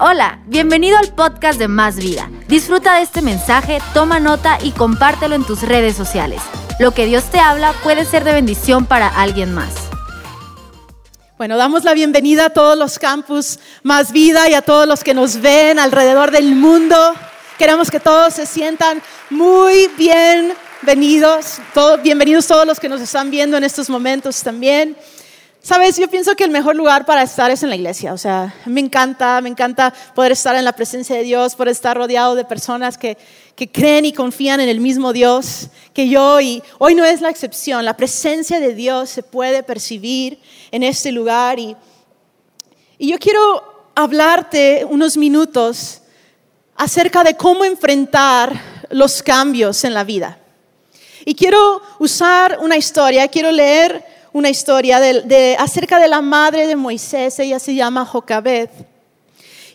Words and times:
Hola, 0.00 0.40
bienvenido 0.46 0.98
al 0.98 1.14
podcast 1.14 1.56
de 1.56 1.68
Más 1.68 1.94
Vida. 1.94 2.28
Disfruta 2.48 2.96
de 2.96 3.02
este 3.02 3.22
mensaje, 3.22 3.78
toma 3.92 4.18
nota 4.18 4.58
y 4.60 4.72
compártelo 4.72 5.36
en 5.36 5.44
tus 5.44 5.62
redes 5.62 5.96
sociales. 5.96 6.42
Lo 6.80 6.90
que 6.90 7.06
Dios 7.06 7.30
te 7.30 7.38
habla 7.38 7.72
puede 7.84 8.04
ser 8.04 8.24
de 8.24 8.32
bendición 8.32 8.86
para 8.86 9.06
alguien 9.06 9.54
más. 9.54 9.72
Bueno, 11.38 11.56
damos 11.56 11.84
la 11.84 11.94
bienvenida 11.94 12.46
a 12.46 12.50
todos 12.50 12.76
los 12.76 12.98
campus 12.98 13.60
Más 13.84 14.10
Vida 14.10 14.50
y 14.50 14.54
a 14.54 14.62
todos 14.62 14.88
los 14.88 15.04
que 15.04 15.14
nos 15.14 15.40
ven 15.40 15.78
alrededor 15.78 16.32
del 16.32 16.56
mundo. 16.56 16.96
Queremos 17.56 17.88
que 17.88 18.00
todos 18.00 18.34
se 18.34 18.46
sientan 18.46 19.00
muy 19.30 19.88
bienvenidos, 19.96 21.58
todos, 21.72 22.02
bienvenidos 22.02 22.48
todos 22.48 22.66
los 22.66 22.80
que 22.80 22.88
nos 22.88 23.00
están 23.00 23.30
viendo 23.30 23.56
en 23.56 23.62
estos 23.62 23.88
momentos 23.88 24.42
también. 24.42 24.96
Sabes, 25.64 25.96
yo 25.96 26.08
pienso 26.08 26.36
que 26.36 26.44
el 26.44 26.50
mejor 26.50 26.76
lugar 26.76 27.06
para 27.06 27.22
estar 27.22 27.50
es 27.50 27.62
en 27.62 27.70
la 27.70 27.76
iglesia. 27.76 28.12
O 28.12 28.18
sea, 28.18 28.54
me 28.66 28.80
encanta, 28.80 29.40
me 29.40 29.48
encanta 29.48 29.94
poder 30.14 30.32
estar 30.32 30.54
en 30.56 30.64
la 30.66 30.74
presencia 30.74 31.16
de 31.16 31.22
Dios, 31.22 31.54
poder 31.54 31.72
estar 31.72 31.96
rodeado 31.96 32.34
de 32.34 32.44
personas 32.44 32.98
que, 32.98 33.16
que 33.56 33.72
creen 33.72 34.04
y 34.04 34.12
confían 34.12 34.60
en 34.60 34.68
el 34.68 34.78
mismo 34.78 35.14
Dios 35.14 35.68
que 35.94 36.06
yo. 36.06 36.38
Y 36.38 36.62
hoy 36.76 36.94
no 36.94 37.06
es 37.06 37.22
la 37.22 37.30
excepción. 37.30 37.82
La 37.82 37.96
presencia 37.96 38.60
de 38.60 38.74
Dios 38.74 39.08
se 39.08 39.22
puede 39.22 39.62
percibir 39.62 40.38
en 40.70 40.82
este 40.82 41.10
lugar. 41.12 41.58
Y, 41.58 41.74
y 42.98 43.12
yo 43.12 43.18
quiero 43.18 43.88
hablarte 43.94 44.84
unos 44.84 45.16
minutos 45.16 46.02
acerca 46.76 47.24
de 47.24 47.38
cómo 47.38 47.64
enfrentar 47.64 48.84
los 48.90 49.22
cambios 49.22 49.82
en 49.84 49.94
la 49.94 50.04
vida. 50.04 50.38
Y 51.24 51.34
quiero 51.34 51.80
usar 52.00 52.58
una 52.60 52.76
historia, 52.76 53.28
quiero 53.28 53.50
leer 53.50 54.13
una 54.34 54.50
historia 54.50 54.98
de, 54.98 55.56
acerca 55.60 56.00
de 56.00 56.08
la 56.08 56.20
madre 56.20 56.66
de 56.66 56.74
Moisés, 56.74 57.38
ella 57.38 57.60
se 57.60 57.72
llama 57.72 58.04
Jocabed. 58.04 58.68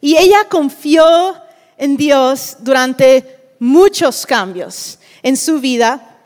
Y 0.02 0.18
ella 0.18 0.50
confió 0.50 1.34
en 1.78 1.96
Dios 1.96 2.58
durante 2.60 3.54
muchos 3.58 4.26
cambios 4.26 5.00
en 5.24 5.38
su 5.38 5.62
vida. 5.62 6.18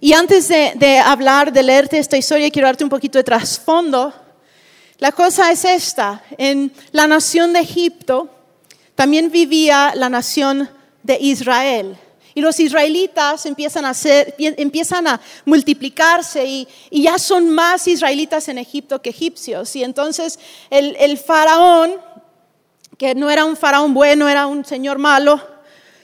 Y 0.00 0.12
antes 0.12 0.46
de, 0.46 0.74
de, 0.76 0.98
hablar, 0.98 1.52
de 1.52 1.64
leerte 1.64 1.98
esta 1.98 2.16
historia, 2.16 2.48
quiero 2.48 2.68
darte 2.68 2.84
un 2.84 2.90
poquito 2.90 3.18
de 3.18 3.24
trasfondo. 3.24 4.14
La 4.98 5.10
cosa 5.10 5.50
es 5.50 5.64
esta, 5.64 6.22
en 6.38 6.72
la 6.92 7.08
nación 7.08 7.52
de 7.52 7.58
Egipto 7.58 8.30
también 8.94 9.32
vivía 9.32 9.94
la 9.96 10.08
nación 10.08 10.70
de 11.02 11.18
Israel. 11.20 11.98
Y 12.34 12.40
los 12.40 12.60
israelitas 12.60 13.46
empiezan 13.46 13.84
a, 13.84 13.90
hacer, 13.90 14.34
empiezan 14.38 15.06
a 15.06 15.20
multiplicarse 15.44 16.44
y, 16.44 16.68
ya 16.90 17.18
son 17.18 17.50
más 17.50 17.86
israelitas 17.88 18.48
en 18.48 18.58
Egipto 18.58 19.00
que 19.00 19.10
egipcios. 19.10 19.74
Y 19.76 19.82
entonces 19.82 20.38
el, 20.70 21.18
faraón, 21.18 21.94
que 22.96 23.14
no 23.14 23.30
era 23.30 23.44
un 23.44 23.56
faraón 23.56 23.94
bueno, 23.94 24.28
era 24.28 24.46
un 24.46 24.64
señor 24.64 24.98
malo, 24.98 25.40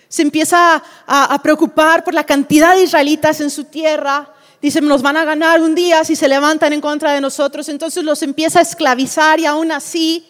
se 0.09 0.23
empieza 0.23 0.83
a, 1.07 1.35
a 1.35 1.43
preocupar 1.43 2.05
por 2.05 2.15
la 2.15 2.25
cantidad 2.25 2.75
de 2.75 2.85
israelitas 2.85 3.41
en 3.41 3.51
su 3.51 3.65
tierra. 3.65 4.31
Dicen, 4.63 4.87
nos 4.87 5.03
van 5.03 5.17
a 5.17 5.25
ganar 5.25 5.61
un 5.61 5.75
día 5.75 6.05
si 6.05 6.17
se 6.17 6.29
levantan 6.29 6.73
en 6.73 6.81
contra 6.81 7.13
de 7.13 7.21
nosotros. 7.21 7.69
Entonces 7.69 8.03
los 8.05 8.23
empieza 8.23 8.61
a 8.61 8.63
esclavizar 8.63 9.41
y 9.41 9.47
aún 9.47 9.73
así 9.73 10.27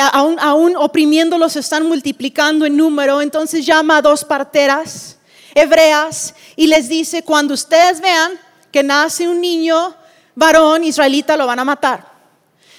aún, 0.00 0.38
aún, 0.40 0.76
oprimiéndolos, 0.76 1.56
están 1.56 1.86
multiplicando 1.86 2.66
en 2.66 2.76
número. 2.76 3.20
Entonces 3.20 3.64
llama 3.64 3.98
a 3.98 4.02
dos 4.02 4.24
parteras 4.24 5.18
hebreas 5.54 6.34
y 6.56 6.66
les 6.66 6.88
dice, 6.88 7.22
cuando 7.22 7.54
ustedes 7.54 8.00
vean 8.00 8.32
que 8.70 8.82
nace 8.82 9.28
un 9.28 9.40
niño 9.40 9.94
varón 10.34 10.84
israelita, 10.84 11.36
lo 11.36 11.46
van 11.46 11.60
a 11.60 11.64
matar. 11.64 12.12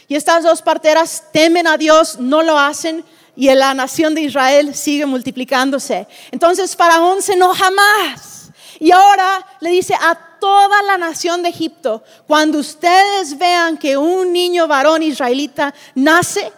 Y 0.08 0.16
estas 0.16 0.44
dos 0.44 0.62
parteras 0.62 1.24
temen 1.32 1.68
a 1.68 1.78
Dios, 1.78 2.20
no 2.20 2.44
lo 2.44 2.60
hacen 2.60 3.04
y 3.36 3.54
la 3.54 3.74
nación 3.74 4.14
de 4.14 4.22
Israel 4.22 4.76
sigue 4.76 5.06
multiplicándose. 5.06 6.08
Entonces 6.32 6.76
Faraón 6.76 7.22
se 7.22 7.34
enoja 7.34 7.72
más 7.72 8.52
y 8.80 8.92
ahora 8.92 9.46
le 9.62 9.70
dice 9.70 9.96
a 9.96 10.16
toda 10.40 10.84
la 10.84 10.98
nación 10.98 11.42
de 11.42 11.50
Egipto, 11.50 12.04
cuando 12.28 12.60
ustedes 12.60 13.38
vean 13.38 13.78
que 13.78 13.98
un 13.98 14.32
niño 14.32 14.68
varón 14.68 15.02
israelita 15.02 15.74
nace, 15.96 16.52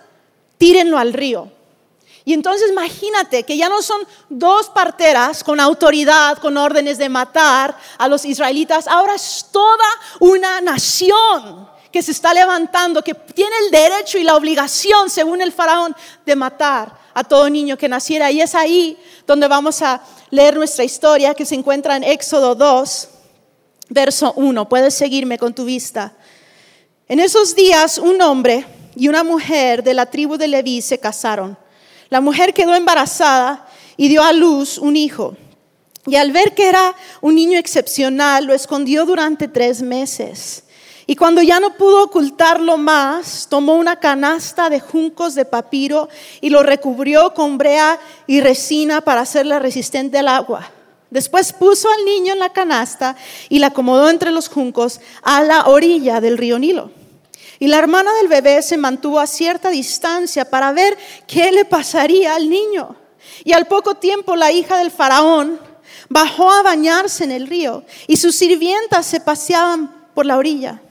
tírenlo 0.58 0.98
al 0.98 1.14
río. 1.14 1.57
Y 2.28 2.34
entonces 2.34 2.72
imagínate 2.72 3.44
que 3.44 3.56
ya 3.56 3.70
no 3.70 3.82
son 3.82 4.02
dos 4.28 4.68
parteras 4.68 5.46
con 5.46 5.62
autoridad, 5.62 6.38
con 6.40 6.58
órdenes 6.58 6.98
de 6.98 7.08
matar 7.08 7.78
a 7.98 8.10
los 8.10 8.26
israelitas, 8.26 8.86
ahora 8.86 9.16
es 9.16 9.46
toda 9.50 9.86
una 10.20 10.60
nación 10.60 11.70
que 11.90 12.02
se 12.02 12.12
está 12.12 12.34
levantando, 12.34 13.02
que 13.02 13.14
tiene 13.14 13.56
el 13.64 13.72
derecho 13.72 14.18
y 14.18 14.26
la 14.26 14.36
obligación, 14.36 15.10
según 15.10 15.42
el 15.42 15.54
faraón, 15.54 15.96
de 16.26 16.36
matar 16.36 17.00
a 17.14 17.24
todo 17.24 17.50
niño 17.50 17.78
que 17.78 17.88
naciera. 17.88 18.30
Y 18.30 18.42
es 18.42 18.56
ahí 18.56 18.98
donde 19.26 19.48
vamos 19.48 19.82
a 19.82 20.02
leer 20.30 20.58
nuestra 20.58 20.84
historia 20.84 21.34
que 21.34 21.46
se 21.46 21.56
encuentra 21.56 21.96
en 21.96 22.04
Éxodo 22.04 22.56
2, 22.56 23.08
verso 23.88 24.34
1. 24.36 24.68
Puedes 24.68 24.96
seguirme 24.96 25.38
con 25.38 25.56
tu 25.56 25.64
vista. 25.64 26.12
En 27.08 27.22
esos 27.22 27.56
días 27.56 27.98
un 27.98 28.22
hombre 28.22 28.68
y 28.98 29.08
una 29.08 29.24
mujer 29.24 29.82
de 29.82 29.94
la 29.94 30.08
tribu 30.08 30.36
de 30.36 30.50
Leví 30.50 30.82
se 30.82 31.00
casaron. 31.00 31.58
La 32.10 32.22
mujer 32.22 32.54
quedó 32.54 32.76
embarazada 32.76 33.68
y 33.98 34.08
dio 34.08 34.24
a 34.24 34.34
luz 34.34 34.78
un 34.78 34.96
hijo. 34.96 35.36
Y 36.06 36.16
al 36.16 36.32
ver 36.32 36.56
que 36.56 36.70
era 36.70 36.96
un 37.20 37.36
niño 37.36 37.60
excepcional, 37.60 38.46
lo 38.46 38.54
escondió 38.54 39.06
durante 39.06 39.48
tres 39.48 39.82
meses. 39.82 40.64
Y 41.06 41.16
cuando 41.16 41.42
ya 41.42 41.60
no 41.60 41.76
pudo 41.76 42.04
ocultarlo 42.04 42.78
más, 42.78 43.48
tomó 43.50 43.76
una 43.76 43.98
canasta 43.98 44.70
de 44.70 44.80
juncos 44.80 45.36
de 45.36 45.46
papiro 45.46 46.10
y 46.42 46.50
lo 46.50 46.64
recubrió 46.64 47.34
con 47.34 47.58
brea 47.58 48.00
y 48.26 48.42
resina 48.42 49.02
para 49.02 49.22
hacerla 49.22 49.60
resistente 49.60 50.18
al 50.18 50.28
agua. 50.28 50.70
Después 51.10 51.54
puso 51.54 51.90
al 51.90 52.04
niño 52.04 52.34
en 52.34 52.40
la 52.40 52.52
canasta 52.52 53.16
y 53.48 53.60
la 53.60 53.68
acomodó 53.68 54.10
entre 54.10 54.32
los 54.32 54.50
juncos 54.50 55.00
a 55.24 55.42
la 55.44 55.68
orilla 55.68 56.20
del 56.20 56.38
río 56.38 56.60
Nilo. 56.60 56.92
Y 57.60 57.68
la 57.68 57.80
hermana 57.80 58.14
del 58.16 58.28
bebé 58.28 58.62
se 58.62 58.78
mantuvo 58.78 59.20
a 59.20 59.28
cierta 59.28 59.70
distancia 59.70 60.50
para 60.50 60.72
ver 60.72 60.98
qué 61.26 61.52
le 61.52 61.66
pasaría 61.66 62.36
al 62.36 62.50
niño. 62.50 62.96
Y 63.44 63.54
al 63.54 63.68
poco 63.68 63.96
tiempo 63.96 64.36
la 64.36 64.52
hija 64.52 64.78
del 64.78 64.92
faraón 64.92 65.60
bajó 66.10 66.52
a 66.52 66.64
bañarse 66.64 67.24
en 67.24 67.32
el 67.32 67.48
río 67.48 67.84
y 68.08 68.18
sus 68.18 68.36
sirvientas 68.36 69.06
se 69.06 69.20
paseaban 69.20 70.10
por 70.14 70.26
la 70.26 70.38
orilla. 70.38 70.82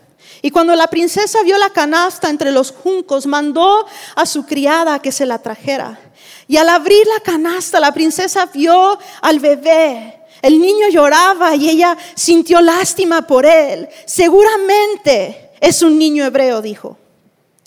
Y 0.43 0.51
cuando 0.51 0.75
la 0.75 0.89
princesa 0.89 1.43
vio 1.43 1.57
la 1.59 1.71
canasta 1.71 2.29
entre 2.29 2.53
los 2.53 2.71
juncos, 2.71 3.27
mandó 3.27 3.87
a 4.15 4.27
su 4.27 4.45
criada 4.45 4.99
que 5.01 5.13
se 5.13 5.27
la 5.27 5.39
trajera. 5.39 5.99
Y 6.47 6.57
al 6.57 6.69
abrir 6.69 7.07
la 7.07 7.21
canasta, 7.23 7.81
la 7.81 7.93
princesa 7.93 8.47
vio 8.47 8.99
al 9.23 9.41
bebé. 9.41 10.21
El 10.43 10.61
niño 10.61 10.89
lloraba 10.89 11.57
y 11.57 11.71
ella 11.71 11.97
sintió 12.15 12.61
lástima 12.61 13.27
por 13.27 13.47
él. 13.47 13.89
Seguramente 14.05 15.46
es 15.61 15.83
un 15.83 15.99
niño 15.99 16.25
hebreo, 16.25 16.63
dijo. 16.63 16.99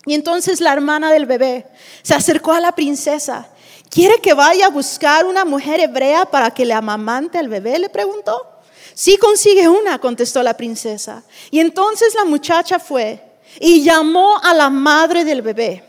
Y 0.06 0.14
entonces 0.14 0.62
la 0.62 0.74
hermana 0.74 1.12
del 1.12 1.26
bebé 1.26 1.68
se 2.02 2.16
acercó 2.16 2.54
a 2.54 2.60
la 2.60 2.74
princesa. 2.74 3.50
¿Quiere 3.90 4.20
que 4.20 4.34
vaya 4.34 4.68
a 4.68 4.70
buscar 4.70 5.26
una 5.26 5.46
mujer 5.46 5.80
hebrea 5.80 6.26
para 6.26 6.52
que 6.52 6.66
le 6.66 6.74
amamante 6.74 7.38
al 7.38 7.50
bebé? 7.50 7.80
Le 7.80 7.90
preguntó. 7.90 8.46
Sí 8.94 9.18
consigue 9.18 9.68
una, 9.68 10.00
contestó 10.00 10.44
la 10.44 10.56
princesa. 10.56 11.24
Y 11.52 11.60
entonces 11.60 12.14
la 12.16 12.26
muchacha 12.26 12.80
fue 12.80 13.24
y 13.60 13.84
llamó 13.84 14.38
a 14.44 14.54
la 14.54 14.70
madre 14.70 15.26
del 15.26 15.42
bebé. 15.42 15.84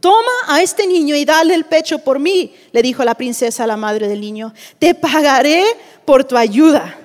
Toma 0.00 0.32
a 0.46 0.62
este 0.62 0.86
niño 0.86 1.16
y 1.16 1.24
dale 1.24 1.54
el 1.54 1.64
pecho 1.64 1.98
por 1.98 2.18
mí, 2.18 2.54
le 2.70 2.82
dijo 2.82 3.04
la 3.04 3.16
princesa 3.16 3.64
a 3.64 3.66
la 3.66 3.76
madre 3.76 4.08
del 4.08 4.20
niño. 4.20 4.54
Te 4.78 4.94
pagaré 4.94 5.64
por 6.04 6.24
tu 6.24 6.36
ayuda. 6.36 6.96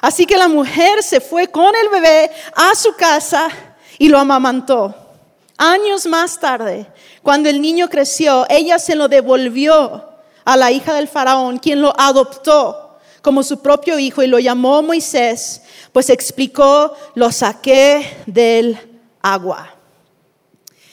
Así 0.00 0.26
que 0.26 0.36
la 0.36 0.48
mujer 0.48 1.02
se 1.02 1.20
fue 1.20 1.46
con 1.46 1.72
el 1.76 1.88
bebé 1.88 2.30
a 2.54 2.74
su 2.74 2.94
casa 2.94 3.48
y 4.02 4.08
lo 4.08 4.18
amamantó. 4.18 4.92
Años 5.56 6.06
más 6.06 6.40
tarde, 6.40 6.88
cuando 7.22 7.48
el 7.48 7.62
niño 7.62 7.88
creció, 7.88 8.44
ella 8.48 8.80
se 8.80 8.96
lo 8.96 9.06
devolvió 9.06 10.08
a 10.44 10.56
la 10.56 10.72
hija 10.72 10.94
del 10.94 11.06
faraón, 11.06 11.60
quien 11.60 11.80
lo 11.80 11.94
adoptó 11.96 12.98
como 13.20 13.44
su 13.44 13.62
propio 13.62 14.00
hijo 14.00 14.20
y 14.20 14.26
lo 14.26 14.40
llamó 14.40 14.82
Moisés, 14.82 15.62
pues 15.92 16.10
explicó, 16.10 16.92
lo 17.14 17.30
saqué 17.30 18.24
del 18.26 18.76
agua. 19.22 19.72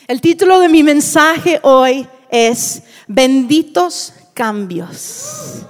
El 0.07 0.22
título 0.22 0.60
de 0.60 0.69
mi 0.69 0.84
mensaje 0.84 1.60
hoy 1.63 2.07
es 2.30 2.84
Benditos 3.07 4.13
cambios. 4.36 5.63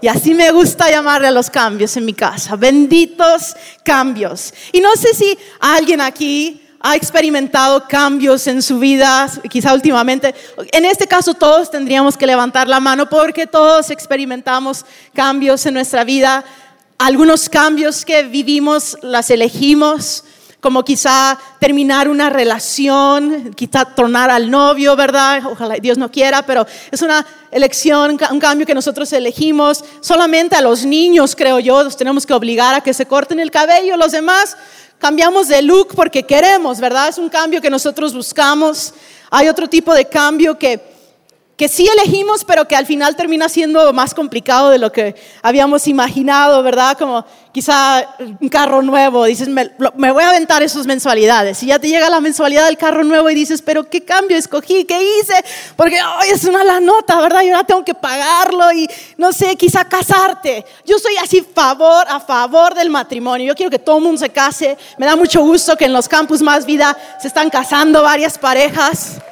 Y 0.00 0.08
así 0.08 0.32
me 0.32 0.50
gusta 0.50 0.90
llamarle 0.90 1.26
a 1.26 1.30
los 1.30 1.50
cambios 1.50 1.94
en 1.98 2.06
mi 2.06 2.14
casa. 2.14 2.56
Benditos 2.56 3.54
cambios. 3.84 4.54
Y 4.72 4.80
no 4.80 4.96
sé 4.96 5.12
si 5.12 5.36
alguien 5.60 6.00
aquí 6.00 6.62
ha 6.88 6.94
experimentado 6.94 7.88
cambios 7.88 8.46
en 8.46 8.62
su 8.62 8.78
vida, 8.78 9.28
quizá 9.50 9.74
últimamente. 9.74 10.32
En 10.70 10.84
este 10.84 11.08
caso 11.08 11.34
todos 11.34 11.68
tendríamos 11.68 12.16
que 12.16 12.28
levantar 12.28 12.68
la 12.68 12.78
mano 12.78 13.08
porque 13.08 13.48
todos 13.48 13.90
experimentamos 13.90 14.84
cambios 15.12 15.66
en 15.66 15.74
nuestra 15.74 16.04
vida. 16.04 16.44
Algunos 16.96 17.48
cambios 17.48 18.04
que 18.04 18.22
vivimos 18.22 18.96
las 19.02 19.30
elegimos, 19.30 20.22
como 20.60 20.84
quizá 20.84 21.38
terminar 21.60 22.08
una 22.08 22.30
relación, 22.30 23.52
quizá 23.54 23.84
tornar 23.84 24.30
al 24.30 24.50
novio, 24.50 24.96
¿verdad? 24.96 25.42
Ojalá 25.46 25.74
Dios 25.74 25.98
no 25.98 26.10
quiera, 26.10 26.44
pero 26.44 26.66
es 26.90 27.02
una 27.02 27.26
elección, 27.50 28.18
un 28.30 28.40
cambio 28.40 28.66
que 28.66 28.74
nosotros 28.74 29.12
elegimos. 29.12 29.84
Solamente 30.00 30.56
a 30.56 30.60
los 30.60 30.84
niños, 30.84 31.36
creo 31.36 31.60
yo, 31.60 31.82
los 31.82 31.96
tenemos 31.96 32.26
que 32.26 32.34
obligar 32.34 32.74
a 32.74 32.80
que 32.80 32.94
se 32.94 33.06
corten 33.06 33.38
el 33.38 33.50
cabello, 33.50 33.96
los 33.96 34.12
demás 34.12 34.56
cambiamos 34.98 35.48
de 35.48 35.62
look 35.62 35.94
porque 35.94 36.22
queremos, 36.22 36.80
¿verdad? 36.80 37.08
Es 37.08 37.18
un 37.18 37.28
cambio 37.28 37.60
que 37.60 37.70
nosotros 37.70 38.14
buscamos. 38.14 38.94
Hay 39.30 39.48
otro 39.48 39.68
tipo 39.68 39.94
de 39.94 40.06
cambio 40.06 40.58
que 40.58 40.95
que 41.56 41.68
sí 41.68 41.88
elegimos, 41.88 42.44
pero 42.44 42.68
que 42.68 42.76
al 42.76 42.84
final 42.84 43.16
termina 43.16 43.48
siendo 43.48 43.90
más 43.94 44.12
complicado 44.12 44.68
de 44.68 44.78
lo 44.78 44.92
que 44.92 45.14
habíamos 45.40 45.88
imaginado, 45.88 46.62
¿verdad? 46.62 46.98
Como 46.98 47.24
quizá 47.50 48.14
un 48.18 48.48
carro 48.50 48.82
nuevo, 48.82 49.24
dices, 49.24 49.48
me, 49.48 49.70
voy 49.78 50.22
a 50.22 50.28
aventar 50.28 50.62
esas 50.62 50.86
mensualidades. 50.86 51.62
Y 51.62 51.68
ya 51.68 51.78
te 51.78 51.88
llega 51.88 52.10
la 52.10 52.20
mensualidad 52.20 52.66
del 52.66 52.76
carro 52.76 53.04
nuevo 53.04 53.30
y 53.30 53.34
dices, 53.34 53.62
pero 53.62 53.88
¿qué 53.88 54.04
cambio 54.04 54.36
escogí? 54.36 54.84
¿Qué 54.84 55.00
hice? 55.02 55.42
Porque 55.76 55.98
hoy 56.02 56.28
es 56.30 56.44
una 56.44 56.62
la 56.62 56.78
nota, 56.78 57.18
¿verdad? 57.22 57.42
Y 57.42 57.48
ahora 57.48 57.64
tengo 57.64 57.82
que 57.82 57.94
pagarlo 57.94 58.70
y 58.72 58.86
no 59.16 59.32
sé, 59.32 59.56
quizá 59.56 59.86
casarte. 59.86 60.66
Yo 60.84 60.98
soy 60.98 61.16
así 61.16 61.40
favor, 61.40 62.04
a 62.06 62.20
favor 62.20 62.74
del 62.74 62.90
matrimonio. 62.90 63.46
Yo 63.46 63.54
quiero 63.54 63.70
que 63.70 63.78
todo 63.78 63.96
el 63.96 64.02
mundo 64.02 64.18
se 64.18 64.28
case. 64.28 64.76
Me 64.98 65.06
da 65.06 65.16
mucho 65.16 65.40
gusto 65.40 65.74
que 65.74 65.86
en 65.86 65.94
los 65.94 66.06
campus 66.06 66.42
Más 66.42 66.66
Vida 66.66 66.94
se 67.18 67.28
están 67.28 67.48
casando 67.48 68.02
varias 68.02 68.36
parejas. 68.36 69.22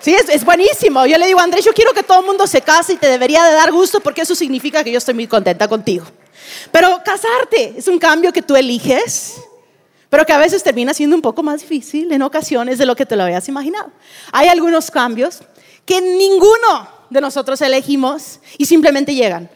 Sí, 0.00 0.14
es, 0.14 0.44
buenísimo. 0.44 1.06
Yo 1.06 1.18
le 1.18 1.26
digo, 1.26 1.40
Andrés, 1.40 1.64
yo 1.64 1.72
quiero 1.72 1.92
que 1.92 2.02
todo 2.02 2.20
el 2.20 2.26
mundo 2.26 2.46
se 2.46 2.60
case 2.60 2.92
y 2.92 2.96
te 2.96 3.08
debería 3.08 3.44
de 3.44 3.52
dar 3.52 3.72
gusto 3.72 4.00
porque 4.00 4.22
eso 4.22 4.34
significa 4.34 4.84
que 4.84 4.92
yo 4.92 4.98
estoy 4.98 5.14
muy 5.14 5.26
contenta 5.26 5.66
contigo. 5.66 6.06
Pero 6.70 7.00
casarte 7.04 7.74
es 7.76 7.88
un 7.88 7.98
cambio 7.98 8.32
que 8.32 8.42
tú 8.42 8.54
eliges, 8.56 9.36
pero 10.08 10.24
que 10.24 10.32
a 10.32 10.38
veces 10.38 10.62
termina 10.62 10.94
siendo 10.94 11.16
un 11.16 11.22
poco 11.22 11.42
más 11.42 11.60
difícil 11.60 12.12
en 12.12 12.22
ocasiones 12.22 12.78
de 12.78 12.86
lo 12.86 12.94
que 12.94 13.06
te 13.06 13.16
lo 13.16 13.24
habías 13.24 13.48
imaginado. 13.48 13.90
Hay 14.32 14.48
algunos 14.48 14.90
cambios 14.90 15.40
que 15.84 16.00
ninguno 16.00 16.88
de 17.10 17.20
nosotros 17.20 17.60
elegimos 17.60 18.40
y 18.56 18.66
simplemente 18.66 19.14
llegan, 19.14 19.50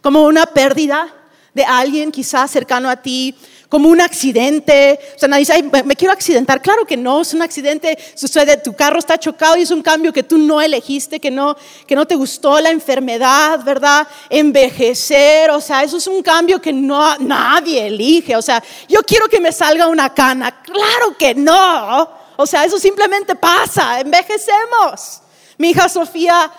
como 0.00 0.24
una 0.24 0.46
pérdida 0.46 1.12
de 1.52 1.64
alguien 1.64 2.12
quizás 2.12 2.50
cercano 2.50 2.88
a 2.88 2.96
ti, 2.96 3.34
como 3.70 3.88
un 3.88 4.00
accidente. 4.00 4.98
O 5.14 5.18
sea, 5.18 5.28
nadie 5.28 5.46
dice, 5.46 5.62
me, 5.62 5.96
quiero 5.96 6.12
accidentar. 6.12 6.60
Claro 6.60 6.84
que 6.84 6.96
no, 6.96 7.22
es 7.22 7.32
un 7.32 7.40
accidente, 7.40 7.96
sucede, 8.14 8.56
tu 8.58 8.74
carro 8.74 8.98
está 8.98 9.16
chocado 9.16 9.56
y 9.56 9.62
es 9.62 9.70
un 9.70 9.80
cambio 9.80 10.12
que 10.12 10.24
tú 10.24 10.36
no 10.36 10.60
elegiste, 10.60 11.20
que 11.20 11.30
no, 11.30 11.56
que 11.86 11.94
no 11.94 12.04
te 12.06 12.16
gustó 12.16 12.60
la 12.60 12.70
enfermedad, 12.70 13.62
¿verdad? 13.64 14.06
Envejecer, 14.28 15.50
o 15.50 15.60
sea, 15.60 15.84
eso 15.84 15.98
es 15.98 16.06
un 16.08 16.20
cambio 16.20 16.60
que 16.60 16.72
no, 16.72 17.16
nadie 17.18 17.86
elige. 17.86 18.36
O 18.36 18.42
sea, 18.42 18.62
yo 18.88 19.02
quiero 19.02 19.28
que 19.28 19.40
me 19.40 19.52
salga 19.52 19.86
una 19.86 20.12
cana. 20.12 20.62
Claro 20.62 21.16
que 21.16 21.34
no. 21.36 22.10
O 22.36 22.46
sea, 22.46 22.64
eso 22.64 22.78
simplemente 22.78 23.36
pasa, 23.36 24.00
envejecemos. 24.00 25.22
Mi 25.58 25.70
hija 25.70 25.88
Sofía 25.88 26.50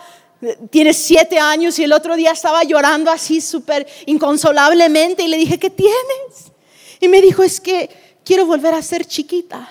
eh, 0.42 0.58
tiene 0.70 0.94
siete 0.94 1.38
años 1.38 1.78
y 1.78 1.84
el 1.84 1.92
otro 1.92 2.16
día 2.16 2.32
estaba 2.32 2.64
llorando 2.64 3.12
así 3.12 3.42
súper 3.42 3.86
inconsolablemente 4.06 5.24
y 5.24 5.28
le 5.28 5.36
dije, 5.36 5.60
¿qué 5.60 5.70
tienes? 5.70 6.51
Y 7.02 7.10
me 7.10 7.20
dijo, 7.20 7.44
es 7.44 7.60
que 7.60 7.90
quiero 8.24 8.46
volver 8.46 8.74
a 8.74 8.82
ser 8.82 9.04
chiquita. 9.06 9.68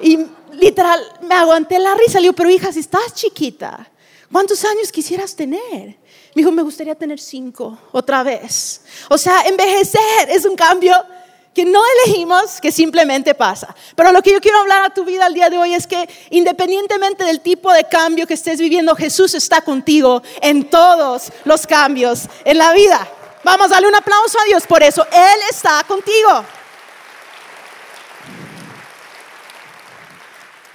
Y 0.00 0.18
literal, 0.52 1.04
me 1.22 1.34
aguanté 1.34 1.78
la 1.78 1.94
risa. 1.94 2.18
Le 2.18 2.22
digo, 2.22 2.34
pero 2.34 2.48
hija, 2.48 2.72
si 2.72 2.80
estás 2.80 3.12
chiquita, 3.12 3.90
¿cuántos 4.32 4.64
años 4.64 4.90
quisieras 4.90 5.34
tener? 5.34 5.60
Me 6.34 6.42
dijo, 6.42 6.52
me 6.52 6.62
gustaría 6.62 6.94
tener 6.94 7.18
cinco, 7.18 7.76
otra 7.90 8.22
vez. 8.22 8.82
O 9.10 9.18
sea, 9.18 9.42
envejecer 9.42 10.30
es 10.30 10.44
un 10.46 10.54
cambio 10.54 10.94
que 11.52 11.64
no 11.64 11.82
elegimos, 12.06 12.60
que 12.60 12.70
simplemente 12.70 13.34
pasa. 13.34 13.74
Pero 13.96 14.12
lo 14.12 14.22
que 14.22 14.32
yo 14.32 14.40
quiero 14.40 14.58
hablar 14.58 14.82
a 14.82 14.94
tu 14.94 15.04
vida 15.04 15.26
al 15.26 15.34
día 15.34 15.50
de 15.50 15.58
hoy 15.58 15.74
es 15.74 15.86
que 15.86 16.08
independientemente 16.30 17.24
del 17.24 17.40
tipo 17.40 17.72
de 17.72 17.84
cambio 17.84 18.26
que 18.26 18.34
estés 18.34 18.60
viviendo, 18.60 18.94
Jesús 18.94 19.34
está 19.34 19.60
contigo 19.60 20.22
en 20.40 20.70
todos 20.70 21.32
los 21.44 21.66
cambios 21.66 22.28
en 22.44 22.58
la 22.58 22.72
vida. 22.72 23.08
Vamos 23.42 23.66
a 23.66 23.74
darle 23.74 23.88
un 23.88 23.94
aplauso 23.94 24.38
a 24.38 24.44
Dios 24.44 24.66
por 24.66 24.82
eso. 24.82 25.06
Él 25.10 25.40
está 25.50 25.82
contigo. 25.84 26.44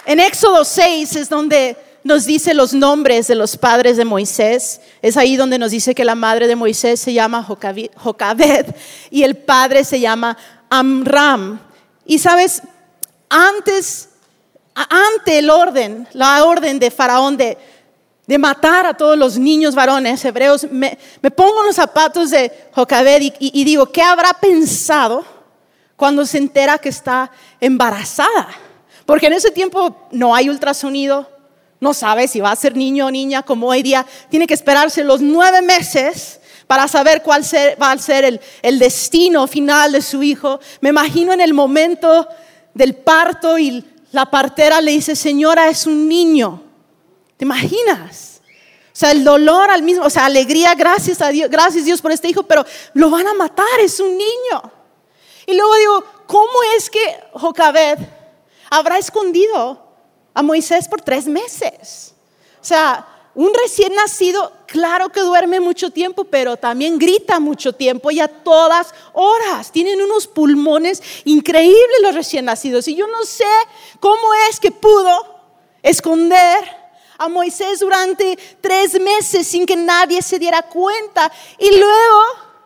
En 0.04 0.20
Éxodo 0.20 0.64
6 0.64 1.16
es 1.16 1.28
donde 1.28 1.76
nos 2.04 2.24
dice 2.24 2.54
los 2.54 2.72
nombres 2.72 3.26
de 3.26 3.34
los 3.34 3.56
padres 3.56 3.96
de 3.96 4.04
Moisés. 4.04 4.80
Es 5.02 5.16
ahí 5.16 5.36
donde 5.36 5.58
nos 5.58 5.72
dice 5.72 5.94
que 5.94 6.04
la 6.04 6.14
madre 6.14 6.46
de 6.46 6.54
Moisés 6.54 7.00
se 7.00 7.12
llama 7.12 7.42
Jocabed 7.42 8.66
y 9.10 9.24
el 9.24 9.36
padre 9.36 9.84
se 9.84 9.98
llama 9.98 10.36
Amram. 10.70 11.60
Y 12.04 12.20
sabes, 12.20 12.62
antes, 13.28 14.10
ante 14.74 15.38
el 15.38 15.50
orden, 15.50 16.06
la 16.12 16.44
orden 16.44 16.78
de 16.78 16.92
Faraón 16.92 17.36
de 17.36 17.58
de 18.26 18.38
matar 18.38 18.86
a 18.86 18.94
todos 18.94 19.16
los 19.16 19.38
niños 19.38 19.74
varones 19.74 20.24
hebreos, 20.24 20.66
me, 20.70 20.98
pongo 21.34 21.60
en 21.60 21.68
los 21.68 21.76
zapatos 21.76 22.30
de 22.30 22.50
Jocabed 22.72 23.32
y, 23.38 23.64
digo, 23.64 23.86
¿qué 23.86 24.02
habrá 24.02 24.32
pensado 24.34 25.24
cuando 25.94 26.26
se 26.26 26.38
entera 26.38 26.78
que 26.78 26.88
está 26.88 27.30
embarazada? 27.60 28.48
Porque 29.04 29.26
en 29.26 29.34
ese 29.34 29.52
tiempo 29.52 30.08
no 30.10 30.34
hay 30.34 30.48
ultrasonido, 30.48 31.30
no 31.78 31.94
sabe 31.94 32.26
si 32.26 32.40
va 32.40 32.50
a 32.50 32.56
ser 32.56 32.76
niño 32.76 33.06
o 33.06 33.10
niña, 33.10 33.42
como 33.42 33.68
hoy 33.68 33.82
día 33.82 34.04
tiene 34.28 34.48
que 34.48 34.54
esperarse 34.54 35.04
los 35.04 35.20
nueve 35.20 35.62
meses 35.62 36.40
para 36.66 36.88
saber 36.88 37.22
cuál 37.22 37.42
va 37.80 37.92
a 37.92 37.98
ser 37.98 38.24
el, 38.24 38.40
el 38.62 38.80
destino 38.80 39.46
final 39.46 39.92
de 39.92 40.02
su 40.02 40.24
hijo. 40.24 40.58
Me 40.80 40.88
imagino 40.88 41.32
en 41.32 41.40
el 41.40 41.54
momento 41.54 42.26
del 42.74 42.96
parto 42.96 43.56
y 43.56 43.84
la 44.10 44.26
partera 44.26 44.80
le 44.80 44.90
dice, 44.90 45.14
señora, 45.14 45.68
es 45.68 45.86
un 45.86 46.08
niño. 46.08 46.65
¿Te 47.36 47.44
imaginas? 47.44 48.40
O 48.96 48.98
sea, 48.98 49.10
el 49.10 49.24
dolor 49.24 49.70
al 49.70 49.82
mismo, 49.82 50.04
o 50.04 50.10
sea, 50.10 50.24
alegría, 50.24 50.74
gracias 50.74 51.20
a 51.20 51.28
Dios, 51.28 51.50
gracias 51.50 51.84
Dios 51.84 52.00
por 52.00 52.12
este 52.12 52.28
hijo, 52.28 52.44
pero 52.44 52.64
lo 52.94 53.10
van 53.10 53.28
a 53.28 53.34
matar, 53.34 53.78
es 53.80 54.00
un 54.00 54.16
niño. 54.16 54.72
Y 55.46 55.54
luego 55.54 55.76
digo, 55.76 56.04
¿cómo 56.26 56.62
es 56.76 56.88
que 56.88 57.18
Jocabed 57.32 57.98
habrá 58.70 58.98
escondido 58.98 59.82
a 60.32 60.42
Moisés 60.42 60.88
por 60.88 61.02
tres 61.02 61.26
meses? 61.26 62.14
O 62.60 62.64
sea, 62.64 63.06
un 63.34 63.52
recién 63.52 63.94
nacido, 63.94 64.50
claro 64.66 65.10
que 65.10 65.20
duerme 65.20 65.60
mucho 65.60 65.90
tiempo, 65.90 66.24
pero 66.24 66.56
también 66.56 66.98
grita 66.98 67.38
mucho 67.38 67.74
tiempo 67.74 68.10
y 68.10 68.18
a 68.18 68.28
todas 68.28 68.94
horas. 69.12 69.70
Tienen 69.70 70.00
unos 70.00 70.26
pulmones 70.26 71.02
increíbles 71.26 72.00
los 72.00 72.14
recién 72.14 72.46
nacidos. 72.46 72.88
Y 72.88 72.94
yo 72.96 73.06
no 73.06 73.24
sé 73.24 73.44
cómo 74.00 74.32
es 74.48 74.58
que 74.58 74.70
pudo 74.70 75.42
esconder 75.82 76.85
a 77.18 77.28
Moisés 77.28 77.80
durante 77.80 78.38
tres 78.60 79.00
meses 79.00 79.46
sin 79.46 79.66
que 79.66 79.76
nadie 79.76 80.22
se 80.22 80.38
diera 80.38 80.62
cuenta. 80.62 81.30
Y 81.58 81.70
luego, 81.70 82.22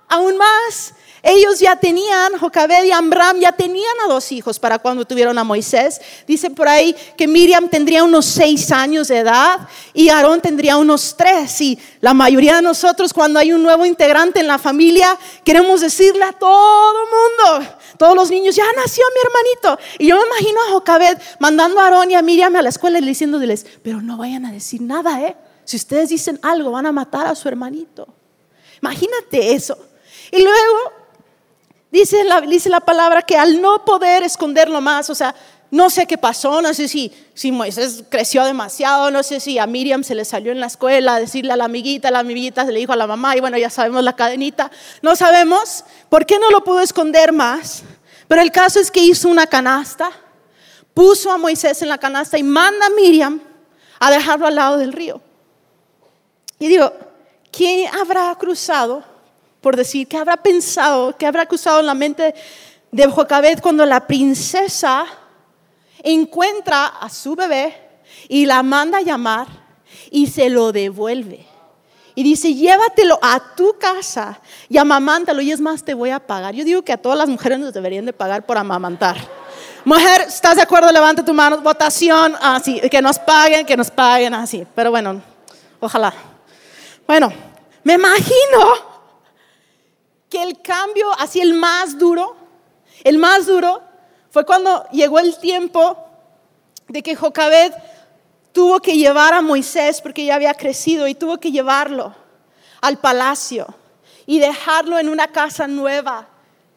aún 0.08 0.36
más, 0.36 0.94
ellos 1.22 1.60
ya 1.60 1.76
tenían, 1.76 2.38
Jocabed 2.38 2.84
y 2.84 2.92
Amram 2.92 3.38
ya 3.38 3.52
tenían 3.52 3.94
a 4.04 4.08
dos 4.08 4.32
hijos 4.32 4.58
para 4.58 4.78
cuando 4.78 5.04
tuvieron 5.04 5.36
a 5.38 5.44
Moisés. 5.44 6.00
Dice 6.26 6.48
por 6.48 6.66
ahí 6.66 6.96
que 7.16 7.28
Miriam 7.28 7.68
tendría 7.68 8.04
unos 8.04 8.24
seis 8.24 8.72
años 8.72 9.08
de 9.08 9.18
edad 9.18 9.68
y 9.92 10.08
Aarón 10.08 10.40
tendría 10.40 10.78
unos 10.78 11.14
tres. 11.16 11.60
Y 11.60 11.78
la 12.00 12.14
mayoría 12.14 12.56
de 12.56 12.62
nosotros 12.62 13.12
cuando 13.12 13.38
hay 13.38 13.52
un 13.52 13.62
nuevo 13.62 13.84
integrante 13.84 14.40
en 14.40 14.46
la 14.46 14.58
familia 14.58 15.18
queremos 15.44 15.82
decirle 15.82 16.24
a 16.24 16.32
todo 16.32 16.94
mundo, 17.04 17.68
todos 18.00 18.14
los 18.14 18.30
niños, 18.30 18.56
ya 18.56 18.64
nació 18.76 19.04
mi 19.14 19.20
hermanito. 19.20 19.84
Y 19.98 20.06
yo 20.06 20.16
me 20.16 20.22
imagino 20.26 20.58
a 20.62 20.72
Jocabed 20.72 21.18
mandando 21.38 21.78
a 21.80 21.84
Aarón 21.84 22.10
y 22.10 22.14
a 22.14 22.22
Miriam 22.22 22.56
a 22.56 22.62
la 22.62 22.70
escuela 22.70 22.98
y 22.98 23.04
diciéndoles, 23.04 23.66
pero 23.82 24.00
no 24.00 24.16
vayan 24.16 24.46
a 24.46 24.52
decir 24.52 24.80
nada, 24.80 25.20
¿eh? 25.20 25.36
Si 25.66 25.76
ustedes 25.76 26.08
dicen 26.08 26.40
algo, 26.40 26.70
van 26.70 26.86
a 26.86 26.92
matar 26.92 27.26
a 27.26 27.34
su 27.34 27.46
hermanito. 27.46 28.08
Imagínate 28.80 29.52
eso. 29.52 29.76
Y 30.32 30.42
luego 30.42 31.00
Dice 31.90 32.22
la, 32.22 32.40
dice 32.40 32.68
la 32.68 32.80
palabra 32.80 33.22
que 33.22 33.36
al 33.36 33.60
no 33.60 33.84
poder 33.84 34.22
esconderlo 34.22 34.80
más, 34.80 35.10
o 35.10 35.14
sea, 35.14 35.34
no 35.72 35.90
sé 35.90 36.06
qué 36.06 36.18
pasó, 36.18 36.62
no 36.62 36.72
sé 36.72 36.86
si, 36.86 37.12
si 37.34 37.50
Moisés 37.50 38.04
creció 38.08 38.44
demasiado, 38.44 39.10
no 39.10 39.22
sé 39.24 39.40
si 39.40 39.58
a 39.58 39.66
Miriam 39.66 40.04
se 40.04 40.14
le 40.14 40.24
salió 40.24 40.52
en 40.52 40.60
la 40.60 40.66
escuela 40.66 41.16
a 41.16 41.20
decirle 41.20 41.52
a 41.52 41.56
la 41.56 41.64
amiguita, 41.64 42.10
la 42.10 42.20
amiguita 42.20 42.64
se 42.64 42.72
le 42.72 42.78
dijo 42.78 42.92
a 42.92 42.96
la 42.96 43.08
mamá 43.08 43.36
y 43.36 43.40
bueno, 43.40 43.58
ya 43.58 43.70
sabemos 43.70 44.04
la 44.04 44.14
cadenita, 44.14 44.70
no 45.02 45.16
sabemos 45.16 45.84
por 46.08 46.26
qué 46.26 46.38
no 46.38 46.50
lo 46.50 46.62
pudo 46.62 46.80
esconder 46.80 47.32
más, 47.32 47.82
pero 48.30 48.42
el 48.42 48.52
caso 48.52 48.78
es 48.78 48.92
que 48.92 49.02
hizo 49.02 49.28
una 49.28 49.44
canasta, 49.44 50.12
puso 50.94 51.32
a 51.32 51.36
Moisés 51.36 51.82
en 51.82 51.88
la 51.88 51.98
canasta 51.98 52.38
y 52.38 52.44
manda 52.44 52.86
a 52.86 52.90
Miriam 52.90 53.40
a 53.98 54.08
dejarlo 54.08 54.46
al 54.46 54.54
lado 54.54 54.76
del 54.76 54.92
río. 54.92 55.20
Y 56.60 56.68
digo, 56.68 56.92
¿quién 57.50 57.92
habrá 57.92 58.32
cruzado 58.36 59.02
por 59.60 59.74
decir, 59.74 60.06
¿qué 60.06 60.16
habrá 60.16 60.36
pensado, 60.36 61.16
qué 61.18 61.26
habrá 61.26 61.42
acusado 61.42 61.80
en 61.80 61.86
la 61.86 61.94
mente 61.94 62.36
de 62.92 63.06
Jocabed 63.08 63.58
cuando 63.58 63.84
la 63.84 64.06
princesa 64.06 65.06
encuentra 65.98 66.86
a 66.86 67.10
su 67.10 67.34
bebé 67.34 67.74
y 68.28 68.46
la 68.46 68.62
manda 68.62 68.98
a 68.98 69.02
llamar 69.02 69.48
y 70.08 70.28
se 70.28 70.50
lo 70.50 70.70
devuelve? 70.70 71.49
Y 72.14 72.22
dice, 72.22 72.54
llévatelo 72.54 73.18
a 73.22 73.54
tu 73.54 73.76
casa 73.78 74.40
y 74.68 74.78
amamántalo 74.78 75.40
y 75.40 75.52
es 75.52 75.60
más, 75.60 75.84
te 75.84 75.94
voy 75.94 76.10
a 76.10 76.18
pagar. 76.18 76.54
Yo 76.54 76.64
digo 76.64 76.82
que 76.82 76.92
a 76.92 76.96
todas 76.96 77.16
las 77.16 77.28
mujeres 77.28 77.58
nos 77.58 77.72
deberían 77.72 78.04
de 78.04 78.12
pagar 78.12 78.44
por 78.44 78.58
amamantar. 78.58 79.16
Mujer, 79.84 80.22
¿estás 80.28 80.56
de 80.56 80.62
acuerdo? 80.62 80.90
Levanta 80.92 81.24
tu 81.24 81.32
mano. 81.32 81.60
Votación, 81.60 82.34
así, 82.40 82.80
que 82.90 83.00
nos 83.00 83.18
paguen, 83.18 83.64
que 83.64 83.76
nos 83.76 83.90
paguen, 83.90 84.34
así. 84.34 84.66
Pero 84.74 84.90
bueno, 84.90 85.22
ojalá. 85.78 86.12
Bueno, 87.06 87.32
me 87.82 87.94
imagino 87.94 88.90
que 90.28 90.42
el 90.42 90.60
cambio, 90.60 91.10
así 91.18 91.40
el 91.40 91.54
más 91.54 91.98
duro, 91.98 92.36
el 93.04 93.18
más 93.18 93.46
duro, 93.46 93.82
fue 94.30 94.44
cuando 94.44 94.84
llegó 94.92 95.18
el 95.18 95.36
tiempo 95.38 95.96
de 96.88 97.02
que 97.02 97.16
Jocabed 97.16 97.72
tuvo 98.52 98.80
que 98.80 98.96
llevar 98.96 99.34
a 99.34 99.42
Moisés, 99.42 100.00
porque 100.00 100.24
ya 100.24 100.34
había 100.34 100.54
crecido, 100.54 101.06
y 101.06 101.14
tuvo 101.14 101.38
que 101.38 101.52
llevarlo 101.52 102.14
al 102.80 102.98
palacio 102.98 103.66
y 104.26 104.38
dejarlo 104.38 104.98
en 104.98 105.08
una 105.08 105.28
casa 105.28 105.66
nueva, 105.66 106.28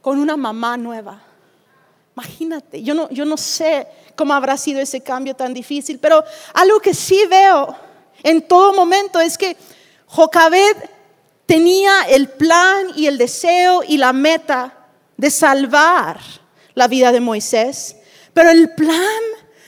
con 0.01 0.19
una 0.19 0.35
mamá 0.35 0.75
nueva. 0.77 1.21
Imagínate, 2.15 2.83
yo 2.83 2.93
no, 2.93 3.09
yo 3.09 3.25
no 3.25 3.37
sé 3.37 3.87
cómo 4.15 4.33
habrá 4.33 4.57
sido 4.57 4.79
ese 4.79 5.01
cambio 5.01 5.35
tan 5.35 5.53
difícil, 5.53 5.99
pero 5.99 6.23
algo 6.53 6.79
que 6.79 6.93
sí 6.93 7.25
veo 7.29 7.75
en 8.21 8.41
todo 8.47 8.73
momento 8.73 9.19
es 9.19 9.37
que 9.37 9.57
Jocabed 10.07 10.77
tenía 11.45 12.03
el 12.09 12.29
plan 12.29 12.87
y 12.95 13.07
el 13.07 13.17
deseo 13.17 13.83
y 13.87 13.97
la 13.97 14.13
meta 14.13 14.87
de 15.17 15.31
salvar 15.31 16.19
la 16.73 16.87
vida 16.87 17.11
de 17.11 17.19
Moisés, 17.19 17.97
pero 18.33 18.49
el 18.49 18.73
plan 18.73 19.21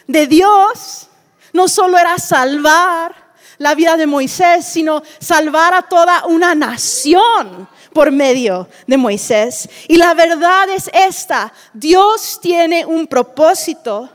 de 0.08 0.28
Dios 0.28 1.10
no 1.56 1.70
solo 1.70 1.98
era 1.98 2.18
salvar 2.20 3.16
la 3.58 3.74
vida 3.76 3.96
de 3.96 4.06
Moisés, 4.06 4.66
sino 4.66 5.02
salvar 5.20 5.74
a 5.74 5.84
toda 5.84 6.26
una 6.26 6.54
nación 6.54 7.70
por 7.94 8.12
medio 8.12 8.68
de 8.86 8.98
Moisés. 8.98 9.70
Y 9.88 9.96
la 9.96 10.14
verdad 10.14 10.70
es 10.70 10.92
esta, 10.94 11.54
Dios 11.74 12.40
tiene 12.42 12.86
un 12.86 13.08
propósito 13.08 14.10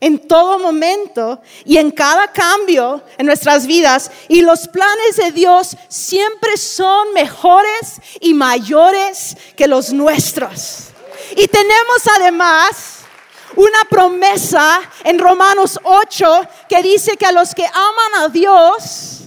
en 0.00 0.18
todo 0.28 0.58
momento 0.58 1.40
y 1.64 1.78
en 1.78 1.90
cada 1.92 2.30
cambio 2.30 3.02
en 3.16 3.24
nuestras 3.24 3.66
vidas. 3.66 4.10
Y 4.28 4.42
los 4.42 4.68
planes 4.68 5.16
de 5.16 5.32
Dios 5.32 5.74
siempre 5.88 6.58
son 6.58 7.14
mejores 7.14 8.02
y 8.20 8.34
mayores 8.34 9.34
que 9.56 9.66
los 9.66 9.94
nuestros. 9.94 10.88
Y 11.36 11.48
tenemos 11.48 12.02
además 12.18 13.01
una 13.56 13.84
promesa 13.88 14.80
en 15.04 15.18
Romanos 15.18 15.78
8 15.82 16.48
que 16.68 16.82
dice 16.82 17.16
que 17.16 17.26
a 17.26 17.32
los 17.32 17.54
que 17.54 17.64
aman 17.66 18.22
a 18.22 18.28
Dios, 18.28 19.22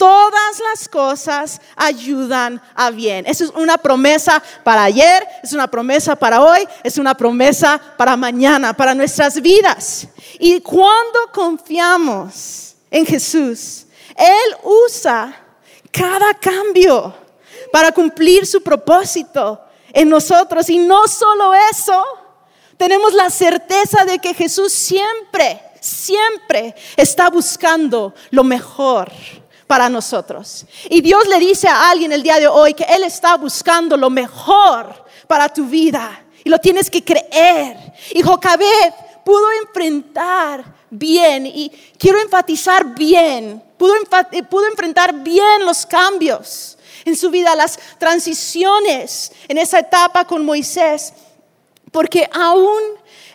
todas 0.00 0.60
las 0.70 0.88
cosas 0.88 1.60
ayudan 1.76 2.60
a 2.74 2.90
bien. 2.90 3.26
Esa 3.26 3.44
es 3.44 3.50
una 3.50 3.76
promesa 3.76 4.42
para 4.64 4.84
ayer, 4.84 5.26
es 5.42 5.52
una 5.52 5.68
promesa 5.68 6.16
para 6.16 6.40
hoy, 6.40 6.66
es 6.82 6.96
una 6.96 7.14
promesa 7.14 7.78
para 7.98 8.16
mañana, 8.16 8.72
para 8.72 8.94
nuestras 8.94 9.40
vidas. 9.42 10.08
Y 10.38 10.60
cuando 10.62 11.30
confiamos 11.32 12.76
en 12.90 13.04
Jesús, 13.04 13.84
Él 14.16 14.56
usa 14.86 15.36
cada 15.92 16.32
cambio 16.32 17.14
para 17.70 17.92
cumplir 17.92 18.46
su 18.46 18.62
propósito 18.62 19.60
en 19.92 20.08
nosotros. 20.08 20.70
Y 20.70 20.78
no 20.78 21.06
solo 21.08 21.52
eso, 21.70 22.02
tenemos 22.80 23.12
la 23.12 23.28
certeza 23.28 24.06
de 24.06 24.18
que 24.20 24.32
Jesús 24.32 24.72
siempre, 24.72 25.60
siempre 25.80 26.74
está 26.96 27.28
buscando 27.28 28.14
lo 28.30 28.42
mejor 28.42 29.12
para 29.66 29.90
nosotros. 29.90 30.64
Y 30.88 31.02
Dios 31.02 31.28
le 31.28 31.38
dice 31.38 31.68
a 31.68 31.90
alguien 31.90 32.10
el 32.10 32.22
día 32.22 32.40
de 32.40 32.48
hoy 32.48 32.72
que 32.72 32.84
Él 32.84 33.04
está 33.04 33.36
buscando 33.36 33.98
lo 33.98 34.08
mejor 34.08 35.04
para 35.26 35.50
tu 35.50 35.66
vida. 35.66 36.24
Y 36.42 36.48
lo 36.48 36.58
tienes 36.58 36.90
que 36.90 37.04
creer. 37.04 37.76
Y 38.14 38.22
Jocabed 38.22 38.94
pudo 39.26 39.44
enfrentar 39.62 40.64
bien, 40.88 41.44
y 41.44 41.70
quiero 41.98 42.18
enfatizar 42.18 42.94
bien, 42.94 43.62
pudo, 43.76 43.92
pudo 44.48 44.66
enfrentar 44.68 45.12
bien 45.22 45.66
los 45.66 45.84
cambios 45.84 46.78
en 47.04 47.14
su 47.14 47.28
vida, 47.28 47.54
las 47.54 47.78
transiciones 47.98 49.32
en 49.48 49.58
esa 49.58 49.80
etapa 49.80 50.24
con 50.24 50.46
Moisés. 50.46 51.12
Porque 51.90 52.28
aún 52.32 52.80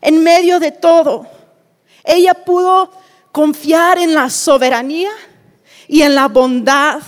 en 0.02 0.24
medio 0.24 0.60
de 0.60 0.72
todo, 0.72 1.28
ella 2.04 2.34
pudo 2.34 2.92
confiar 3.32 3.98
en 3.98 4.14
la 4.14 4.30
soberanía 4.30 5.12
y 5.88 6.04
en 6.04 6.16
la 6.16 6.28
bondad 6.28 7.02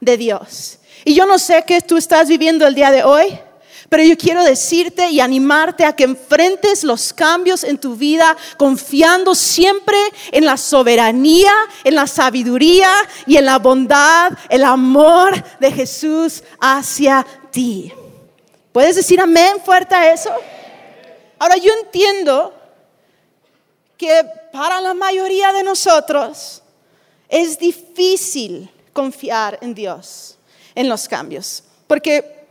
de 0.00 0.16
Dios. 0.16 0.78
Y 1.04 1.14
yo 1.14 1.26
no 1.26 1.38
sé 1.38 1.64
qué 1.66 1.80
tú 1.80 1.96
estás 1.96 2.28
viviendo 2.28 2.66
el 2.66 2.74
día 2.74 2.90
de 2.90 3.02
hoy, 3.02 3.38
pero 3.88 4.04
yo 4.04 4.16
quiero 4.16 4.44
decirte 4.44 5.10
y 5.10 5.20
animarte 5.20 5.84
a 5.84 5.94
que 5.94 6.04
enfrentes 6.04 6.84
los 6.84 7.12
cambios 7.12 7.62
en 7.64 7.78
tu 7.78 7.94
vida 7.94 8.36
confiando 8.56 9.34
siempre 9.34 9.96
en 10.30 10.46
la 10.46 10.56
soberanía, 10.56 11.52
en 11.84 11.96
la 11.96 12.06
sabiduría 12.06 12.90
y 13.26 13.36
en 13.36 13.46
la 13.46 13.58
bondad, 13.58 14.32
el 14.48 14.64
amor 14.64 15.42
de 15.60 15.72
Jesús 15.72 16.42
hacia 16.58 17.26
ti. 17.50 17.92
¿Puedes 18.72 18.96
decir 18.96 19.20
amén 19.20 19.56
fuerte 19.62 19.94
a 19.94 20.12
eso? 20.12 20.30
Ahora 21.42 21.56
yo 21.56 21.72
entiendo 21.82 22.54
que 23.98 24.24
para 24.52 24.80
la 24.80 24.94
mayoría 24.94 25.52
de 25.52 25.64
nosotros 25.64 26.62
es 27.28 27.58
difícil 27.58 28.70
confiar 28.92 29.58
en 29.60 29.74
Dios, 29.74 30.38
en 30.76 30.88
los 30.88 31.08
cambios, 31.08 31.64
porque 31.88 32.46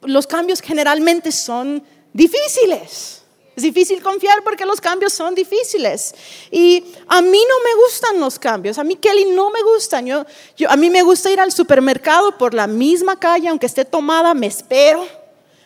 los 0.00 0.26
cambios 0.26 0.60
generalmente 0.60 1.30
son 1.30 1.80
difíciles. 2.12 3.22
Es 3.54 3.62
difícil 3.62 4.02
confiar 4.02 4.42
porque 4.42 4.66
los 4.66 4.80
cambios 4.80 5.12
son 5.12 5.36
difíciles. 5.36 6.12
Y 6.50 6.82
a 7.06 7.22
mí 7.22 7.40
no 7.48 7.54
me 7.60 7.82
gustan 7.84 8.18
los 8.18 8.36
cambios. 8.36 8.78
A 8.78 8.82
mí, 8.82 8.96
Kelly, 8.96 9.26
no 9.26 9.50
me 9.50 9.62
gustan. 9.62 10.10
A 10.10 10.76
mí 10.76 10.90
me 10.90 11.02
gusta 11.02 11.30
ir 11.30 11.38
al 11.38 11.52
supermercado 11.52 12.36
por 12.36 12.52
la 12.52 12.66
misma 12.66 13.16
calle, 13.20 13.46
aunque 13.46 13.66
esté 13.66 13.84
tomada, 13.84 14.34
me 14.34 14.48
espero 14.48 15.21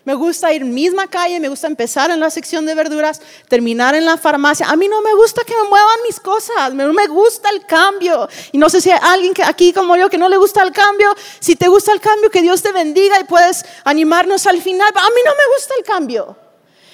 me 0.07 0.15
gusta 0.15 0.53
ir 0.53 0.65
misma 0.65 1.09
calle, 1.09 1.41
me 1.41 1.49
gusta 1.49 1.67
empezar 1.67 2.13
en 2.13 2.21
la 2.21 2.31
sección 2.31 2.65
de 2.65 2.77
verduras, 2.77 3.21
terminar 3.49 3.97
en 3.97 4.05
la 4.05 4.17
farmacia. 4.17 4.69
A 4.69 4.77
mí 4.77 4.87
no 4.87 5.03
me 5.03 5.13
gusta 5.15 5.43
que 5.43 5.53
me 5.61 5.69
muevan 5.69 5.99
mis 6.07 6.21
cosas, 6.21 6.73
no 6.73 6.93
me 6.93 7.09
gusta 7.09 7.51
el 7.51 7.67
cambio. 7.67 8.29
Y 8.53 8.59
no 8.59 8.71
sé 8.71 8.81
si 8.81 8.89
hay 8.89 9.01
alguien 9.03 9.35
que 9.35 9.43
aquí 9.43 9.73
como 9.73 9.97
yo 9.97 10.09
que 10.09 10.17
no 10.17 10.29
le 10.29 10.37
gusta 10.37 10.63
el 10.63 10.71
cambio. 10.71 11.13
Si 11.41 11.57
te 11.57 11.67
gusta 11.67 11.93
el 11.93 12.01
cambio, 12.01 12.31
que 12.31 12.41
Dios 12.41 12.63
te 12.63 12.71
bendiga 12.71 13.19
y 13.19 13.25
puedes 13.25 13.65
animarnos 13.83 14.47
al 14.47 14.63
final. 14.63 14.89
A 14.95 15.11
mí 15.11 15.21
no 15.25 15.33
me 15.33 15.57
gusta 15.57 15.75
el 15.77 15.85
cambio. 15.85 16.37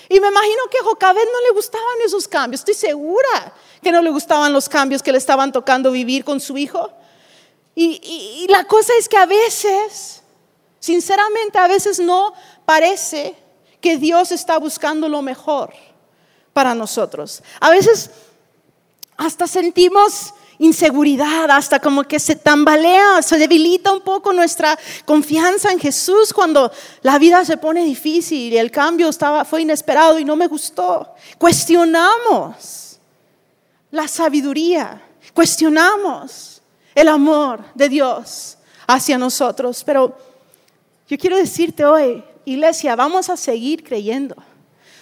Y 0.08 0.18
me 0.18 0.28
imagino 0.28 0.62
que 0.70 0.78
a 0.78 0.82
Jocabed 0.82 1.24
no 1.30 1.40
le 1.48 1.54
gustaban 1.54 1.98
esos 2.06 2.26
cambios. 2.26 2.62
Estoy 2.62 2.74
segura 2.74 3.52
que 3.82 3.92
no 3.92 4.00
le 4.00 4.08
gustaban 4.08 4.54
los 4.54 4.70
cambios 4.70 5.02
que 5.02 5.12
le 5.12 5.18
estaban 5.18 5.52
tocando 5.52 5.90
vivir 5.90 6.24
con 6.24 6.40
su 6.40 6.56
hijo. 6.56 6.90
y 7.74 8.46
la 8.48 8.64
cosa 8.64 8.94
es 8.98 9.06
que 9.06 9.18
a 9.18 9.26
veces 9.26 10.21
Sinceramente, 10.82 11.58
a 11.58 11.68
veces 11.68 12.00
no 12.00 12.34
parece 12.64 13.36
que 13.80 13.98
Dios 13.98 14.32
está 14.32 14.58
buscando 14.58 15.08
lo 15.08 15.22
mejor 15.22 15.72
para 16.52 16.74
nosotros. 16.74 17.40
A 17.60 17.70
veces 17.70 18.10
hasta 19.16 19.46
sentimos 19.46 20.34
inseguridad, 20.58 21.48
hasta 21.52 21.78
como 21.78 22.02
que 22.02 22.18
se 22.18 22.34
tambalea, 22.34 23.22
se 23.22 23.38
debilita 23.38 23.92
un 23.92 24.00
poco 24.00 24.32
nuestra 24.32 24.76
confianza 25.04 25.70
en 25.70 25.78
Jesús 25.78 26.32
cuando 26.32 26.72
la 27.02 27.16
vida 27.16 27.44
se 27.44 27.58
pone 27.58 27.84
difícil 27.84 28.52
y 28.52 28.58
el 28.58 28.72
cambio 28.72 29.08
estaba, 29.08 29.44
fue 29.44 29.62
inesperado 29.62 30.18
y 30.18 30.24
no 30.24 30.34
me 30.34 30.48
gustó. 30.48 31.14
Cuestionamos 31.38 32.98
la 33.92 34.08
sabiduría, 34.08 35.00
cuestionamos 35.32 36.60
el 36.92 37.06
amor 37.06 37.66
de 37.72 37.88
Dios 37.88 38.58
hacia 38.88 39.16
nosotros, 39.16 39.84
pero 39.84 40.31
yo 41.08 41.18
quiero 41.18 41.36
decirte 41.36 41.84
hoy, 41.84 42.24
iglesia, 42.44 42.96
vamos 42.96 43.28
a 43.28 43.36
seguir 43.36 43.84
creyendo. 43.84 44.36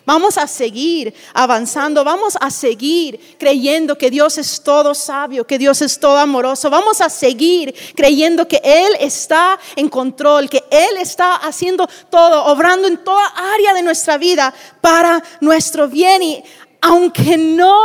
Vamos 0.07 0.39
a 0.39 0.47
seguir 0.47 1.15
avanzando, 1.35 2.03
vamos 2.03 2.37
a 2.41 2.51
seguir 2.51 3.37
creyendo 3.39 3.97
que 3.99 4.11
Dios 4.11 4.39
es 4.39 4.63
todo 4.63 4.95
sabio, 4.95 5.47
que 5.47 5.59
Dios 5.59 5.83
es 5.83 6.01
todo 6.01 6.17
amoroso. 6.17 6.71
Vamos 6.71 7.01
a 7.01 7.11
seguir 7.11 7.75
creyendo 7.95 8.49
que 8.49 8.61
Él 8.65 8.97
está 8.99 9.59
en 9.77 9.89
control, 9.89 10.49
que 10.49 10.65
Él 10.71 10.97
está 10.99 11.37
haciendo 11.37 11.87
todo, 12.09 12.47
obrando 12.47 12.89
en 12.89 12.97
toda 13.05 13.27
área 13.55 13.75
de 13.75 13.83
nuestra 13.83 14.17
vida 14.17 14.55
para 14.81 15.23
nuestro 15.41 15.87
bien. 15.87 16.23
Y 16.23 16.43
aunque 16.81 17.37
no 17.37 17.79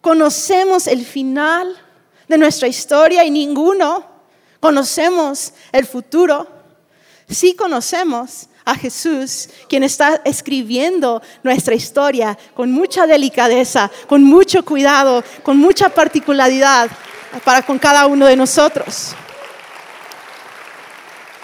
conocemos 0.00 0.86
el 0.86 1.06
final 1.06 1.76
de 2.26 2.36
nuestra 2.36 2.66
historia 2.68 3.24
y 3.24 3.30
ninguno 3.30 4.04
conocemos 4.60 5.52
el 5.70 5.86
futuro, 5.86 6.57
sí 7.34 7.54
conocemos 7.54 8.48
a 8.64 8.74
Jesús, 8.74 9.48
quien 9.68 9.82
está 9.82 10.20
escribiendo 10.24 11.22
nuestra 11.42 11.74
historia 11.74 12.38
con 12.54 12.70
mucha 12.70 13.06
delicadeza, 13.06 13.90
con 14.06 14.22
mucho 14.22 14.64
cuidado, 14.64 15.24
con 15.42 15.56
mucha 15.56 15.88
particularidad 15.88 16.90
para 17.44 17.62
con 17.62 17.78
cada 17.78 18.06
uno 18.06 18.26
de 18.26 18.36
nosotros. 18.36 19.14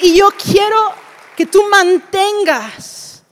Y 0.01 0.15
yo 0.17 0.29
quiero 0.33 0.93
que 1.37 1.47
tú 1.47 1.63
mantengas, 1.71 3.23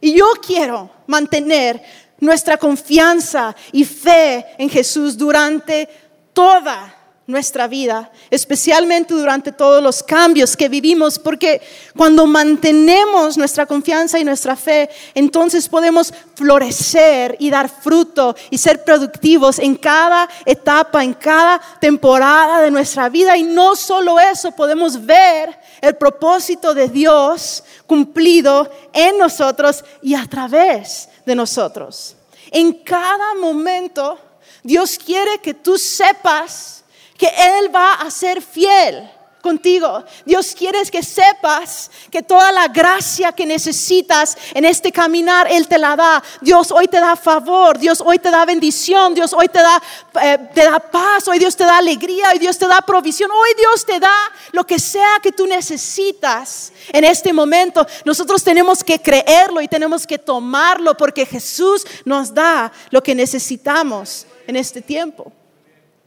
y 0.00 0.14
yo 0.14 0.32
quiero 0.44 0.90
mantener 1.06 1.82
nuestra 2.18 2.56
confianza 2.56 3.54
y 3.70 3.84
fe 3.84 4.46
en 4.58 4.70
Jesús 4.70 5.16
durante 5.16 5.88
toda 6.32 7.01
nuestra 7.32 7.66
vida, 7.66 8.12
especialmente 8.30 9.14
durante 9.14 9.50
todos 9.50 9.82
los 9.82 10.02
cambios 10.02 10.56
que 10.56 10.68
vivimos, 10.68 11.18
porque 11.18 11.60
cuando 11.96 12.26
mantenemos 12.26 13.36
nuestra 13.36 13.66
confianza 13.66 14.18
y 14.18 14.24
nuestra 14.24 14.54
fe, 14.54 14.88
entonces 15.14 15.68
podemos 15.68 16.12
florecer 16.36 17.36
y 17.40 17.50
dar 17.50 17.68
fruto 17.68 18.36
y 18.50 18.58
ser 18.58 18.84
productivos 18.84 19.58
en 19.58 19.74
cada 19.74 20.28
etapa, 20.44 21.02
en 21.02 21.14
cada 21.14 21.60
temporada 21.80 22.60
de 22.60 22.70
nuestra 22.70 23.08
vida. 23.08 23.36
Y 23.36 23.42
no 23.42 23.74
solo 23.74 24.20
eso, 24.20 24.52
podemos 24.52 25.04
ver 25.04 25.58
el 25.80 25.96
propósito 25.96 26.74
de 26.74 26.88
Dios 26.88 27.64
cumplido 27.86 28.70
en 28.92 29.18
nosotros 29.18 29.84
y 30.02 30.14
a 30.14 30.26
través 30.26 31.08
de 31.24 31.34
nosotros. 31.34 32.16
En 32.50 32.72
cada 32.84 33.34
momento, 33.34 34.18
Dios 34.62 34.98
quiere 34.98 35.38
que 35.38 35.54
tú 35.54 35.76
sepas 35.78 36.81
que 37.22 37.28
Él 37.28 37.72
va 37.72 37.94
a 37.94 38.10
ser 38.10 38.42
fiel 38.42 39.08
contigo. 39.40 40.02
Dios 40.24 40.56
quiere 40.58 40.82
que 40.90 41.04
sepas 41.04 41.88
que 42.10 42.20
toda 42.20 42.50
la 42.50 42.66
gracia 42.66 43.30
que 43.30 43.46
necesitas 43.46 44.36
en 44.52 44.64
este 44.64 44.90
caminar, 44.90 45.46
Él 45.48 45.68
te 45.68 45.78
la 45.78 45.94
da. 45.94 46.20
Dios 46.40 46.72
hoy 46.72 46.88
te 46.88 46.98
da 46.98 47.14
favor, 47.14 47.78
Dios 47.78 48.02
hoy 48.04 48.18
te 48.18 48.28
da 48.28 48.44
bendición, 48.44 49.14
Dios 49.14 49.32
hoy 49.32 49.46
te 49.46 49.60
da, 49.60 49.80
eh, 50.20 50.36
te 50.52 50.64
da 50.64 50.80
paz, 50.80 51.28
hoy 51.28 51.38
Dios 51.38 51.54
te 51.54 51.62
da 51.62 51.78
alegría, 51.78 52.30
hoy 52.32 52.40
Dios 52.40 52.58
te 52.58 52.66
da 52.66 52.80
provisión, 52.80 53.30
hoy 53.30 53.50
Dios 53.56 53.86
te 53.86 54.00
da 54.00 54.32
lo 54.50 54.64
que 54.64 54.80
sea 54.80 55.20
que 55.22 55.30
tú 55.30 55.46
necesitas 55.46 56.72
en 56.92 57.04
este 57.04 57.32
momento. 57.32 57.86
Nosotros 58.04 58.42
tenemos 58.42 58.82
que 58.82 58.98
creerlo 58.98 59.60
y 59.60 59.68
tenemos 59.68 60.08
que 60.08 60.18
tomarlo 60.18 60.96
porque 60.96 61.24
Jesús 61.24 61.86
nos 62.04 62.34
da 62.34 62.72
lo 62.90 63.00
que 63.00 63.14
necesitamos 63.14 64.26
en 64.48 64.56
este 64.56 64.82
tiempo. 64.82 65.32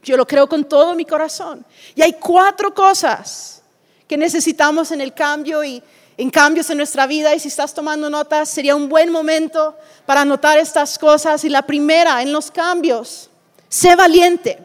Yo 0.06 0.16
lo 0.16 0.24
creo 0.24 0.48
con 0.48 0.64
todo 0.64 0.94
mi 0.94 1.04
corazón. 1.04 1.66
Y 1.96 2.00
hay 2.00 2.12
cuatro 2.12 2.72
cosas 2.72 3.60
que 4.06 4.16
necesitamos 4.16 4.92
en 4.92 5.00
el 5.00 5.12
cambio 5.12 5.64
y 5.64 5.82
en 6.16 6.30
cambios 6.30 6.70
en 6.70 6.76
nuestra 6.76 7.08
vida. 7.08 7.34
Y 7.34 7.40
si 7.40 7.48
estás 7.48 7.74
tomando 7.74 8.08
notas, 8.08 8.48
sería 8.48 8.76
un 8.76 8.88
buen 8.88 9.10
momento 9.10 9.76
para 10.06 10.20
anotar 10.20 10.58
estas 10.58 10.96
cosas. 10.96 11.42
Y 11.42 11.48
la 11.48 11.62
primera, 11.62 12.22
en 12.22 12.32
los 12.32 12.52
cambios, 12.52 13.28
sé 13.68 13.96
valiente. 13.96 14.60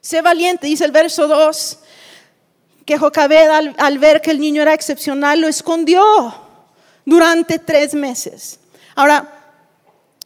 Sé 0.00 0.22
valiente, 0.22 0.66
dice 0.66 0.84
el 0.84 0.90
verso 0.90 1.28
2, 1.28 1.78
que 2.84 2.98
Jocabed 2.98 3.48
al, 3.48 3.76
al 3.78 3.98
ver 4.00 4.20
que 4.20 4.32
el 4.32 4.40
niño 4.40 4.60
era 4.62 4.74
excepcional, 4.74 5.40
lo 5.40 5.46
escondió 5.46 6.34
durante 7.04 7.60
tres 7.60 7.94
meses. 7.94 8.58
Ahora, 8.96 9.54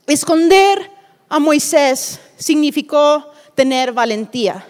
esconder 0.07 0.91
a 1.29 1.39
Moisés 1.39 2.19
significó 2.39 3.32
tener 3.63 3.93
valentía, 3.93 4.67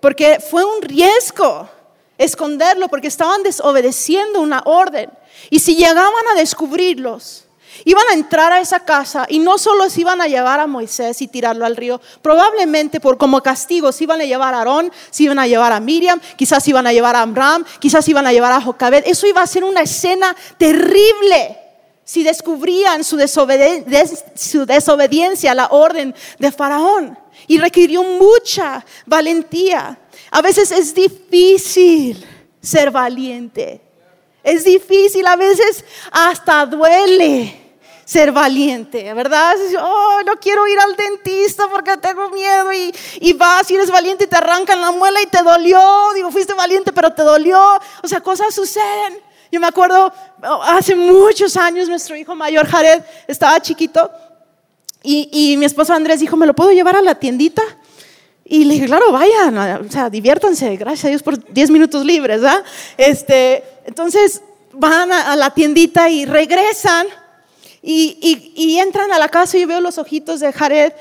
porque 0.00 0.40
fue 0.40 0.64
un 0.64 0.80
riesgo 0.80 1.68
esconderlo, 2.16 2.88
porque 2.88 3.08
estaban 3.08 3.42
desobedeciendo 3.42 4.40
una 4.40 4.62
orden. 4.64 5.10
Y 5.50 5.58
si 5.58 5.76
llegaban 5.76 6.26
a 6.32 6.34
descubrirlos, 6.34 7.44
iban 7.84 8.04
a 8.10 8.14
entrar 8.14 8.50
a 8.50 8.62
esa 8.62 8.80
casa 8.80 9.26
y 9.28 9.40
no 9.40 9.58
solo 9.58 9.90
se 9.90 10.00
iban 10.00 10.22
a 10.22 10.26
llevar 10.26 10.58
a 10.58 10.66
Moisés 10.66 11.20
y 11.20 11.28
tirarlo 11.28 11.66
al 11.66 11.76
río, 11.76 12.00
probablemente 12.22 12.98
por 12.98 13.18
como 13.18 13.42
castigo 13.42 13.92
se 13.92 14.04
iban 14.04 14.22
a 14.22 14.24
llevar 14.24 14.54
a 14.54 14.60
Aarón, 14.60 14.90
se 15.10 15.24
iban 15.24 15.38
a 15.38 15.46
llevar 15.46 15.74
a 15.74 15.80
Miriam, 15.80 16.18
quizás 16.38 16.66
iban 16.66 16.86
a 16.86 16.94
llevar 16.94 17.16
a 17.16 17.20
Amram, 17.20 17.62
quizás 17.78 18.08
iban 18.08 18.26
a 18.26 18.32
llevar 18.32 18.52
a 18.52 18.62
Jocabed. 18.62 19.02
Eso 19.04 19.26
iba 19.26 19.42
a 19.42 19.46
ser 19.46 19.64
una 19.64 19.82
escena 19.82 20.34
terrible 20.56 21.63
si 22.04 22.22
descubrían 22.22 23.02
su, 23.02 23.16
desobediencia 23.16 25.52
a 25.52 25.54
la 25.54 25.68
orden 25.68 26.14
de 26.38 26.52
Faraón 26.52 27.18
y 27.46 27.58
requirió 27.58 28.02
mucha 28.02 28.84
valentía. 29.06 29.98
A 30.30 30.42
veces 30.42 30.70
es 30.70 30.94
difícil 30.94 32.22
ser 32.60 32.90
valiente. 32.90 33.80
Es 34.42 34.64
difícil, 34.64 35.26
a 35.26 35.36
veces 35.36 35.82
hasta 36.10 36.66
duele 36.66 37.62
ser 38.04 38.32
valiente, 38.32 39.14
¿verdad? 39.14 39.56
Oh, 39.80 40.20
no 40.26 40.38
quiero 40.38 40.68
ir 40.68 40.78
al 40.78 40.94
dentista 40.94 41.70
porque 41.70 41.96
tengo 41.96 42.28
miedo 42.28 42.70
y, 42.70 42.94
y 43.20 43.32
vas 43.32 43.70
y 43.70 43.76
eres 43.76 43.90
valiente 43.90 44.24
y 44.24 44.26
te 44.26 44.36
arrancan 44.36 44.82
la 44.82 44.92
muela 44.92 45.22
y 45.22 45.26
te 45.26 45.42
dolió. 45.42 45.80
Digo, 46.14 46.30
fuiste 46.30 46.52
valiente, 46.52 46.92
pero 46.92 47.14
te 47.14 47.22
dolió. 47.22 47.58
O 48.02 48.08
sea, 48.08 48.20
cosas 48.20 48.54
suceden. 48.54 49.23
Yo 49.54 49.60
me 49.60 49.68
acuerdo, 49.68 50.12
hace 50.64 50.96
muchos 50.96 51.56
años, 51.56 51.88
nuestro 51.88 52.16
hijo 52.16 52.34
mayor, 52.34 52.66
Jared, 52.66 53.04
estaba 53.28 53.60
chiquito 53.60 54.10
y, 55.00 55.54
mi 55.56 55.64
esposo 55.64 55.94
Andrés 55.94 56.18
dijo, 56.18 56.36
¿me 56.36 56.44
lo 56.44 56.54
puedo 56.54 56.72
llevar 56.72 56.96
a 56.96 57.02
la 57.02 57.14
tiendita? 57.14 57.62
Y 58.44 58.64
le 58.64 58.74
dije, 58.74 58.86
claro, 58.86 59.12
vayan, 59.12 59.56
o 59.56 59.92
sea, 59.92 60.10
diviértanse, 60.10 60.74
gracias 60.74 61.04
a 61.04 61.08
Dios 61.10 61.22
por 61.22 61.52
10 61.52 61.70
minutos 61.70 62.04
libres, 62.04 62.40
¿verdad? 62.40 62.64
Este, 62.96 63.62
entonces 63.86 64.42
van 64.72 65.12
a, 65.12 65.36
la 65.36 65.50
tiendita 65.50 66.10
y 66.10 66.24
regresan 66.24 67.06
y, 67.80 68.52
y, 68.56 68.80
entran 68.80 69.12
a 69.12 69.20
la 69.20 69.28
casa 69.28 69.56
y 69.56 69.66
veo 69.66 69.80
los 69.80 69.98
ojitos 69.98 70.40
de 70.40 70.52
Jared 70.52 70.94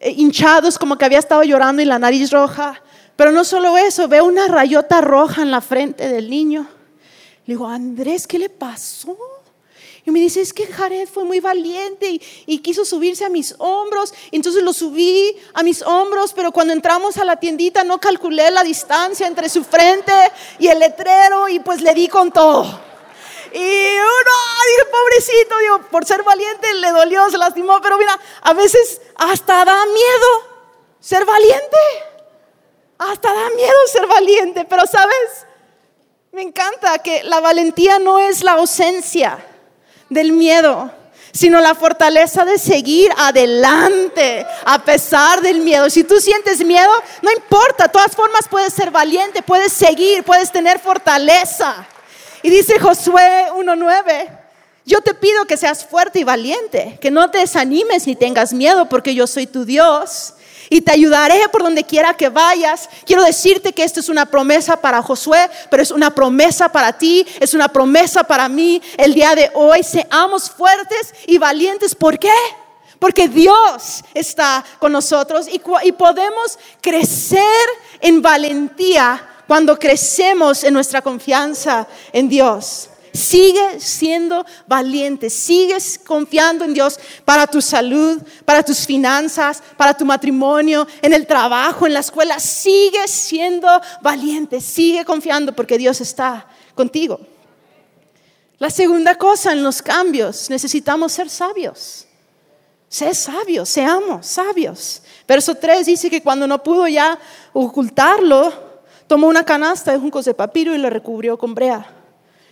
eh, 0.00 0.10
hinchados, 0.10 0.76
como 0.76 0.98
que 0.98 1.04
había 1.04 1.20
estado 1.20 1.44
llorando 1.44 1.80
y 1.80 1.84
la 1.84 2.00
nariz 2.00 2.32
roja. 2.32 2.82
Pero 3.14 3.30
no 3.30 3.44
solo 3.44 3.78
eso, 3.78 4.08
veo 4.08 4.24
una 4.24 4.48
rayota 4.48 5.00
roja 5.00 5.42
en 5.42 5.52
la 5.52 5.60
frente 5.60 6.08
del 6.08 6.28
niño. 6.28 6.66
Le 7.46 7.54
digo, 7.54 7.66
Andrés, 7.66 8.26
¿qué 8.26 8.38
le 8.38 8.48
pasó? 8.48 9.16
Y 10.04 10.10
me 10.10 10.18
dice, 10.18 10.40
es 10.40 10.52
que 10.52 10.66
Jared 10.66 11.08
fue 11.08 11.24
muy 11.24 11.38
valiente 11.38 12.20
y, 12.46 12.58
quiso 12.58 12.84
subirse 12.84 13.24
a 13.24 13.28
mis 13.28 13.54
hombros. 13.58 14.12
Entonces 14.32 14.62
lo 14.62 14.72
subí 14.72 15.36
a 15.54 15.62
mis 15.62 15.82
hombros, 15.82 16.32
pero 16.32 16.50
cuando 16.50 16.72
entramos 16.72 17.18
a 17.18 17.24
la 17.24 17.36
tiendita 17.36 17.84
no 17.84 18.00
calculé 18.00 18.50
la 18.50 18.64
distancia 18.64 19.28
entre 19.28 19.48
su 19.48 19.62
frente 19.62 20.12
y 20.58 20.66
el 20.66 20.80
letrero 20.80 21.48
y 21.48 21.60
pues 21.60 21.82
le 21.82 21.94
di 21.94 22.08
con 22.08 22.32
todo. 22.32 22.62
Y 23.54 23.58
uno, 23.58 24.32
dije, 24.66 24.90
pobrecito, 24.90 25.58
digo, 25.58 25.80
por 25.90 26.04
ser 26.04 26.22
valiente 26.24 26.72
le 26.74 26.90
dolió, 26.90 27.30
se 27.30 27.38
lastimó, 27.38 27.80
pero 27.80 27.98
mira, 27.98 28.18
a 28.40 28.54
veces 28.54 29.00
hasta 29.14 29.64
da 29.64 29.84
miedo 29.86 30.26
ser 30.98 31.24
valiente. 31.24 31.76
Hasta 32.98 33.32
da 33.32 33.50
miedo 33.50 33.76
ser 33.92 34.06
valiente, 34.06 34.64
pero 34.64 34.86
sabes, 34.86 35.46
me 36.32 36.40
encanta 36.40 36.98
que 37.00 37.22
la 37.24 37.40
valentía 37.40 37.98
no 37.98 38.18
es 38.18 38.42
la 38.42 38.52
ausencia 38.52 39.38
del 40.08 40.32
miedo, 40.32 40.90
sino 41.30 41.60
la 41.60 41.74
fortaleza 41.74 42.46
de 42.46 42.58
seguir 42.58 43.12
adelante 43.18 44.46
a 44.64 44.82
pesar 44.82 45.42
del 45.42 45.60
miedo. 45.60 45.90
Si 45.90 46.04
tú 46.04 46.18
sientes 46.20 46.64
miedo, 46.64 46.90
no 47.20 47.30
importa, 47.30 47.84
de 47.84 47.90
todas 47.90 48.16
formas 48.16 48.48
puedes 48.48 48.72
ser 48.72 48.90
valiente, 48.90 49.42
puedes 49.42 49.74
seguir, 49.74 50.24
puedes 50.24 50.50
tener 50.50 50.78
fortaleza. 50.78 51.86
Y 52.42 52.48
dice 52.48 52.80
Josué 52.80 53.48
1.9, 53.54 54.38
yo 54.86 55.02
te 55.02 55.12
pido 55.12 55.44
que 55.44 55.58
seas 55.58 55.84
fuerte 55.84 56.20
y 56.20 56.24
valiente, 56.24 56.98
que 57.02 57.10
no 57.10 57.30
te 57.30 57.38
desanimes 57.38 58.06
ni 58.06 58.16
tengas 58.16 58.54
miedo, 58.54 58.88
porque 58.88 59.14
yo 59.14 59.26
soy 59.26 59.46
tu 59.46 59.66
Dios 59.66 60.32
y 60.72 60.80
te 60.80 60.90
ayudaré 60.90 61.38
por 61.52 61.62
donde 61.62 61.84
quiera 61.84 62.14
que 62.14 62.30
vayas. 62.30 62.88
Quiero 63.04 63.22
decirte 63.22 63.74
que 63.74 63.84
esto 63.84 64.00
es 64.00 64.08
una 64.08 64.24
promesa 64.24 64.74
para 64.74 65.02
Josué, 65.02 65.50
pero 65.68 65.82
es 65.82 65.90
una 65.90 66.14
promesa 66.14 66.72
para 66.72 66.94
ti, 66.94 67.26
es 67.40 67.52
una 67.52 67.68
promesa 67.68 68.24
para 68.24 68.48
mí 68.48 68.80
el 68.96 69.12
día 69.12 69.34
de 69.34 69.50
hoy. 69.52 69.82
Seamos 69.82 70.50
fuertes 70.50 71.12
y 71.26 71.36
valientes. 71.36 71.94
¿Por 71.94 72.18
qué? 72.18 72.32
Porque 72.98 73.28
Dios 73.28 74.02
está 74.14 74.64
con 74.78 74.92
nosotros 74.92 75.46
y, 75.46 75.60
y 75.82 75.92
podemos 75.92 76.58
crecer 76.80 77.68
en 78.00 78.22
valentía 78.22 79.28
cuando 79.46 79.78
crecemos 79.78 80.64
en 80.64 80.72
nuestra 80.72 81.02
confianza 81.02 81.86
en 82.14 82.30
Dios. 82.30 82.88
Sigue 83.12 83.78
siendo 83.78 84.46
valiente, 84.66 85.28
sigues 85.28 86.00
confiando 86.02 86.64
en 86.64 86.72
Dios 86.72 86.98
para 87.26 87.46
tu 87.46 87.60
salud, 87.60 88.22
para 88.46 88.62
tus 88.62 88.86
finanzas, 88.86 89.62
para 89.76 89.92
tu 89.92 90.06
matrimonio, 90.06 90.86
en 91.02 91.12
el 91.12 91.26
trabajo, 91.26 91.86
en 91.86 91.92
la 91.92 92.00
escuela. 92.00 92.40
Sigue 92.40 93.06
siendo 93.06 93.68
valiente, 94.00 94.62
sigue 94.62 95.04
confiando 95.04 95.52
porque 95.52 95.76
Dios 95.76 96.00
está 96.00 96.46
contigo. 96.74 97.20
La 98.58 98.70
segunda 98.70 99.16
cosa 99.16 99.52
en 99.52 99.62
los 99.62 99.82
cambios, 99.82 100.48
necesitamos 100.48 101.12
ser 101.12 101.28
sabios. 101.28 102.06
Sé 102.88 103.14
sabios, 103.14 103.68
seamos 103.68 104.26
sabios. 104.26 105.02
Verso 105.28 105.54
3 105.54 105.84
dice 105.84 106.08
que 106.08 106.22
cuando 106.22 106.46
no 106.46 106.62
pudo 106.62 106.88
ya 106.88 107.18
ocultarlo, 107.52 108.54
tomó 109.06 109.26
una 109.26 109.44
canasta 109.44 109.92
de 109.92 109.98
juncos 109.98 110.24
de 110.24 110.32
papiro 110.32 110.74
y 110.74 110.78
lo 110.78 110.88
recubrió 110.88 111.36
con 111.36 111.54
brea 111.54 111.98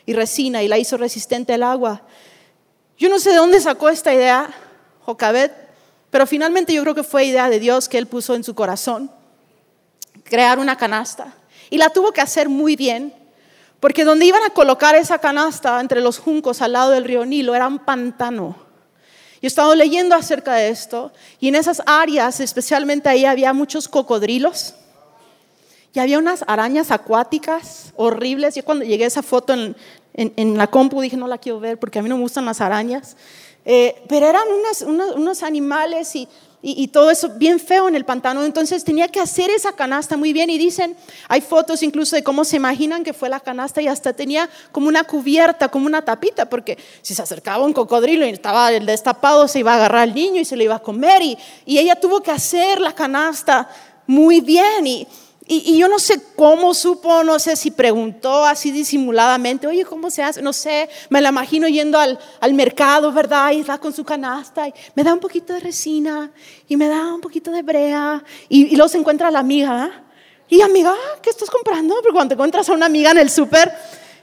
y 0.07 0.13
resina 0.13 0.63
y 0.63 0.69
la 0.69 0.79
hizo 0.79 0.97
resistente 0.97 1.55
al 1.55 1.63
agua. 1.63 2.03
Yo 2.99 3.09
no 3.09 3.19
sé 3.19 3.31
de 3.31 3.37
dónde 3.37 3.61
sacó 3.61 3.89
esta 3.89 4.13
idea 4.13 4.51
Jocabet, 5.03 5.53
pero 6.11 6.27
finalmente 6.27 6.73
yo 6.73 6.83
creo 6.83 6.95
que 6.95 7.03
fue 7.03 7.25
idea 7.25 7.49
de 7.49 7.61
Dios 7.61 7.89
que 7.89 7.99
él 7.99 8.07
puso 8.07 8.35
en 8.35 8.45
su 8.45 8.55
corazón, 8.55 9.11
crear 10.25 10.59
una 10.59 10.77
canasta. 10.77 11.35
Y 11.71 11.79
la 11.79 11.91
tuvo 11.91 12.13
que 12.13 12.21
hacer 12.21 12.49
muy 12.49 12.77
bien, 12.77 13.15
porque 13.79 14.05
donde 14.05 14.27
iban 14.27 14.43
a 14.43 14.51
colocar 14.51 14.95
esa 14.95 15.19
canasta 15.19 15.81
entre 15.81 16.01
los 16.01 16.19
juncos 16.19 16.61
al 16.61 16.73
lado 16.73 16.91
del 16.91 17.05
río 17.05 17.25
Nilo 17.25 17.55
era 17.55 17.67
un 17.67 17.79
pantano. 17.79 18.57
Yo 19.41 19.47
he 19.47 19.49
estado 19.49 19.75
leyendo 19.75 20.15
acerca 20.15 20.55
de 20.55 20.69
esto 20.69 21.13
y 21.39 21.49
en 21.49 21.55
esas 21.55 21.83
áreas, 21.87 22.41
especialmente 22.41 23.09
ahí, 23.09 23.25
había 23.25 23.55
muchos 23.55 23.89
cocodrilos 23.89 24.75
y 25.93 25.99
había 25.99 26.19
unas 26.19 26.45
arañas 26.47 26.91
acuáticas 26.91 27.93
horribles. 27.97 28.55
Yo 28.55 28.65
cuando 28.65 28.85
llegué 28.85 29.05
a 29.05 29.09
esa 29.09 29.23
foto 29.23 29.53
en, 29.53 29.77
en, 30.15 30.57
la 30.57 30.69
compu 30.69 31.01
dije, 31.01 31.17
no 31.17 31.27
la 31.27 31.39
quiero 31.39 31.61
ver 31.61 31.79
porque 31.79 31.99
a 31.99 32.03
mí 32.03 32.09
no 32.09 32.17
me 32.17 32.23
gustan 32.23 32.45
las 32.45 32.61
arañas. 32.61 33.17
Eh, 33.65 34.03
pero 34.09 34.27
eran 34.27 34.45
unos 34.87 35.43
animales 35.43 36.17
y 36.17 36.29
y, 36.63 36.89
todo 36.89 37.11
eso 37.11 37.31
bien 37.37 37.59
feo 37.59 37.89
en 37.89 37.95
el 37.95 38.05
pantano. 38.05 38.45
Entonces 38.45 38.85
tenía 38.85 39.09
que 39.09 39.19
hacer 39.19 39.49
esa 39.49 39.73
canasta 39.73 40.19
muy 40.19 40.35
bien 40.35 40.51
y 40.51 40.59
dicen, 40.59 40.95
hay 41.27 41.41
fotos 41.41 41.83
incluso 41.83 42.17
de 42.17 42.23
cómo 42.23 42.45
se 42.45 42.57
imaginan 42.57 43.03
que 43.03 43.15
fue 43.15 43.31
la 43.31 43.41
canasta 43.41 43.81
y 43.81 43.89
hasta 43.89 44.13
tenía 44.13 44.49
como 44.71 44.89
una 44.89 45.05
cubierta, 45.05 45.69
como 45.69 45.87
una 45.87 46.03
tapita, 46.03 46.51
porque 46.51 46.77
si 47.01 47.15
se 47.15 47.23
acercaba 47.23 47.65
un 47.65 47.73
cocodrilo 47.73 48.27
y 48.27 48.31
estaba 48.31 48.71
el 48.73 48.85
destapado, 48.85 49.49
se 49.49 49.61
iba 49.61 49.73
a 49.73 49.77
agarrar 49.77 50.03
al 50.03 50.15
niño 50.15 50.41
y 50.43 50.45
se 50.45 50.57
le 50.57 50.65
iba 50.65 50.75
a 50.75 50.81
comer. 50.81 51.23
Y, 51.23 51.39
y 51.65 51.79
ella 51.79 51.97
tuvo 51.97 52.21
que 52.21 52.31
hacer 52.31 52.79
la 52.79 52.95
canasta 52.95 53.71
muy 54.07 54.41
bien 54.41 54.87
y, 54.87 55.09
y, 55.53 55.79
yo 55.79 55.89
no 55.89 55.99
sé 55.99 56.23
cómo 56.37 56.75
supo, 56.75 57.25
no 57.25 57.39
sé 57.41 57.57
si 57.57 57.73
preguntó 57.73 58.45
así 58.45 58.71
disimuladamente, 58.71 59.67
oye, 59.67 59.85
¿cómo 59.85 60.09
se 60.09 60.23
hace? 60.23 60.41
No 60.41 60.53
sé, 60.53 60.89
me 61.09 61.21
la 61.21 61.31
imagino 61.31 61.67
yendo 61.67 61.99
al, 61.99 62.21
al 62.39 62.55
mercado, 62.55 63.11
¿verdad? 63.11 63.51
Y 63.51 63.61
está 63.61 63.79
con 63.79 63.93
su 63.93 64.05
canasta, 64.05 64.69
y 64.69 64.75
me 64.95 65.03
da 65.03 65.13
un 65.13 65.19
poquito 65.19 65.53
de 65.53 65.59
resina, 65.59 66.31
y 66.69 66.77
me 66.77 66.87
da 66.87 67.13
un 67.13 67.21
poquito 67.21 67.51
de 67.51 67.63
brea, 67.63 68.23
y, 68.49 68.67
y 68.67 68.77
luego 68.77 68.89
se 68.89 68.99
encuentra 68.99 69.29
la 69.31 69.41
amiga, 69.41 69.87
¿eh? 69.87 70.11
y 70.51 70.61
amiga, 70.61 70.95
¿qué 71.21 71.31
estás 71.31 71.51
comprando? 71.51 71.95
Porque 71.97 72.13
cuando 72.13 72.29
te 72.29 72.35
encuentras 72.35 72.69
a 72.69 72.73
una 72.73 72.87
amiga 72.87 73.11
en 73.11 73.19
el 73.19 73.31
súper, 73.31 73.73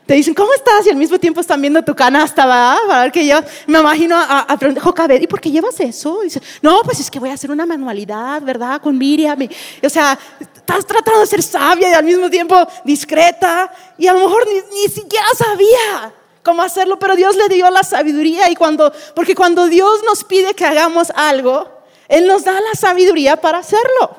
te 0.08 0.14
dicen, 0.14 0.34
¿cómo 0.34 0.54
estás? 0.54 0.88
Y 0.88 0.90
al 0.90 0.96
mismo 0.96 1.20
tiempo 1.20 1.42
están 1.42 1.62
viendo 1.62 1.84
tu 1.84 1.94
canasta, 1.94 2.46
¿verdad? 2.46 2.78
Para 2.88 3.02
ver 3.04 3.12
que 3.12 3.28
yo 3.28 3.42
me 3.68 3.80
imagino 3.80 4.16
a, 4.16 4.40
a 4.40 4.58
preguntar, 4.58 5.12
¿y 5.22 5.28
por 5.28 5.42
qué 5.42 5.52
llevas 5.52 5.78
eso? 5.82 6.22
Y 6.24 6.28
dice, 6.28 6.42
no, 6.62 6.80
pues 6.86 7.02
es 7.02 7.12
que 7.12 7.20
voy 7.20 7.30
a 7.30 7.34
hacer 7.34 7.52
una 7.52 7.66
manualidad, 7.66 8.42
¿verdad? 8.42 8.80
Con 8.82 8.98
Miriam. 8.98 9.38
o 9.84 9.90
sea, 9.90 10.18
estás 10.40 10.86
tratando 10.86 11.20
de 11.20 11.28
ser 11.28 11.44
sabia 11.44 11.90
y 11.90 11.94
al 11.94 12.06
mismo 12.06 12.30
tiempo 12.30 12.56
discreta. 12.86 13.70
Y 13.98 14.08
a 14.08 14.14
lo 14.14 14.22
mejor 14.22 14.48
ni, 14.48 14.80
ni 14.80 14.88
siquiera 14.88 15.28
sabía 15.38 16.14
cómo 16.42 16.64
hacerlo, 16.64 16.98
pero 16.98 17.18
Dios 17.18 17.36
le 17.36 17.54
dio 17.54 17.70
la 17.70 17.84
sabiduría. 17.84 18.50
Y 18.50 18.56
cuando, 18.56 18.94
porque 19.14 19.36
cuando 19.36 19.68
Dios 19.68 20.04
nos 20.06 20.24
pide 20.24 20.54
que 20.54 20.66
hagamos 20.66 21.12
algo, 21.16 21.70
Él 22.08 22.28
nos 22.28 22.46
da 22.46 22.54
la 22.54 22.76
sabiduría 22.80 23.36
para 23.36 23.58
hacerlo. 23.58 24.16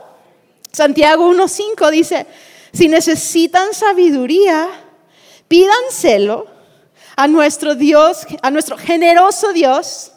Santiago 0.71 1.33
1.5 1.33 1.91
dice, 1.91 2.27
si 2.75 2.89
necesitan 2.89 3.73
sabiduría, 3.73 4.69
pídanselo 5.49 6.47
a 7.17 7.27
nuestro 7.27 7.75
Dios, 7.75 8.27
a 8.43 8.51
nuestro 8.51 8.79
generoso 8.79 9.53
Dios. 9.53 10.13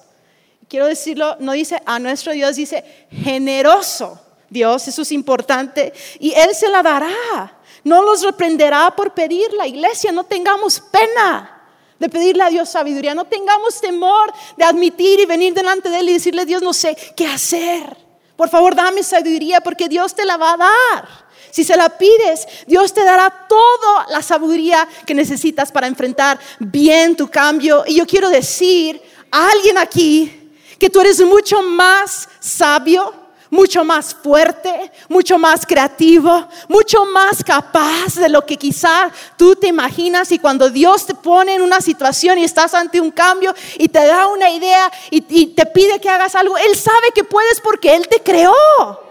Quiero 0.68 0.86
decirlo, 0.86 1.36
no 1.40 1.54
dice 1.54 1.82
a 1.86 2.00
nuestro 2.00 2.34
Dios, 2.34 2.56
dice 2.56 2.84
generoso 3.10 4.20
Dios, 4.50 4.88
eso 4.88 5.02
es 5.02 5.12
importante. 5.12 5.94
Y 6.20 6.34
Él 6.34 6.54
se 6.54 6.70
la 6.70 6.84
dará. 6.84 7.58
No 7.84 8.04
los 8.04 8.22
reprenderá 8.22 8.94
por 8.96 9.14
pedir 9.14 9.52
la 9.54 9.66
iglesia. 9.66 10.12
No 10.12 10.26
tengamos 10.26 10.80
pena 10.80 11.62
de 11.98 12.10
pedirle 12.10 12.44
a 12.44 12.50
Dios 12.50 12.70
sabiduría. 12.70 13.16
No 13.16 13.26
tengamos 13.26 13.80
temor 13.80 14.32
de 14.58 14.66
admitir 14.66 15.20
y 15.22 15.26
venir 15.26 15.54
delante 15.54 15.90
de 15.90 16.00
Él 16.00 16.10
y 16.10 16.14
decirle, 16.14 16.46
Dios, 16.46 16.62
no 16.62 16.74
sé 16.74 16.96
qué 17.16 17.28
hacer. 17.28 17.98
Por 18.36 18.50
favor, 18.50 18.76
dame 18.76 19.04
sabiduría 19.04 19.62
porque 19.62 19.88
Dios 19.88 20.14
te 20.14 20.26
la 20.26 20.36
va 20.36 20.54
a 20.54 20.58
dar. 20.58 21.31
Si 21.52 21.64
se 21.64 21.76
la 21.76 21.90
pides, 21.90 22.48
Dios 22.66 22.94
te 22.94 23.04
dará 23.04 23.48
toda 23.48 24.08
la 24.10 24.22
sabiduría 24.22 24.88
que 25.06 25.14
necesitas 25.14 25.72
para 25.72 25.88
enfrentar 25.88 26.40
bien 26.60 27.16
tu 27.16 27.30
cambio. 27.30 27.84
Y 27.86 27.96
yo 27.96 28.08
quiero 28.08 28.30
decir 28.30 29.02
a 29.30 29.50
alguien 29.50 29.78
aquí 29.78 30.50
que 30.80 30.90
tú 30.90 31.02
eres 31.02 31.22
mucho 31.22 31.62
más 31.62 32.28
sabio, 32.40 33.14
mucho 33.50 33.84
más 33.84 34.16
fuerte, 34.16 34.92
mucho 35.10 35.38
más 35.38 35.66
creativo, 35.66 36.48
mucho 36.70 37.04
más 37.06 37.44
capaz 37.44 38.16
de 38.16 38.30
lo 38.30 38.46
que 38.46 38.56
quizá 38.56 39.12
tú 39.38 39.56
te 39.56 39.68
imaginas. 39.68 40.32
Y 40.32 40.40
cuando 40.40 40.70
Dios 40.70 41.06
te 41.06 41.14
pone 41.14 41.56
en 41.56 41.62
una 41.62 41.82
situación 41.82 42.40
y 42.40 42.46
estás 42.46 42.74
ante 42.74 43.02
un 43.02 43.12
cambio 43.12 43.54
y 43.78 43.90
te 43.90 44.06
da 44.06 44.28
una 44.28 44.50
idea 44.50 44.90
y, 45.10 45.24
y 45.30 45.48
te 45.48 45.66
pide 45.66 46.00
que 46.00 46.10
hagas 46.10 46.34
algo, 46.34 46.58
Él 46.58 46.76
sabe 46.78 47.12
que 47.14 47.26
puedes 47.26 47.60
porque 47.60 47.94
Él 47.94 48.08
te 48.08 48.22
creó. 48.22 49.11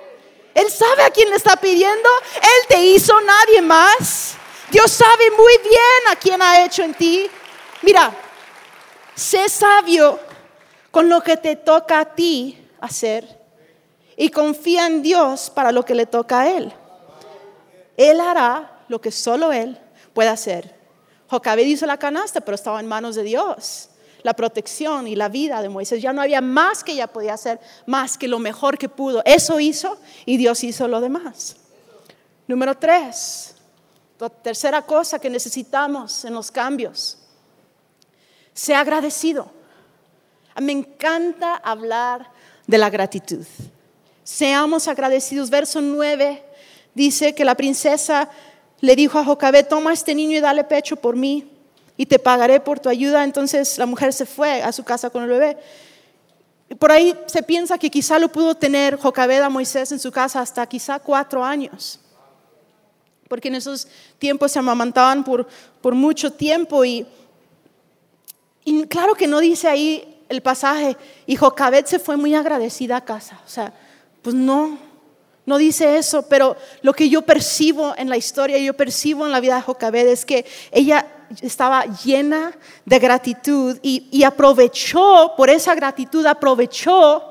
Él 0.54 0.70
sabe 0.70 1.02
a 1.02 1.10
quién 1.10 1.30
le 1.30 1.36
está 1.36 1.56
pidiendo. 1.56 2.08
Él 2.36 2.66
te 2.68 2.84
hizo 2.84 3.18
nadie 3.20 3.62
más. 3.62 4.34
Dios 4.70 4.90
sabe 4.90 5.30
muy 5.36 5.58
bien 5.62 6.12
a 6.12 6.16
quién 6.16 6.40
ha 6.42 6.64
hecho 6.64 6.82
en 6.82 6.94
ti. 6.94 7.28
Mira, 7.82 8.12
sé 9.14 9.48
sabio 9.48 10.18
con 10.90 11.08
lo 11.08 11.22
que 11.22 11.36
te 11.36 11.56
toca 11.56 12.00
a 12.00 12.14
ti 12.14 12.68
hacer 12.80 13.40
y 14.16 14.30
confía 14.30 14.86
en 14.86 15.02
Dios 15.02 15.50
para 15.50 15.72
lo 15.72 15.84
que 15.84 15.94
le 15.94 16.06
toca 16.06 16.40
a 16.40 16.50
Él. 16.50 16.72
Él 17.96 18.20
hará 18.20 18.84
lo 18.88 19.00
que 19.00 19.10
solo 19.10 19.52
Él 19.52 19.78
puede 20.14 20.28
hacer. 20.28 20.74
Jocabed 21.28 21.64
hizo 21.64 21.86
la 21.86 21.98
canasta, 21.98 22.40
pero 22.40 22.54
estaba 22.54 22.80
en 22.80 22.86
manos 22.86 23.14
de 23.14 23.22
Dios 23.22 23.89
la 24.22 24.35
protección 24.35 25.06
y 25.06 25.16
la 25.16 25.28
vida 25.28 25.62
de 25.62 25.68
Moisés. 25.68 26.02
Ya 26.02 26.12
no 26.12 26.22
había 26.22 26.40
más 26.40 26.85
que 26.85 26.92
ella 26.92 27.06
podía 27.06 27.35
hacer, 27.35 27.61
más 27.87 28.18
que 28.18 28.28
lo 28.28 28.38
mejor 28.38 28.78
que 28.78 28.88
pudo. 28.88 29.22
Eso 29.24 29.61
hizo 29.61 29.98
y 30.26 30.37
Dios 30.37 30.62
hizo 30.64 30.88
lo 30.88 31.00
demás. 31.00 31.56
Número 32.46 32.76
tres, 32.76 33.54
la 34.18 34.28
tercera 34.28 34.83
cosa 34.83 35.18
que 35.18 35.30
necesitamos 35.30 36.24
en 36.24 36.35
los 36.35 36.50
cambios, 36.50 37.18
sea 38.52 38.80
agradecido. 38.80 39.50
Me 40.61 40.72
encanta 40.72 41.56
hablar 41.56 42.30
de 42.66 42.78
la 42.78 42.90
gratitud. 42.90 43.46
Seamos 44.24 44.88
agradecidos. 44.88 45.48
Verso 45.48 45.80
9 45.80 46.44
dice 46.94 47.35
que 47.35 47.44
la 47.44 47.54
princesa 47.54 48.28
le 48.80 48.96
dijo 48.96 49.18
a 49.18 49.24
Jocabet, 49.24 49.68
toma 49.68 49.92
este 49.92 50.14
niño 50.14 50.37
y 50.37 50.40
dale 50.40 50.64
pecho 50.64 50.96
por 50.96 51.16
mí 51.16 51.49
y 52.00 52.06
te 52.06 52.18
pagaré 52.18 52.60
por 52.60 52.80
tu 52.80 52.88
ayuda. 52.88 53.24
Entonces 53.24 53.76
la 53.76 53.84
mujer 53.84 54.14
se 54.14 54.24
fue 54.24 54.62
a 54.62 54.72
su 54.72 54.82
casa 54.82 55.10
con 55.10 55.22
el 55.22 55.28
bebé. 55.28 55.58
Por 56.78 56.90
ahí 56.90 57.14
se 57.26 57.42
piensa 57.42 57.76
que 57.76 57.90
quizá 57.90 58.18
lo 58.18 58.32
pudo 58.32 58.54
tener 58.54 58.96
Jocabed 58.96 59.42
a 59.42 59.50
Moisés 59.50 59.92
en 59.92 59.98
su 59.98 60.10
casa 60.10 60.40
hasta 60.40 60.66
quizá 60.66 60.98
cuatro 60.98 61.44
años, 61.44 62.00
porque 63.28 63.48
en 63.48 63.56
esos 63.56 63.86
tiempos 64.18 64.50
se 64.50 64.58
amamantaban 64.58 65.22
por, 65.22 65.46
por 65.82 65.94
mucho 65.94 66.32
tiempo 66.32 66.86
y, 66.86 67.06
y 68.64 68.86
claro 68.86 69.14
que 69.14 69.26
no 69.26 69.38
dice 69.38 69.68
ahí 69.68 70.24
el 70.30 70.40
pasaje, 70.40 70.96
y 71.26 71.36
Jocabed 71.36 71.84
se 71.84 71.98
fue 71.98 72.16
muy 72.16 72.34
agradecida 72.34 72.96
a 72.96 73.04
casa, 73.04 73.38
o 73.44 73.48
sea, 73.48 73.74
pues 74.22 74.34
no, 74.34 74.78
no 75.44 75.58
dice 75.58 75.98
eso, 75.98 76.22
pero 76.28 76.56
lo 76.80 76.94
que 76.94 77.10
yo 77.10 77.22
percibo 77.22 77.92
en 77.98 78.08
la 78.08 78.16
historia, 78.16 78.56
yo 78.56 78.72
percibo 78.72 79.26
en 79.26 79.32
la 79.32 79.40
vida 79.40 79.56
de 79.56 79.62
Jocabed 79.62 80.06
es 80.06 80.24
que 80.24 80.46
ella 80.70 81.04
estaba 81.40 81.84
llena 81.86 82.52
de 82.84 82.98
gratitud 82.98 83.78
y, 83.82 84.22
aprovechó, 84.24 85.34
por 85.36 85.50
esa 85.50 85.74
gratitud, 85.74 86.26
aprovechó 86.26 87.22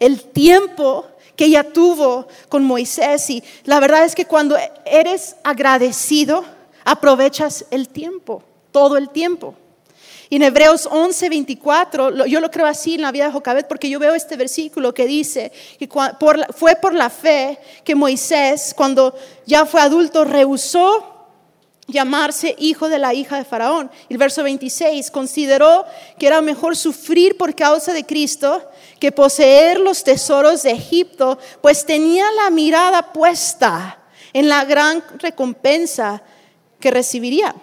el 0.00 0.22
tiempo 0.22 1.06
que 1.36 1.46
ella 1.46 1.72
tuvo 1.72 2.26
con 2.48 2.64
Moisés. 2.64 3.30
Y 3.30 3.42
la 3.64 3.80
verdad 3.80 4.04
es 4.04 4.14
que 4.14 4.26
cuando 4.26 4.56
eres 4.84 5.36
agradecido, 5.44 6.44
aprovechas 6.84 7.64
el 7.70 7.88
tiempo, 7.88 8.42
todo 8.72 8.96
el 8.96 9.10
tiempo. 9.10 9.54
En 10.30 10.42
Hebreos 10.42 10.88
11, 10.90 11.28
24, 11.28 12.26
yo 12.26 12.40
lo 12.40 12.50
creo 12.50 12.66
así 12.66 12.94
en 12.94 13.02
la 13.02 13.12
vida 13.12 13.26
de 13.26 13.32
Jocabet 13.32 13.68
porque 13.68 13.88
yo 13.88 14.00
veo 14.00 14.14
este 14.14 14.36
versículo 14.36 14.92
que 14.92 15.06
dice 15.06 15.52
que 15.78 15.88
fue 16.56 16.74
por 16.76 16.94
la 16.94 17.10
fe 17.10 17.58
que 17.84 17.94
Moisés, 17.94 18.74
cuando 18.74 19.14
ya 19.46 19.64
fue 19.64 19.80
adulto, 19.80 20.24
rehusó 20.24 21.13
llamarse 21.86 22.54
hijo 22.58 22.88
de 22.88 22.98
la 22.98 23.14
hija 23.14 23.36
de 23.36 23.44
Faraón. 23.44 23.90
El 24.08 24.18
verso 24.18 24.42
26 24.42 25.10
consideró 25.10 25.84
que 26.18 26.26
era 26.26 26.40
mejor 26.40 26.76
sufrir 26.76 27.36
por 27.36 27.54
causa 27.54 27.92
de 27.92 28.04
Cristo 28.04 28.62
que 28.98 29.12
poseer 29.12 29.80
los 29.80 30.02
tesoros 30.02 30.62
de 30.62 30.70
Egipto, 30.70 31.38
pues 31.60 31.84
tenía 31.84 32.24
la 32.32 32.50
mirada 32.50 33.12
puesta 33.12 33.98
en 34.32 34.48
la 34.48 34.64
gran 34.64 35.02
recompensa 35.18 36.22
que 36.80 36.90
recibiría. 36.90 37.54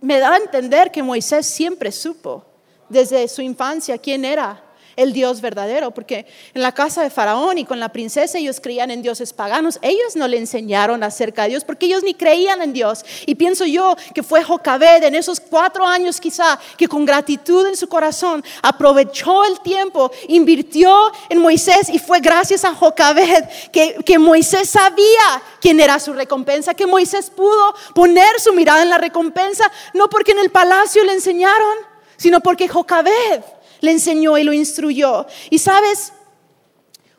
Me 0.00 0.18
da 0.18 0.32
a 0.32 0.36
entender 0.36 0.90
que 0.90 1.02
Moisés 1.02 1.46
siempre 1.46 1.92
supo 1.92 2.44
desde 2.88 3.26
su 3.28 3.42
infancia 3.42 3.98
quién 3.98 4.24
era 4.24 4.65
el 4.96 5.12
Dios 5.12 5.40
verdadero, 5.40 5.90
porque 5.90 6.26
en 6.54 6.62
la 6.62 6.72
casa 6.72 7.02
de 7.02 7.10
Faraón 7.10 7.58
y 7.58 7.64
con 7.64 7.78
la 7.78 7.90
princesa 7.90 8.38
ellos 8.38 8.60
creían 8.60 8.90
en 8.90 9.02
dioses 9.02 9.32
paganos, 9.32 9.78
ellos 9.82 10.16
no 10.16 10.26
le 10.26 10.38
enseñaron 10.38 11.02
acerca 11.02 11.42
de 11.42 11.50
Dios, 11.50 11.64
porque 11.64 11.86
ellos 11.86 12.02
ni 12.02 12.14
creían 12.14 12.62
en 12.62 12.72
Dios. 12.72 13.04
Y 13.26 13.34
pienso 13.34 13.66
yo 13.66 13.96
que 14.14 14.22
fue 14.22 14.42
Jocabed 14.42 15.04
en 15.04 15.14
esos 15.14 15.38
cuatro 15.38 15.86
años 15.86 16.20
quizá, 16.20 16.58
que 16.76 16.88
con 16.88 17.04
gratitud 17.04 17.66
en 17.66 17.76
su 17.76 17.88
corazón 17.88 18.42
aprovechó 18.62 19.44
el 19.44 19.60
tiempo, 19.60 20.10
invirtió 20.28 21.12
en 21.28 21.38
Moisés 21.40 21.88
y 21.92 21.98
fue 21.98 22.20
gracias 22.20 22.64
a 22.64 22.74
Jocabed 22.74 23.44
que, 23.72 23.96
que 24.04 24.18
Moisés 24.18 24.70
sabía 24.70 25.42
quién 25.60 25.78
era 25.80 25.98
su 25.98 26.12
recompensa, 26.12 26.74
que 26.74 26.86
Moisés 26.86 27.30
pudo 27.30 27.74
poner 27.94 28.40
su 28.40 28.52
mirada 28.52 28.82
en 28.82 28.90
la 28.90 28.98
recompensa, 28.98 29.70
no 29.92 30.08
porque 30.08 30.32
en 30.32 30.38
el 30.38 30.50
palacio 30.50 31.04
le 31.04 31.12
enseñaron, 31.12 31.76
sino 32.16 32.40
porque 32.40 32.68
Jocabed 32.68 33.42
le 33.80 33.92
enseñó 33.92 34.38
y 34.38 34.44
lo 34.44 34.52
instruyó. 34.52 35.26
Y 35.50 35.58
sabes, 35.58 36.12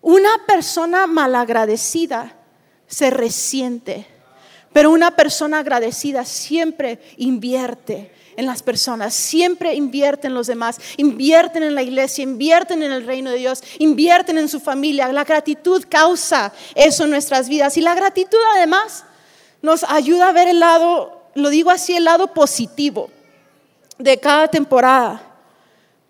una 0.02 0.46
persona 0.46 1.08
malagradecida 1.08 2.36
se 2.88 3.10
resiente, 3.10 4.08
pero 4.72 4.91
una 4.91 5.15
persona 5.15 5.60
agradecida 5.60 6.24
siempre 6.26 7.00
invierte 7.17 8.12
en 8.38 8.46
las 8.46 8.62
personas, 8.62 9.15
siempre 9.15 9.74
invierten 9.74 10.32
en 10.32 10.36
los 10.36 10.48
demás, 10.48 10.80
invierten 10.96 11.63
en 11.63 11.74
la 11.74 11.82
iglesia, 11.82 12.24
invierten 12.24 12.84
en 12.84 12.91
el 12.91 13.06
reino 13.06 13.32
de 13.32 13.38
Dios, 13.38 13.63
invierten 13.80 14.38
en 14.38 14.48
su 14.48 14.60
familia. 14.60 15.12
La 15.12 15.24
gratitud 15.24 15.84
causa 15.89 16.54
eso 16.76 17.06
en 17.06 17.10
nuestras 17.10 17.50
vidas 17.50 17.76
y 17.78 17.82
la 17.82 17.96
gratitud 17.96 18.38
además 18.56 19.04
nos 19.62 19.84
ayuda 19.84 20.30
a 20.30 20.34
ver 20.34 20.48
el 20.48 20.60
lado, 20.60 21.24
lo 21.34 21.50
digo 21.50 21.72
así, 21.72 21.96
el 21.96 22.06
lado 22.06 22.34
positivo 22.34 23.10
de 23.98 24.20
cada 24.20 24.48
temporada, 24.48 25.27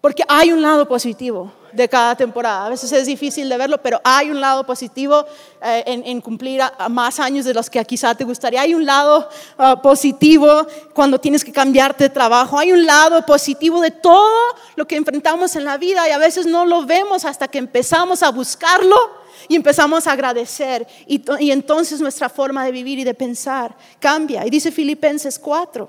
porque 0.01 0.23
hay 0.27 0.51
un 0.51 0.61
lado 0.61 0.87
positivo 0.87 1.51
de 1.73 1.89
cada 1.89 2.15
temporada. 2.15 2.65
A 2.65 2.69
veces 2.69 2.91
es 2.91 3.05
difícil 3.05 3.49
de 3.49 3.57
verlo, 3.57 3.81
pero 3.81 3.99
hay 4.03 4.29
un 4.29 4.39
lado 4.39 4.65
positivo 4.65 5.25
eh, 5.61 5.83
en, 5.85 6.21
cumplir 6.21 6.61
más 6.89 7.19
años 7.19 7.45
de 7.45 7.53
los 7.53 7.69
que 7.69 7.83
quizá 7.85 8.15
te 8.15 8.23
gustaría. 8.23 8.61
Hay 8.61 8.73
un 8.73 8.85
lado 8.85 9.29
ah, 9.57 9.81
positivo 9.81 10.67
cuando 10.93 11.19
tienes 11.19 11.43
que 11.43 11.51
cambiarte 11.51 12.05
de 12.05 12.09
trabajo. 12.09 12.57
Hay 12.57 12.71
un 12.71 12.85
lado 12.85 13.25
positivo 13.25 13.81
de 13.81 13.91
todo 13.91 14.55
lo 14.75 14.87
que 14.87 14.95
enfrentamos 14.95 15.55
en 15.55 15.65
la 15.65 15.77
vida 15.77 16.07
y 16.07 16.11
a 16.11 16.17
veces 16.17 16.45
no 16.45 16.65
lo 16.65 16.85
vemos 16.85 17.25
hasta 17.25 17.47
que 17.47 17.57
empezamos 17.57 18.23
a 18.23 18.29
buscarlo 18.29 18.97
y 19.47 19.55
empezamos 19.55 20.07
a 20.07 20.11
agradecer. 20.11 20.87
Y, 21.05 21.23
y 21.39 21.51
entonces 21.51 22.01
nuestra 22.01 22.29
forma 22.29 22.65
de 22.65 22.71
vivir 22.71 22.99
y 22.99 23.03
de 23.03 23.13
pensar 23.13 23.75
cambia. 23.99 24.45
Y 24.45 24.49
dice 24.49 24.71
Filipenses 24.71 25.39
4, 25.39 25.87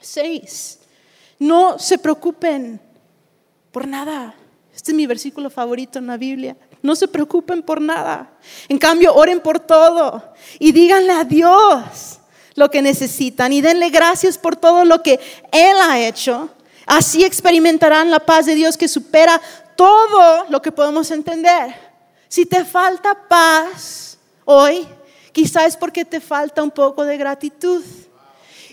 6. 0.00 0.78
No 1.38 1.78
se 1.78 1.98
preocupen 1.98 2.85
por 3.76 3.86
nada 3.86 4.34
este 4.74 4.92
es 4.92 4.96
mi 4.96 5.06
versículo 5.06 5.50
favorito 5.50 5.98
en 5.98 6.06
la 6.06 6.16
Biblia. 6.16 6.56
No 6.80 6.96
se 6.96 7.08
preocupen 7.08 7.62
por 7.62 7.78
nada. 7.78 8.30
En 8.68 8.78
cambio, 8.78 9.14
oren 9.14 9.40
por 9.40 9.60
todo 9.60 10.34
y 10.58 10.72
díganle 10.72 11.12
a 11.12 11.24
Dios 11.24 12.20
lo 12.54 12.70
que 12.70 12.80
necesitan 12.80 13.52
y 13.52 13.60
denle 13.60 13.90
gracias 13.90 14.38
por 14.38 14.56
todo 14.56 14.86
lo 14.86 15.02
que 15.02 15.20
Él 15.52 15.76
ha 15.82 15.98
hecho. 15.98 16.48
Así 16.86 17.22
experimentarán 17.22 18.10
la 18.10 18.20
paz 18.20 18.46
de 18.46 18.54
Dios 18.54 18.78
que 18.78 18.88
supera 18.88 19.40
todo 19.76 20.46
lo 20.48 20.62
que 20.62 20.72
podemos 20.72 21.10
entender. 21.10 21.74
Si 22.28 22.46
te 22.46 22.64
falta 22.64 23.14
paz 23.28 24.16
hoy, 24.46 24.86
quizás 25.32 25.66
es 25.66 25.76
porque 25.76 26.06
te 26.06 26.20
falta 26.20 26.62
un 26.62 26.70
poco 26.70 27.04
de 27.04 27.18
gratitud. 27.18 27.82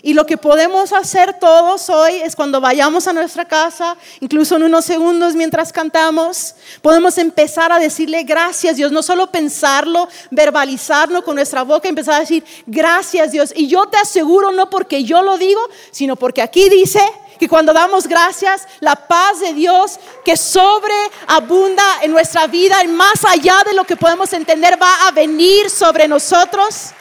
Y 0.06 0.12
lo 0.12 0.26
que 0.26 0.36
podemos 0.36 0.92
hacer 0.92 1.38
todos 1.40 1.88
hoy 1.88 2.16
es 2.16 2.36
cuando 2.36 2.60
vayamos 2.60 3.08
a 3.08 3.14
nuestra 3.14 3.46
casa, 3.46 3.96
incluso 4.20 4.56
en 4.56 4.64
unos 4.64 4.84
segundos 4.84 5.34
mientras 5.34 5.72
cantamos, 5.72 6.56
podemos 6.82 7.16
empezar 7.16 7.72
a 7.72 7.78
decirle 7.78 8.22
gracias 8.22 8.76
Dios, 8.76 8.92
no 8.92 9.02
solo 9.02 9.32
pensarlo, 9.32 10.06
verbalizarlo 10.30 11.24
con 11.24 11.36
nuestra 11.36 11.62
boca, 11.62 11.88
empezar 11.88 12.16
a 12.16 12.20
decir 12.20 12.44
gracias 12.66 13.32
Dios. 13.32 13.54
Y 13.56 13.66
yo 13.66 13.86
te 13.86 13.96
aseguro, 13.96 14.52
no 14.52 14.68
porque 14.68 15.04
yo 15.04 15.22
lo 15.22 15.38
digo, 15.38 15.62
sino 15.90 16.16
porque 16.16 16.42
aquí 16.42 16.68
dice 16.68 17.00
que 17.38 17.48
cuando 17.48 17.72
damos 17.72 18.06
gracias, 18.06 18.68
la 18.80 18.96
paz 18.96 19.40
de 19.40 19.54
Dios 19.54 19.98
que 20.22 20.36
sobreabunda 20.36 21.82
en 22.02 22.12
nuestra 22.12 22.46
vida 22.46 22.84
y 22.84 22.88
más 22.88 23.24
allá 23.24 23.56
de 23.64 23.72
lo 23.72 23.84
que 23.84 23.96
podemos 23.96 24.34
entender 24.34 24.78
va 24.80 25.08
a 25.08 25.12
venir 25.12 25.70
sobre 25.70 26.06
nosotros. 26.06 26.92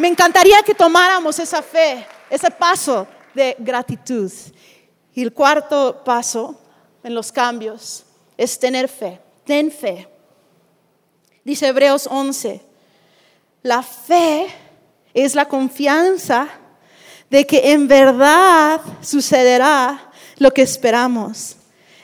Me 0.00 0.08
encantaría 0.08 0.62
que 0.62 0.74
tomáramos 0.74 1.38
esa 1.38 1.60
fe, 1.60 2.06
ese 2.30 2.50
paso 2.50 3.06
de 3.34 3.54
gratitud. 3.58 4.32
Y 5.12 5.22
el 5.22 5.30
cuarto 5.30 6.02
paso 6.02 6.58
en 7.02 7.14
los 7.14 7.30
cambios 7.30 8.06
es 8.38 8.58
tener 8.58 8.88
fe. 8.88 9.20
Ten 9.44 9.70
fe. 9.70 10.08
Dice 11.44 11.66
Hebreos 11.66 12.08
11, 12.10 12.62
la 13.62 13.82
fe 13.82 14.46
es 15.12 15.34
la 15.34 15.46
confianza 15.46 16.48
de 17.28 17.46
que 17.46 17.72
en 17.72 17.86
verdad 17.86 18.80
sucederá 19.02 20.10
lo 20.38 20.50
que 20.50 20.62
esperamos. 20.62 21.56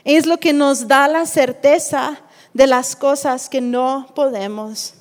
Es 0.05 0.27
lo 0.27 0.37
que 0.37 0.53
nos 0.53 0.87
da 0.87 1.09
la 1.09 1.25
certeza 1.25 2.21
de 2.53 2.67
las 2.67 2.95
cosas 2.95 3.49
que 3.49 3.63
no 3.63 4.13
podemos 4.15 4.93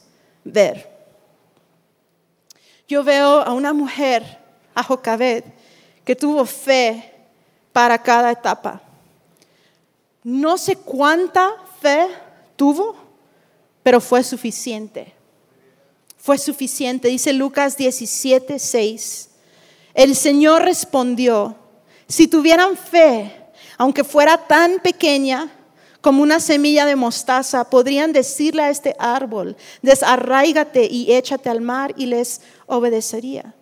ver. 0.45 0.94
Yo 2.87 3.03
veo 3.03 3.41
a 3.41 3.53
una 3.53 3.73
mujer, 3.73 4.39
a 4.73 4.83
Jocabed, 4.83 5.43
que 6.03 6.15
tuvo 6.15 6.45
fe 6.45 7.13
para 7.73 8.01
cada 8.01 8.31
etapa. 8.31 8.81
No 10.23 10.57
sé 10.57 10.75
cuánta 10.75 11.51
fe 11.81 12.07
tuvo, 12.55 12.95
pero 13.83 13.99
fue 14.01 14.23
suficiente. 14.23 15.13
Fue 16.17 16.37
suficiente. 16.37 17.07
Dice 17.07 17.33
Lucas 17.33 17.77
17, 17.77 18.59
6. 18.59 19.29
El 19.93 20.15
Señor 20.15 20.63
respondió, 20.63 21.55
si 22.07 22.27
tuvieran 22.27 22.75
fe, 22.75 23.31
aunque 23.77 24.03
fuera 24.03 24.37
tan 24.37 24.79
pequeña, 24.79 25.54
como 26.05 26.21
una 26.21 26.39
semilla 26.39 26.85
de 26.85 26.95
mostaza, 26.95 27.67
podrían 27.67 28.13
decirle 28.13 28.61
a 28.61 28.69
este 28.69 28.95
árbol, 28.99 29.57
desarraígate 29.81 30.85
y 30.85 31.11
échate 31.11 31.49
al 31.49 31.61
mar 31.61 31.95
y 31.97 32.05
les 32.05 32.41
obedecería. 32.67 33.55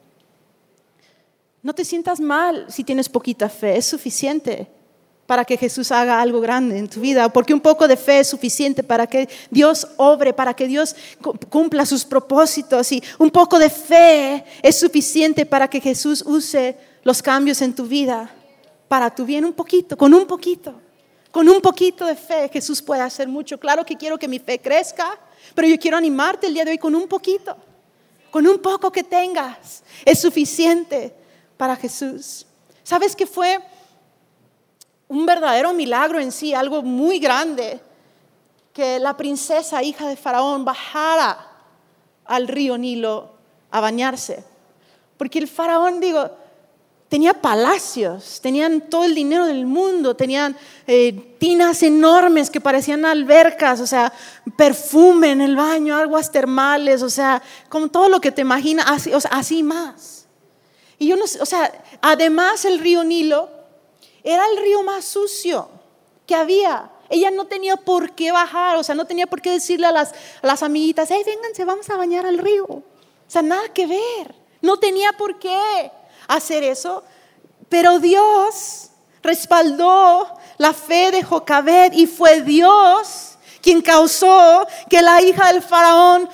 No 1.61 1.73
te 1.73 1.85
sientas 1.85 2.19
mal 2.19 2.65
si 2.67 2.83
tienes 2.83 3.07
poquita 3.07 3.47
fe, 3.47 3.77
es 3.77 3.85
suficiente 3.85 4.67
para 5.25 5.45
que 5.45 5.55
Jesús 5.55 5.89
haga 5.93 6.19
algo 6.19 6.41
grande 6.41 6.77
en 6.77 6.89
tu 6.89 6.99
vida, 6.99 7.31
porque 7.31 7.53
un 7.53 7.61
poco 7.61 7.87
de 7.87 7.95
fe 7.95 8.19
es 8.19 8.27
suficiente 8.27 8.83
para 8.83 9.07
que 9.07 9.29
Dios 9.49 9.87
obre, 9.95 10.33
para 10.33 10.53
que 10.53 10.67
Dios 10.67 10.97
cumpla 11.49 11.85
sus 11.85 12.03
propósitos 12.03 12.91
y 12.91 13.01
un 13.19 13.31
poco 13.31 13.57
de 13.57 13.69
fe 13.69 14.43
es 14.61 14.77
suficiente 14.77 15.45
para 15.45 15.69
que 15.69 15.79
Jesús 15.79 16.21
use 16.27 16.75
los 17.03 17.21
cambios 17.21 17.61
en 17.61 17.73
tu 17.73 17.85
vida 17.85 18.29
para 18.89 19.15
tu 19.15 19.23
bien 19.23 19.45
un 19.45 19.53
poquito, 19.53 19.95
con 19.95 20.13
un 20.13 20.27
poquito. 20.27 20.82
Con 21.33 21.49
un 21.49 21.61
poquito 21.61 22.05
de 22.05 22.15
fe 22.15 22.47
Jesús 22.47 22.79
puede 22.79 23.01
hacer 23.01 23.27
mucho. 23.27 23.59
Claro 23.59 23.83
que 23.83 23.97
quiero 23.97 24.19
que 24.19 24.27
mi 24.27 24.37
fe 24.37 24.59
crezca, 24.59 25.17
pero 25.55 25.67
yo 25.67 25.79
quiero 25.79 25.97
animarte 25.97 26.45
el 26.45 26.53
día 26.53 26.63
de 26.63 26.69
hoy 26.69 26.77
con 26.77 26.93
un 26.93 27.07
poquito. 27.07 27.57
Con 28.29 28.45
un 28.45 28.59
poco 28.59 28.91
que 28.91 29.03
tengas 29.03 29.81
es 30.05 30.21
suficiente 30.21 31.11
para 31.57 31.75
Jesús. 31.75 32.45
¿Sabes 32.83 33.15
que 33.15 33.25
fue 33.25 33.57
un 35.07 35.25
verdadero 35.25 35.73
milagro 35.73 36.19
en 36.19 36.31
sí, 36.31 36.53
algo 36.53 36.83
muy 36.83 37.17
grande? 37.17 37.81
Que 38.71 38.99
la 38.99 39.17
princesa, 39.17 39.81
hija 39.81 40.07
de 40.07 40.15
Faraón, 40.15 40.63
bajara 40.63 41.47
al 42.25 42.47
río 42.47 42.77
Nilo 42.77 43.31
a 43.71 43.79
bañarse. 43.79 44.43
Porque 45.17 45.39
el 45.39 45.47
faraón, 45.47 45.99
digo, 45.99 46.29
tenía 47.13 47.35
palacios, 47.35 48.39
tenían 48.41 48.89
todo 48.89 49.03
el 49.03 49.13
dinero 49.13 49.45
del 49.45 49.67
mundo, 49.67 50.15
tenían 50.15 50.57
eh, 50.87 51.35
tinas 51.37 51.83
enormes 51.83 52.49
que 52.49 52.59
parecían 52.59 53.05
albercas, 53.05 53.81
o 53.81 53.85
sea, 53.85 54.11
perfume 54.57 55.29
en 55.29 55.41
el 55.41 55.55
baño, 55.55 55.95
aguas 55.95 56.31
termales, 56.31 57.03
o 57.03 57.11
sea, 57.11 57.43
como 57.69 57.89
todo 57.89 58.09
lo 58.09 58.19
que 58.19 58.31
te 58.31 58.41
imaginas, 58.41 58.87
así, 58.89 59.11
así 59.29 59.61
más. 59.61 60.25
Y 60.97 61.05
yo 61.05 61.15
no 61.15 61.27
sé, 61.27 61.39
o 61.39 61.45
sea, 61.45 61.71
además 62.01 62.65
el 62.65 62.79
río 62.79 63.03
Nilo 63.03 63.47
era 64.23 64.43
el 64.47 64.57
río 64.57 64.81
más 64.81 65.05
sucio 65.05 65.69
que 66.25 66.33
había. 66.33 66.89
Ella 67.09 67.29
no 67.29 67.45
tenía 67.45 67.75
por 67.75 68.13
qué 68.13 68.31
bajar, 68.31 68.77
o 68.77 68.83
sea, 68.83 68.95
no 68.95 69.05
tenía 69.05 69.27
por 69.27 69.39
qué 69.39 69.51
decirle 69.51 69.85
a 69.85 69.91
las, 69.91 70.13
a 70.41 70.47
las 70.47 70.63
amiguitas, 70.63 71.09
hey, 71.11 71.21
vénganse, 71.23 71.63
vamos 71.63 71.87
a 71.91 71.95
bañar 71.95 72.25
al 72.25 72.39
río. 72.39 72.65
O 72.65 72.83
sea, 73.27 73.43
nada 73.43 73.69
que 73.69 73.85
ver. 73.85 74.33
No 74.63 74.79
tenía 74.79 75.11
por 75.11 75.37
qué 75.37 75.91
hacer 76.35 76.63
eso, 76.63 77.03
pero 77.69 77.99
Dios 77.99 78.89
respaldó 79.21 80.27
la 80.57 80.73
fe 80.73 81.11
de 81.11 81.23
Jocabed 81.23 81.93
y 81.93 82.07
fue 82.07 82.41
Dios 82.41 83.37
quien 83.61 83.81
causó 83.81 84.67
que 84.89 85.01
la 85.01 85.21
hija 85.21 85.51
del 85.51 85.61
faraón 85.61 86.29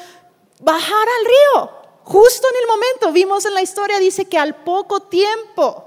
bajara 0.59 1.11
al 1.19 1.25
río. 1.25 1.71
Justo 2.03 2.47
en 2.49 2.61
el 2.61 2.67
momento, 2.67 3.11
vimos 3.11 3.45
en 3.45 3.53
la 3.53 3.61
historia, 3.61 3.99
dice 3.99 4.25
que 4.25 4.37
al 4.37 4.55
poco 4.55 5.01
tiempo, 5.01 5.85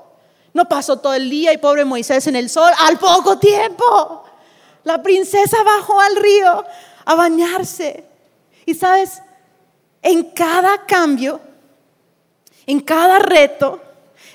no 0.55 0.68
pasó 0.68 0.98
todo 0.98 1.14
el 1.14 1.29
día 1.29 1.53
y 1.53 1.59
pobre 1.59 1.85
Moisés 1.85 2.27
en 2.29 2.37
el 2.37 2.48
sol, 2.48 2.72
al 2.79 2.98
poco 2.98 3.38
tiempo, 3.38 4.25
la 4.85 5.03
princesa 5.03 5.62
bajó 5.64 6.01
al 6.01 6.16
río 6.16 6.64
a 7.05 7.14
bañarse. 7.14 8.05
Y 8.64 8.75
sabes, 8.75 9.20
en 10.01 10.31
cada 10.31 10.87
cambio, 10.87 11.40
en 12.66 12.81
cada 12.81 13.18
reto, 13.18 13.81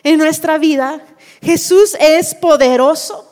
en 0.08 0.18
nuestra 0.18 0.58
vida, 0.58 1.02
Jesús 1.42 1.96
es 2.00 2.34
poderoso 2.36 3.30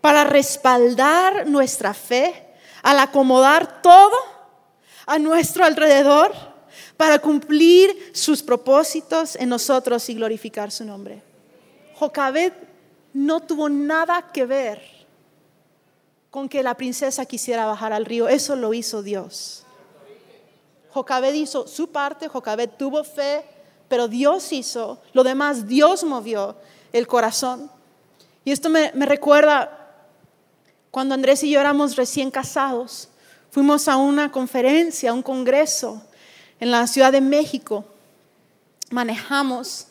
para 0.00 0.24
respaldar 0.24 1.46
nuestra 1.46 1.94
fe, 1.94 2.48
al 2.82 2.98
acomodar 2.98 3.80
todo 3.82 4.16
a 5.06 5.18
nuestro 5.18 5.64
alrededor 5.64 6.32
para 6.96 7.18
cumplir 7.18 8.10
sus 8.12 8.42
propósitos 8.42 9.36
en 9.36 9.48
nosotros 9.48 10.08
y 10.08 10.14
glorificar 10.14 10.70
su 10.70 10.84
nombre. 10.84 11.22
Jocabed 11.94 12.52
no 13.12 13.40
tuvo 13.40 13.68
nada 13.68 14.32
que 14.32 14.46
ver 14.46 14.82
con 16.30 16.48
que 16.48 16.62
la 16.62 16.74
princesa 16.74 17.24
quisiera 17.24 17.66
bajar 17.66 17.92
al 17.92 18.04
río. 18.04 18.28
Eso 18.28 18.56
lo 18.56 18.74
hizo 18.74 19.02
Dios. 19.02 19.64
Jocabed 20.90 21.34
hizo 21.34 21.68
su 21.68 21.90
parte, 21.90 22.28
Jocabed 22.28 22.70
tuvo 22.70 23.04
fe, 23.04 23.44
pero 23.90 24.06
Dios 24.06 24.52
hizo, 24.52 25.02
lo 25.12 25.24
demás 25.24 25.66
Dios 25.66 26.04
movió 26.04 26.54
el 26.92 27.08
corazón. 27.08 27.68
Y 28.44 28.52
esto 28.52 28.68
me, 28.68 28.92
recuerda 28.92 29.96
cuando 30.92 31.12
Andrés 31.12 31.42
y 31.42 31.50
yo 31.50 31.60
éramos 31.60 31.96
recién 31.96 32.30
casados. 32.30 33.08
Fuimos 33.50 33.88
a 33.88 33.96
una 33.96 34.30
conferencia, 34.30 35.10
a 35.10 35.12
un 35.12 35.24
congreso 35.24 36.00
en 36.60 36.70
la 36.70 36.86
Ciudad 36.86 37.10
de 37.10 37.20
México. 37.20 37.84
Manejamos, 38.90 39.88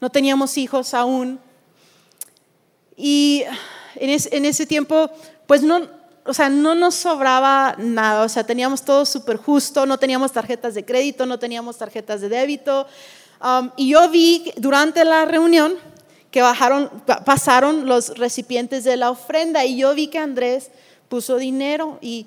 no 0.00 0.10
teníamos 0.10 0.56
hijos 0.56 0.94
aún. 0.94 1.40
Y 2.96 3.42
en, 3.96 4.44
ese 4.44 4.64
tiempo, 4.64 5.10
pues 5.48 5.64
no, 5.64 5.88
o 6.24 6.32
sea, 6.32 6.48
no 6.48 6.76
nos 6.76 6.94
sobraba 6.94 7.74
nada, 7.78 8.22
o 8.22 8.28
sea, 8.28 8.44
teníamos 8.44 8.82
todo 8.82 9.04
súper 9.04 9.38
justo, 9.38 9.86
no 9.86 9.98
teníamos 9.98 10.30
tarjetas 10.30 10.74
de 10.74 10.84
crédito, 10.84 11.26
no 11.26 11.40
teníamos 11.40 11.78
tarjetas 11.78 12.20
de 12.20 12.28
débito. 12.28 12.86
Um, 13.42 13.70
y 13.76 13.90
yo 13.90 14.08
vi 14.10 14.52
durante 14.56 15.04
la 15.04 15.24
reunión 15.24 15.74
que 16.30 16.42
bajaron, 16.42 16.90
pasaron 17.24 17.86
los 17.86 18.16
recipientes 18.18 18.84
de 18.84 18.96
la 18.96 19.10
ofrenda 19.10 19.64
y 19.64 19.78
yo 19.78 19.94
vi 19.94 20.08
que 20.08 20.18
Andrés 20.18 20.70
puso 21.08 21.38
dinero 21.38 21.98
y, 22.00 22.26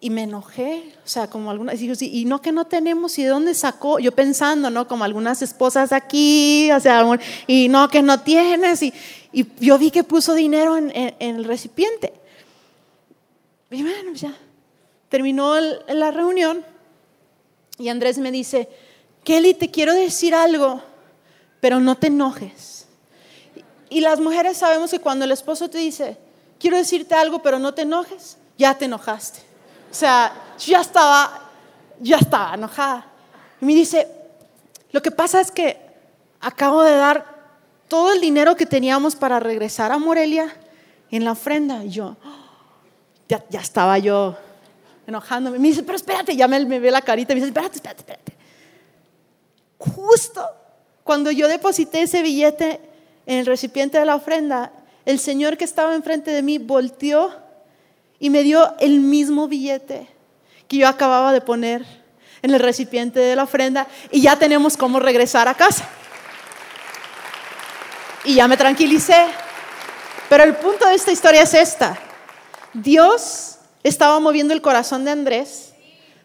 y 0.00 0.10
me 0.10 0.24
enojé, 0.24 0.94
o 1.04 1.08
sea, 1.08 1.28
como 1.28 1.50
algunas 1.50 1.80
y 1.80 2.24
no 2.24 2.40
que 2.40 2.50
no 2.50 2.66
tenemos, 2.66 3.18
¿y 3.18 3.22
de 3.22 3.28
dónde 3.28 3.54
sacó? 3.54 4.00
Yo 4.00 4.12
pensando, 4.12 4.70
¿no? 4.70 4.88
Como 4.88 5.04
algunas 5.04 5.42
esposas 5.42 5.92
aquí, 5.92 6.72
o 6.72 6.80
sea, 6.80 7.06
y 7.46 7.68
no 7.68 7.88
que 7.88 8.02
no 8.02 8.20
tienes, 8.20 8.82
y, 8.82 8.92
y 9.32 9.46
yo 9.60 9.78
vi 9.78 9.90
que 9.90 10.02
puso 10.02 10.34
dinero 10.34 10.76
en, 10.76 10.92
el 11.20 11.44
recipiente. 11.44 12.12
Y 13.70 13.82
bueno, 13.82 14.12
ya, 14.14 14.34
terminó 15.08 15.54
la 15.60 16.10
reunión 16.10 16.64
y 17.78 17.88
Andrés 17.88 18.18
me 18.18 18.30
dice, 18.30 18.68
Kelly, 19.24 19.54
te 19.54 19.70
quiero 19.70 19.94
decir 19.94 20.34
algo, 20.34 20.82
pero 21.60 21.78
no 21.80 21.96
te 21.96 22.08
enojes. 22.08 22.86
Y 23.88 24.00
las 24.00 24.20
mujeres 24.20 24.56
sabemos 24.56 24.90
que 24.90 24.98
cuando 24.98 25.24
el 25.24 25.32
esposo 25.32 25.68
te 25.68 25.78
dice, 25.78 26.16
quiero 26.58 26.76
decirte 26.76 27.14
algo, 27.14 27.42
pero 27.42 27.58
no 27.58 27.74
te 27.74 27.82
enojes, 27.82 28.38
ya 28.58 28.76
te 28.76 28.86
enojaste. 28.86 29.40
O 29.90 29.94
sea, 29.94 30.32
ya 30.58 30.80
estaba, 30.80 31.50
ya 32.00 32.16
estaba 32.16 32.54
enojada. 32.54 33.06
Y 33.60 33.64
me 33.64 33.74
dice, 33.74 34.08
lo 34.90 35.02
que 35.02 35.10
pasa 35.10 35.40
es 35.40 35.50
que 35.50 35.78
acabo 36.40 36.82
de 36.82 36.96
dar 36.96 37.26
todo 37.88 38.12
el 38.12 38.20
dinero 38.20 38.56
que 38.56 38.66
teníamos 38.66 39.14
para 39.14 39.38
regresar 39.38 39.92
a 39.92 39.98
Morelia 39.98 40.52
en 41.10 41.24
la 41.24 41.32
ofrenda. 41.32 41.84
Y 41.84 41.90
yo, 41.90 42.16
ya, 43.28 43.44
ya 43.50 43.60
estaba 43.60 43.98
yo 43.98 44.36
enojándome. 45.06 45.58
Me 45.58 45.68
dice, 45.68 45.82
pero 45.82 45.96
espérate, 45.96 46.34
ya 46.34 46.48
me, 46.48 46.64
me 46.64 46.80
ve 46.80 46.90
la 46.90 47.02
carita. 47.02 47.34
Me 47.34 47.40
dice, 47.40 47.48
espérate, 47.48 47.76
espérate, 47.76 48.00
espérate. 48.00 48.41
Justo 49.82 50.48
cuando 51.02 51.30
yo 51.32 51.48
deposité 51.48 52.02
ese 52.02 52.22
billete 52.22 52.80
en 53.26 53.38
el 53.38 53.46
recipiente 53.46 53.98
de 53.98 54.04
la 54.04 54.14
ofrenda, 54.14 54.72
el 55.04 55.18
señor 55.18 55.56
que 55.56 55.64
estaba 55.64 55.94
enfrente 55.94 56.30
de 56.30 56.42
mí 56.42 56.58
volteó 56.58 57.34
y 58.20 58.30
me 58.30 58.44
dio 58.44 58.74
el 58.78 59.00
mismo 59.00 59.48
billete 59.48 60.06
que 60.68 60.76
yo 60.76 60.86
acababa 60.86 61.32
de 61.32 61.40
poner 61.40 61.84
en 62.42 62.54
el 62.54 62.60
recipiente 62.60 63.18
de 63.18 63.34
la 63.34 63.42
ofrenda 63.42 63.88
y 64.12 64.20
ya 64.20 64.36
tenemos 64.36 64.76
cómo 64.76 65.00
regresar 65.00 65.48
a 65.48 65.54
casa. 65.54 65.88
Y 68.24 68.36
ya 68.36 68.46
me 68.46 68.56
tranquilicé. 68.56 69.26
Pero 70.28 70.44
el 70.44 70.54
punto 70.54 70.86
de 70.86 70.94
esta 70.94 71.10
historia 71.10 71.42
es 71.42 71.54
esta. 71.54 71.98
Dios 72.72 73.58
estaba 73.82 74.20
moviendo 74.20 74.54
el 74.54 74.62
corazón 74.62 75.04
de 75.04 75.10
Andrés, 75.10 75.74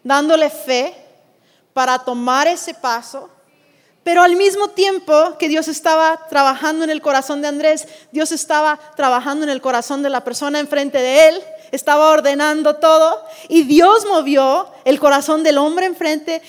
dándole 0.04 0.48
fe 0.48 0.94
para 1.72 1.98
tomar 1.98 2.46
ese 2.46 2.74
paso 2.74 3.28
pero 4.08 4.22
al 4.22 4.36
mismo 4.36 4.68
tiempo 4.68 5.36
que 5.38 5.50
Dios 5.50 5.68
estaba 5.68 6.28
trabajando 6.30 6.82
en 6.82 6.88
el 6.88 7.02
corazón 7.02 7.42
de 7.42 7.48
Andrés, 7.48 7.86
Dios 8.10 8.32
estaba 8.32 8.80
trabajando 8.96 9.44
en 9.44 9.50
el 9.50 9.60
corazón 9.60 10.02
de 10.02 10.08
la 10.08 10.24
persona 10.24 10.60
enfrente 10.60 10.96
de 10.96 11.28
él, 11.28 11.42
estaba 11.72 12.08
ordenando 12.08 12.76
todo 12.76 13.22
y 13.50 13.64
Dios 13.64 14.06
movió 14.06 14.72
el 14.86 14.98
corazón 14.98 15.42
del 15.42 15.58
hombre 15.58 15.84
enfrente 15.84 16.40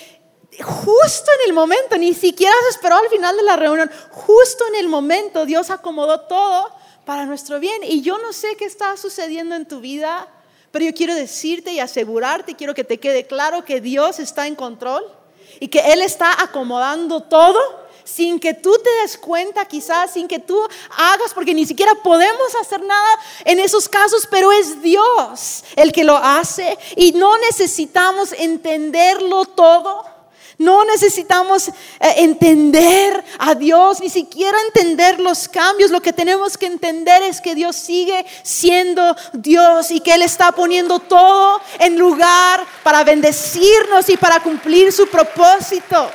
justo 0.62 1.30
en 1.38 1.50
el 1.50 1.52
momento, 1.52 1.98
ni 1.98 2.14
siquiera 2.14 2.54
se 2.62 2.76
esperó 2.76 2.96
al 2.96 3.10
final 3.10 3.36
de 3.36 3.42
la 3.42 3.56
reunión, 3.56 3.90
justo 4.10 4.64
en 4.68 4.76
el 4.76 4.88
momento 4.88 5.44
Dios 5.44 5.68
acomodó 5.68 6.20
todo 6.22 6.74
para 7.04 7.26
nuestro 7.26 7.60
bien. 7.60 7.82
Y 7.84 8.00
yo 8.00 8.16
no 8.16 8.32
sé 8.32 8.56
qué 8.56 8.64
está 8.64 8.96
sucediendo 8.96 9.54
en 9.54 9.68
tu 9.68 9.80
vida, 9.80 10.26
pero 10.70 10.86
yo 10.86 10.94
quiero 10.94 11.14
decirte 11.14 11.74
y 11.74 11.80
asegurarte, 11.80 12.56
quiero 12.56 12.72
que 12.72 12.84
te 12.84 12.98
quede 12.98 13.26
claro 13.26 13.66
que 13.66 13.82
Dios 13.82 14.18
está 14.18 14.46
en 14.46 14.54
control 14.54 15.19
y 15.58 15.68
que 15.68 15.92
Él 15.92 16.02
está 16.02 16.42
acomodando 16.42 17.22
todo 17.22 17.58
sin 18.04 18.40
que 18.40 18.54
tú 18.54 18.76
te 18.82 18.90
des 19.02 19.16
cuenta, 19.18 19.64
quizás 19.64 20.12
sin 20.12 20.26
que 20.26 20.38
tú 20.38 20.60
hagas, 20.96 21.32
porque 21.32 21.54
ni 21.54 21.66
siquiera 21.66 21.94
podemos 21.96 22.54
hacer 22.60 22.82
nada 22.82 23.08
en 23.44 23.60
esos 23.60 23.88
casos, 23.88 24.26
pero 24.30 24.50
es 24.52 24.82
Dios 24.82 25.64
el 25.76 25.92
que 25.92 26.04
lo 26.04 26.16
hace 26.16 26.76
y 26.96 27.12
no 27.12 27.38
necesitamos 27.38 28.32
entenderlo 28.32 29.44
todo. 29.44 30.19
No 30.60 30.84
necesitamos 30.84 31.68
eh, 31.68 31.72
entender 32.18 33.24
a 33.38 33.54
Dios, 33.54 33.98
ni 33.98 34.10
siquiera 34.10 34.58
entender 34.66 35.18
los 35.18 35.48
cambios. 35.48 35.90
Lo 35.90 36.02
que 36.02 36.12
tenemos 36.12 36.58
que 36.58 36.66
entender 36.66 37.22
es 37.22 37.40
que 37.40 37.54
Dios 37.54 37.76
sigue 37.76 38.26
siendo 38.42 39.16
Dios 39.32 39.90
y 39.90 40.00
que 40.00 40.12
Él 40.12 40.20
está 40.20 40.52
poniendo 40.52 40.98
todo 40.98 41.62
en 41.78 41.98
lugar 41.98 42.62
para 42.82 43.04
bendecirnos 43.04 44.06
y 44.10 44.18
para 44.18 44.40
cumplir 44.40 44.92
su 44.92 45.06
propósito. 45.06 46.10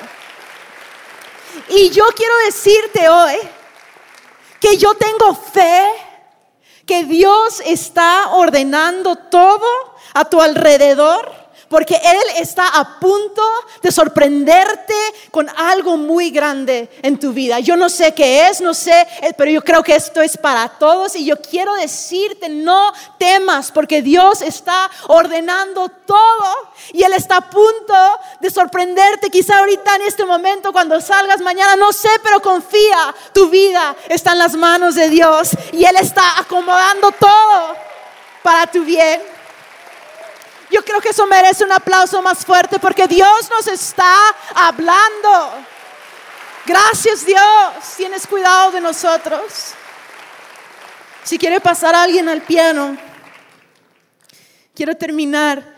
Y 1.70 1.90
yo 1.90 2.06
quiero 2.16 2.34
decirte 2.46 3.10
hoy 3.10 3.40
que 4.60 4.78
yo 4.78 4.94
tengo 4.94 5.34
fe 5.34 5.88
que 6.86 7.04
Dios 7.04 7.64
está 7.66 8.30
ordenando 8.34 9.16
todo 9.16 9.66
a 10.14 10.26
tu 10.26 10.40
alrededor 10.40 11.45
porque 11.70 11.96
Él 11.96 12.18
está 12.38 12.68
a 12.68 13.00
punto 13.00 13.42
de 13.82 13.92
sorprenderte 13.92 14.94
con 15.32 15.50
algo 15.50 15.98
muy 15.98 16.30
grande 16.30 16.90
en 17.02 17.20
tu 17.20 17.34
vida. 17.34 17.60
Yo 17.60 17.76
no 17.76 17.90
sé 17.90 18.14
qué 18.14 18.48
es, 18.48 18.62
no 18.62 18.74
sé, 18.74 19.08
eh, 19.22 19.34
pero 19.38 19.52
yo 19.52 19.62
creo 19.64 19.84
que 19.84 19.96
esto 19.96 20.22
es 20.22 20.38
para 20.38 20.68
todos 20.70 21.16
y 21.16 21.26
yo 21.26 21.40
quiero 21.42 21.74
decirte, 21.76 22.50
no 22.50 22.94
temas, 23.18 23.72
porque 23.72 24.02
Dios 24.02 24.42
está 24.42 24.90
ordenando 25.08 25.90
todo 25.90 26.72
y 26.94 27.04
Él 27.04 27.14
está 27.14 27.38
a 27.38 27.50
punto 27.50 27.96
de 28.40 28.50
sorprenderte. 28.50 29.30
Quizá 29.30 29.60
ahorita 29.60 29.96
en 29.96 30.04
este 30.04 30.26
momento, 30.26 30.72
cuando 30.72 31.00
salgas 31.02 31.42
mañana, 31.42 31.76
no 31.76 31.92
sé, 31.92 32.10
pero 32.24 32.42
confía, 32.42 33.16
tu 33.34 33.50
vida 33.50 33.96
está 34.10 34.34
en 34.34 34.40
las 34.40 34.56
manos 34.56 34.96
de 34.96 35.10
Dios 35.10 35.50
y 35.72 35.86
Él 35.86 35.96
está 35.98 36.40
acomodando 36.40 37.12
todo 37.12 37.76
para 38.44 38.68
tu 38.68 38.84
bien. 38.84 39.35
Yo 40.72 40.84
creo 40.84 41.00
que 41.00 41.10
eso 41.10 41.28
merece 41.28 41.64
un 41.64 41.72
aplauso 41.72 42.22
más 42.22 42.46
fuerte 42.46 42.80
porque 42.80 43.08
Dios 43.08 43.50
nos 43.50 43.68
está 43.68 44.16
hablando. 44.56 45.54
Gracias 46.66 47.26
Dios, 47.26 47.42
tienes 47.96 48.26
cuidado 48.26 48.72
de 48.72 48.82
nosotros. 48.82 49.74
Si 51.24 51.38
quiere 51.38 51.60
pasar 51.60 51.96
alguien 51.96 52.28
al 52.30 52.42
piano, 52.42 52.98
quiero 54.74 54.96
terminar 54.96 55.76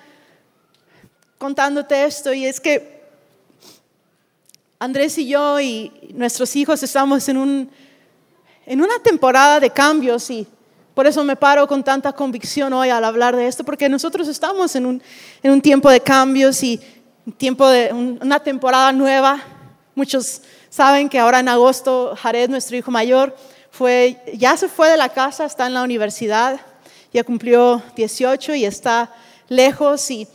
contándote 1.38 2.06
esto 2.06 2.34
y 2.34 2.46
es 2.46 2.60
que 2.60 2.98
Andrés 4.80 5.18
y 5.18 5.28
yo 5.28 5.60
y 5.60 6.12
nuestros 6.14 6.56
hijos 6.56 6.82
estamos 6.84 7.28
en, 7.30 7.38
un, 7.38 7.72
en 8.66 8.82
una 8.82 9.00
temporada 9.00 9.60
de 9.60 9.70
cambios 9.72 10.30
y 10.30 10.48
por 10.98 11.06
eso 11.06 11.24
me 11.24 11.36
paro 11.36 11.68
con 11.68 11.84
tanta 11.84 12.12
convicción 12.12 12.74
hoy 12.74 12.90
al 12.90 13.04
hablar 13.04 13.36
de 13.36 13.46
esto, 13.46 13.64
porque 13.64 13.88
nosotros 13.88 14.28
estamos 14.28 14.76
en 14.76 14.88
un, 14.88 15.04
en 15.44 15.52
un 15.52 15.62
tiempo 15.62 15.92
de 15.92 16.00
cambios 16.02 16.64
y 16.64 16.82
tiempo 17.38 17.68
de 17.68 17.94
una 17.94 18.40
temporada 18.40 18.92
nueva. 18.92 19.40
Muchos 19.94 20.42
saben 20.72 21.08
que 21.08 21.20
ahora 21.20 21.40
en 21.40 21.50
agosto 21.50 22.16
Jared, 22.20 22.50
nuestro 22.50 22.78
hijo 22.78 22.90
mayor, 22.90 23.36
fue, 23.70 24.20
ya 24.34 24.58
se 24.58 24.68
fue 24.68 24.90
de 24.90 24.98
la 24.98 25.10
casa, 25.10 25.46
está 25.46 25.68
en 25.68 25.76
la 25.76 25.84
universidad, 25.84 26.60
ya 27.14 27.24
cumplió 27.24 27.80
18 27.96 28.56
y 28.56 28.66
está 28.66 29.14
lejos. 29.50 30.10
Y 30.10 30.28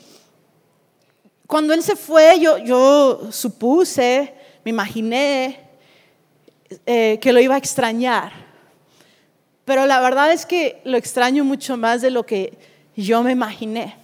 cuando 1.49 1.75
él 1.75 1.83
se 1.83 1.97
fue, 1.97 2.39
yo, 2.39 2.59
yo 2.59 3.33
supuse, 3.33 4.33
me 4.65 4.71
imaginé 4.71 5.59
eh, 6.87 7.19
que 7.21 7.33
lo 7.33 7.41
iba 7.41 7.57
a 7.57 7.59
extrañar 7.59 8.52
pero 9.65 9.87
la 9.87 10.01
verdad 10.01 10.33
es 10.33 10.47
que 10.47 10.81
lo 10.85 10.97
extraño 10.97 11.45
mucho 11.45 11.77
más 11.77 12.03
de 12.03 12.11
lo 12.11 12.25
que 12.25 12.59
yo 12.97 13.23
me 13.23 13.33
imaginé. 13.33 13.97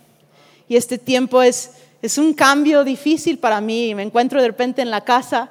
Y 0.69 0.77
este 0.77 0.99
tiempo 0.99 1.43
es, 1.43 1.73
es 2.03 2.19
un 2.19 2.33
cambio 2.35 2.85
difícil 2.85 3.39
para 3.39 3.61
mí. 3.61 3.95
Me 3.95 4.03
encuentro 4.03 4.41
de 4.41 4.49
repente 4.49 4.83
en 4.83 4.91
la 4.91 5.03
casa 5.03 5.51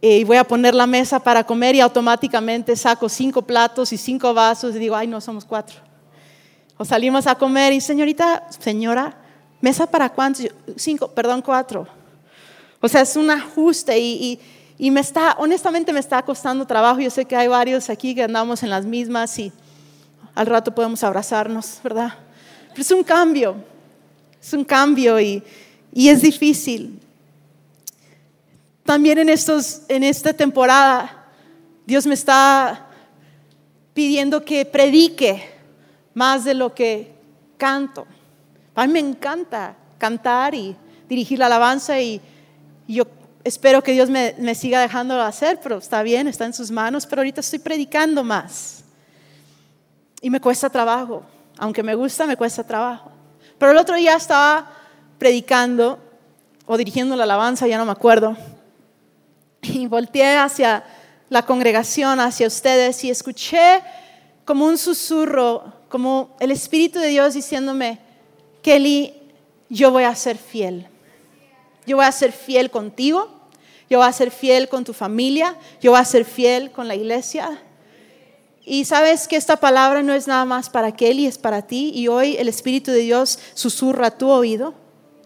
y 0.00 0.24
voy 0.24 0.36
a 0.36 0.44
poner 0.44 0.74
la 0.74 0.86
mesa 0.86 1.18
para 1.20 1.44
comer 1.44 1.74
y 1.74 1.80
automáticamente 1.80 2.76
saco 2.76 3.08
cinco 3.08 3.42
platos 3.42 3.92
y 3.92 3.96
cinco 3.96 4.34
vasos 4.34 4.74
y 4.76 4.78
digo, 4.78 4.94
ay, 4.94 5.06
no, 5.06 5.20
somos 5.20 5.44
cuatro. 5.44 5.76
O 6.76 6.84
salimos 6.84 7.26
a 7.26 7.34
comer 7.34 7.72
y 7.72 7.80
señorita, 7.80 8.46
señora, 8.50 9.16
mesa 9.60 9.86
para 9.86 10.10
cuántos? 10.10 10.46
Cinco, 10.76 11.08
perdón, 11.08 11.40
cuatro. 11.40 11.88
O 12.80 12.88
sea, 12.88 13.00
es 13.00 13.16
un 13.16 13.30
ajuste 13.30 13.98
y, 13.98 14.38
me 14.78 15.00
está, 15.00 15.36
honestamente 15.38 15.92
me 15.92 16.00
está 16.00 16.22
costando 16.22 16.66
trabajo. 16.66 17.00
Yo 17.00 17.10
sé 17.10 17.24
que 17.24 17.36
hay 17.36 17.48
varios 17.48 17.88
aquí 17.88 18.14
que 18.14 18.22
andamos 18.22 18.62
en 18.62 18.70
las 18.70 18.84
mismas 18.84 19.38
y 19.38 19.52
al 20.34 20.46
rato 20.46 20.74
podemos 20.74 21.02
abrazarnos, 21.02 21.80
¿verdad? 21.82 22.14
Pero 22.70 22.82
es 22.82 22.90
un 22.90 23.02
cambio, 23.02 23.56
es 24.40 24.52
un 24.52 24.64
cambio 24.64 25.18
y, 25.18 25.42
y 25.92 26.08
es 26.08 26.20
difícil. 26.20 27.00
También 28.84 29.18
en, 29.18 29.28
estos, 29.30 29.82
en 29.88 30.04
esta 30.04 30.32
temporada, 30.32 31.26
Dios 31.86 32.06
me 32.06 32.14
está 32.14 32.86
pidiendo 33.94 34.44
que 34.44 34.64
predique 34.66 35.42
más 36.12 36.44
de 36.44 36.54
lo 36.54 36.74
que 36.74 37.12
canto. 37.56 38.06
A 38.74 38.86
mí 38.86 38.92
me 38.92 39.00
encanta 39.00 39.74
cantar 39.98 40.54
y 40.54 40.76
dirigir 41.08 41.38
la 41.38 41.46
alabanza 41.46 41.98
y 41.98 42.20
yo 42.86 43.06
espero 43.46 43.80
que 43.80 43.92
Dios 43.92 44.10
me, 44.10 44.34
me 44.38 44.56
siga 44.56 44.80
dejándolo 44.80 45.22
hacer, 45.22 45.60
pero 45.62 45.78
está 45.78 46.02
bien, 46.02 46.26
está 46.26 46.44
en 46.46 46.52
sus 46.52 46.70
manos, 46.70 47.06
pero 47.06 47.20
ahorita 47.20 47.40
estoy 47.40 47.60
predicando 47.60 48.24
más. 48.24 48.82
Y 50.20 50.30
me 50.30 50.40
cuesta 50.40 50.68
trabajo, 50.68 51.22
aunque 51.56 51.84
me 51.84 51.94
gusta, 51.94 52.26
me 52.26 52.36
cuesta 52.36 52.64
trabajo. 52.64 53.12
Pero 53.56 53.70
el 53.70 53.78
otro 53.78 53.94
día 53.94 54.16
estaba 54.16 54.72
predicando 55.16 56.00
o 56.66 56.76
dirigiendo 56.76 57.14
la 57.14 57.22
alabanza, 57.22 57.68
ya 57.68 57.78
no 57.78 57.84
me 57.84 57.92
acuerdo, 57.92 58.36
y 59.62 59.86
volteé 59.86 60.36
hacia 60.36 60.84
la 61.28 61.42
congregación, 61.42 62.18
hacia 62.18 62.48
ustedes 62.48 63.04
y 63.04 63.10
escuché 63.10 63.80
como 64.44 64.66
un 64.66 64.76
susurro, 64.76 65.72
como 65.88 66.36
el 66.40 66.50
Espíritu 66.50 66.98
de 66.98 67.08
Dios 67.08 67.34
diciéndome, 67.34 68.00
Kelly, 68.60 69.14
yo 69.68 69.92
voy 69.92 70.02
a 70.02 70.14
ser 70.16 70.36
fiel. 70.36 70.88
Yo 71.86 71.96
voy 71.96 72.04
a 72.04 72.12
ser 72.12 72.32
fiel 72.32 72.70
contigo, 72.72 73.35
yo 73.88 73.98
voy 73.98 74.08
a 74.08 74.12
ser 74.12 74.30
fiel 74.30 74.68
con 74.68 74.84
tu 74.84 74.92
familia, 74.92 75.56
yo 75.80 75.92
voy 75.92 76.00
a 76.00 76.04
ser 76.04 76.24
fiel 76.24 76.70
con 76.70 76.88
la 76.88 76.94
iglesia. 76.94 77.62
Y 78.64 78.84
sabes 78.84 79.28
que 79.28 79.36
esta 79.36 79.58
palabra 79.58 80.02
no 80.02 80.12
es 80.12 80.26
nada 80.26 80.44
más 80.44 80.68
para 80.68 80.92
Kelly, 80.92 81.26
es 81.26 81.38
para 81.38 81.62
ti. 81.62 81.92
Y 81.94 82.08
hoy 82.08 82.36
el 82.36 82.48
Espíritu 82.48 82.90
de 82.90 82.98
Dios 82.98 83.38
susurra 83.54 84.08
a 84.08 84.18
tu 84.18 84.28
oído, 84.28 84.74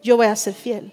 yo 0.03 0.17
voy 0.17 0.27
a 0.27 0.37
ser 0.37 0.55
fiel 0.55 0.93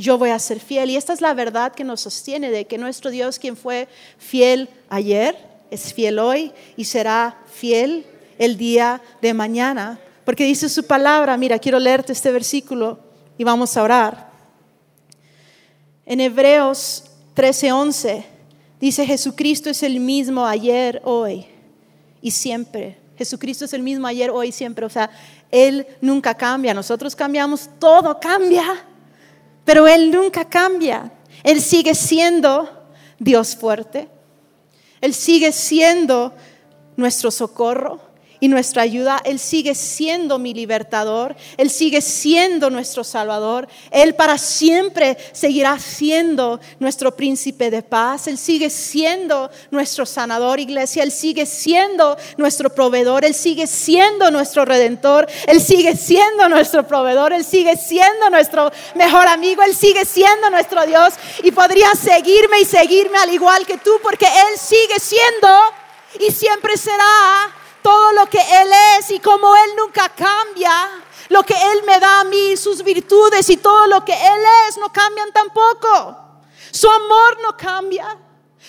yo 0.00 0.18
voy 0.18 0.30
a 0.30 0.38
ser 0.38 0.58
fiel. 0.58 0.90
Y 0.90 0.96
esta 0.96 1.12
es 1.12 1.20
la 1.20 1.34
verdad 1.34 1.72
que 1.72 1.84
nos 1.84 2.00
sostiene 2.00 2.50
de 2.50 2.66
que 2.66 2.78
nuestro 2.78 3.10
Dios, 3.10 3.38
quien 3.38 3.56
fue 3.56 3.86
fiel 4.18 4.68
ayer, 4.88 5.36
es 5.70 5.92
fiel 5.92 6.18
hoy 6.18 6.52
y 6.76 6.84
será 6.86 7.38
fiel 7.52 8.06
el 8.38 8.56
día 8.56 9.02
de 9.20 9.34
mañana. 9.34 10.00
Porque 10.24 10.44
dice 10.44 10.68
su 10.68 10.86
palabra, 10.86 11.36
mira, 11.36 11.58
quiero 11.58 11.78
leerte 11.78 12.12
este 12.12 12.32
versículo 12.32 12.98
y 13.38 13.44
vamos 13.44 13.76
a 13.76 13.82
orar. 13.82 14.29
En 16.10 16.18
Hebreos 16.18 17.04
13:11 17.36 18.24
dice, 18.80 19.06
Jesucristo 19.06 19.70
es 19.70 19.84
el 19.84 20.00
mismo 20.00 20.44
ayer, 20.44 21.00
hoy 21.04 21.46
y 22.20 22.32
siempre. 22.32 22.98
Jesucristo 23.16 23.64
es 23.64 23.72
el 23.74 23.82
mismo 23.82 24.08
ayer, 24.08 24.28
hoy 24.28 24.48
y 24.48 24.52
siempre. 24.52 24.84
O 24.84 24.88
sea, 24.88 25.08
Él 25.52 25.86
nunca 26.00 26.34
cambia. 26.34 26.74
Nosotros 26.74 27.14
cambiamos, 27.14 27.70
todo 27.78 28.18
cambia. 28.18 28.84
Pero 29.64 29.86
Él 29.86 30.10
nunca 30.10 30.44
cambia. 30.44 31.12
Él 31.44 31.60
sigue 31.60 31.94
siendo 31.94 32.68
Dios 33.20 33.54
fuerte. 33.54 34.08
Él 35.00 35.14
sigue 35.14 35.52
siendo 35.52 36.34
nuestro 36.96 37.30
socorro 37.30 38.00
y 38.40 38.48
nuestra 38.48 38.82
ayuda. 38.82 39.20
Él 39.24 39.38
sigue 39.38 39.74
siendo 39.74 40.38
mi 40.38 40.54
libertador, 40.54 41.36
Él 41.56 41.70
sigue 41.70 42.00
siendo 42.00 42.70
nuestro 42.70 43.04
salvador, 43.04 43.68
Él 43.90 44.14
para 44.14 44.38
siempre 44.38 45.16
seguirá 45.32 45.78
siendo 45.78 46.58
nuestro 46.78 47.14
príncipe 47.14 47.70
de 47.70 47.82
paz, 47.82 48.26
Él 48.26 48.38
sigue 48.38 48.70
siendo 48.70 49.50
nuestro 49.70 50.06
sanador, 50.06 50.58
iglesia, 50.58 51.02
Él 51.02 51.12
sigue 51.12 51.46
siendo 51.46 52.16
nuestro 52.36 52.74
proveedor, 52.74 53.24
Él 53.24 53.34
sigue 53.34 53.66
siendo 53.66 54.30
nuestro 54.30 54.64
redentor, 54.64 55.28
Él 55.46 55.60
sigue 55.60 55.96
siendo 55.96 56.48
nuestro 56.48 56.86
proveedor, 56.86 57.32
Él 57.32 57.44
sigue 57.44 57.76
siendo 57.76 58.30
nuestro 58.30 58.70
mejor 58.94 59.28
amigo, 59.28 59.62
Él 59.62 59.74
sigue 59.74 60.04
siendo 60.04 60.50
nuestro 60.50 60.84
Dios 60.86 61.14
y 61.42 61.50
podría 61.50 61.90
seguirme 61.94 62.60
y 62.60 62.64
seguirme 62.64 63.18
al 63.18 63.32
igual 63.32 63.66
que 63.66 63.78
tú 63.78 63.90
porque 64.02 64.26
Él 64.26 64.58
sigue 64.58 64.98
siendo 64.98 65.48
y 66.18 66.30
siempre 66.32 66.76
será 66.76 67.59
todo 67.82 68.12
lo 68.12 68.26
que 68.26 68.38
Él 68.38 68.70
es 68.98 69.10
y 69.10 69.20
como 69.20 69.54
Él 69.56 69.70
nunca 69.76 70.08
cambia, 70.08 70.90
lo 71.28 71.42
que 71.42 71.54
Él 71.54 71.82
me 71.86 71.98
da 71.98 72.20
a 72.20 72.24
mí, 72.24 72.56
sus 72.56 72.82
virtudes 72.82 73.48
y 73.50 73.56
todo 73.56 73.86
lo 73.86 74.04
que 74.04 74.12
Él 74.12 74.42
es 74.68 74.76
no 74.78 74.92
cambian 74.92 75.32
tampoco. 75.32 76.16
Su 76.70 76.88
amor 76.88 77.38
no 77.42 77.56
cambia, 77.56 78.16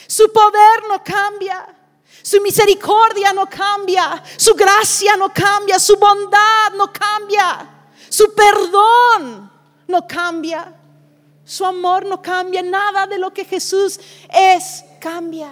su 0.07 0.31
poder 0.31 0.83
no 0.87 1.03
cambia. 1.03 1.77
Su 2.23 2.39
misericordia 2.39 3.33
no 3.33 3.49
cambia, 3.49 4.21
su 4.37 4.53
gracia 4.53 5.17
no 5.17 5.33
cambia, 5.33 5.79
su 5.79 5.97
bondad 5.97 6.71
no 6.75 6.93
cambia, 6.93 7.67
su 8.09 8.31
perdón 8.35 9.51
no 9.87 10.07
cambia, 10.07 10.71
su 11.43 11.65
amor 11.65 12.05
no 12.05 12.21
cambia, 12.21 12.61
nada 12.61 13.07
de 13.07 13.17
lo 13.17 13.33
que 13.33 13.43
Jesús 13.43 13.99
es 14.29 14.83
cambia. 14.99 15.51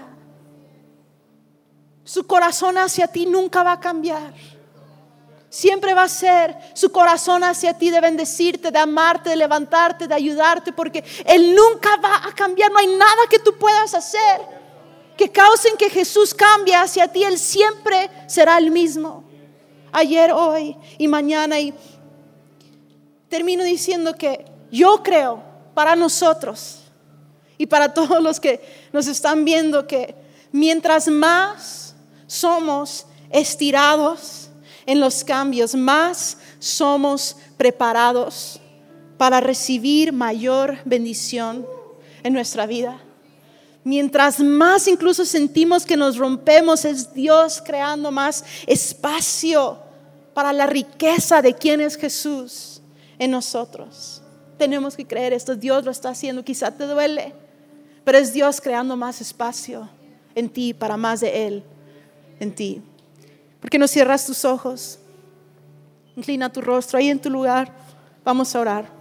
Su 2.10 2.26
corazón 2.26 2.76
hacia 2.80 3.06
ti 3.06 3.28
nunca 3.28 3.62
va 3.62 3.74
a 3.74 3.80
cambiar. 3.80 4.34
Siempre 5.48 5.94
va 5.94 6.06
a 6.06 6.10
ser 6.10 6.58
su 6.74 6.92
corazón 6.92 7.44
hacia 7.44 7.78
ti 7.78 7.92
de 7.92 8.02
bendecirte, 8.02 8.72
de 8.72 8.80
amarte, 8.80 9.30
de 9.30 9.36
levantarte, 9.36 10.08
de 10.08 10.16
ayudarte, 10.16 10.74
porque 10.74 11.04
Él 11.24 11.54
nunca 11.54 11.98
va 11.98 12.28
a 12.28 12.34
cambiar. 12.34 12.72
No 12.72 12.80
hay 12.80 12.88
nada 12.88 13.28
que 13.30 13.38
tú 13.38 13.56
puedas 13.60 13.94
hacer 13.94 14.42
que 15.16 15.30
causen 15.30 15.78
que 15.78 15.88
Jesús 15.92 16.34
cambie 16.34 16.74
hacia 16.74 17.08
ti. 17.10 17.24
Él 17.24 17.38
siempre 17.38 18.10
será 18.26 18.58
el 18.58 18.72
mismo. 18.72 19.24
Ayer, 19.92 20.32
hoy 20.32 20.76
y 20.98 21.08
mañana. 21.08 21.60
Y 21.60 21.76
termino 23.28 23.64
diciendo 23.64 24.16
que 24.16 24.46
yo 24.72 25.04
creo 25.04 25.44
para 25.76 25.96
nosotros 25.96 26.80
y 27.56 27.68
para 27.68 27.94
todos 27.94 28.20
los 28.20 28.40
que 28.40 28.90
nos 28.92 29.06
están 29.06 29.46
viendo 29.46 29.86
que 29.86 30.16
mientras 30.52 31.08
más 31.08 31.89
somos 32.30 33.08
estirados 33.32 34.50
en 34.86 35.00
los 35.00 35.24
cambios, 35.24 35.74
más 35.74 36.38
somos 36.60 37.36
preparados 37.58 38.60
para 39.18 39.42
recibir 39.42 40.14
mayor 40.14 40.78
bendición 40.86 41.66
en 42.22 42.34
nuestra 42.34 42.68
vida. 42.68 43.02
Mientras 43.84 44.40
más 44.40 44.88
incluso 44.88 45.26
sentimos 45.26 45.86
que 45.86 45.98
nos 45.98 46.18
rompemos, 46.18 46.86
es 46.86 47.14
Dios 47.14 47.64
creando 47.66 48.12
más 48.12 48.44
espacio 48.68 49.80
para 50.36 50.54
la 50.54 50.68
riqueza 50.68 51.42
de 51.42 51.56
quien 51.56 51.82
es 51.82 51.98
Jesús 51.98 52.82
en 53.18 53.32
nosotros. 53.32 54.22
Tenemos 54.60 54.96
que 54.96 55.08
creer 55.08 55.34
esto, 55.34 55.56
Dios 55.56 55.84
lo 55.84 55.90
está 55.90 56.10
haciendo, 56.10 56.46
quizá 56.46 56.70
te 56.70 56.86
duele, 56.86 57.34
pero 58.04 58.20
es 58.20 58.34
Dios 58.34 58.62
creando 58.62 58.96
más 58.96 59.20
espacio 59.20 59.90
en 60.36 60.48
ti 60.48 60.76
para 60.76 60.96
más 60.96 61.22
de 61.22 61.48
Él 61.48 61.64
en 62.40 62.54
ti. 62.54 62.82
¿Por 63.60 63.70
qué 63.70 63.78
no 63.78 63.88
cierras 63.88 64.26
tus 64.26 64.46
ojos? 64.46 65.00
Inclina 66.16 66.52
tu 66.52 66.62
rostro 66.62 67.00
ahí 67.00 67.10
en 67.10 67.20
tu 67.20 67.30
lugar. 67.30 67.72
Vamos 68.24 68.56
a 68.56 68.60
orar. 68.60 69.00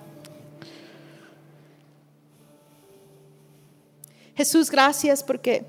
Jesús, 4.37 4.71
gracias 4.71 5.23
porque 5.23 5.65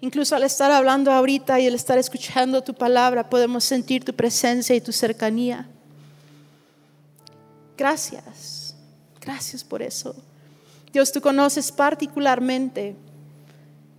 incluso 0.00 0.34
al 0.34 0.44
estar 0.44 0.70
hablando 0.70 1.12
ahorita 1.12 1.60
y 1.60 1.66
al 1.66 1.74
estar 1.74 1.98
escuchando 1.98 2.62
tu 2.62 2.72
palabra, 2.72 3.28
podemos 3.28 3.64
sentir 3.64 4.02
tu 4.02 4.14
presencia 4.14 4.74
y 4.74 4.80
tu 4.80 4.92
cercanía. 4.92 5.68
Gracias, 7.76 8.74
gracias 9.20 9.62
por 9.62 9.82
eso. 9.82 10.16
Dios, 10.90 11.12
tú 11.12 11.20
conoces 11.20 11.70
particularmente 11.70 12.96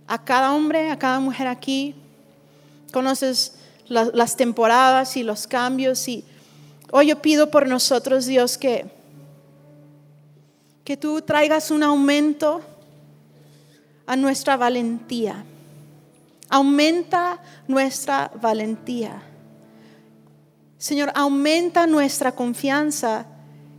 a 0.08 0.24
cada 0.24 0.52
hombre, 0.52 0.90
a 0.90 0.98
cada 0.98 1.20
mujer 1.20 1.46
aquí. 1.46 1.94
Conoces 2.92 3.54
las 3.86 4.36
temporadas 4.36 5.16
y 5.16 5.22
los 5.22 5.46
cambios. 5.46 6.08
Y 6.08 6.24
hoy 6.90 7.08
yo 7.08 7.22
pido 7.22 7.50
por 7.50 7.68
nosotros, 7.68 8.26
Dios, 8.26 8.58
que, 8.58 8.90
que 10.82 10.96
tú 10.96 11.20
traigas 11.20 11.70
un 11.70 11.82
aumento 11.82 12.62
a 14.06 14.16
nuestra 14.16 14.56
valentía. 14.56 15.44
Aumenta 16.48 17.40
nuestra 17.68 18.32
valentía. 18.40 19.22
Señor, 20.78 21.12
aumenta 21.14 21.86
nuestra 21.86 22.32
confianza 22.32 23.26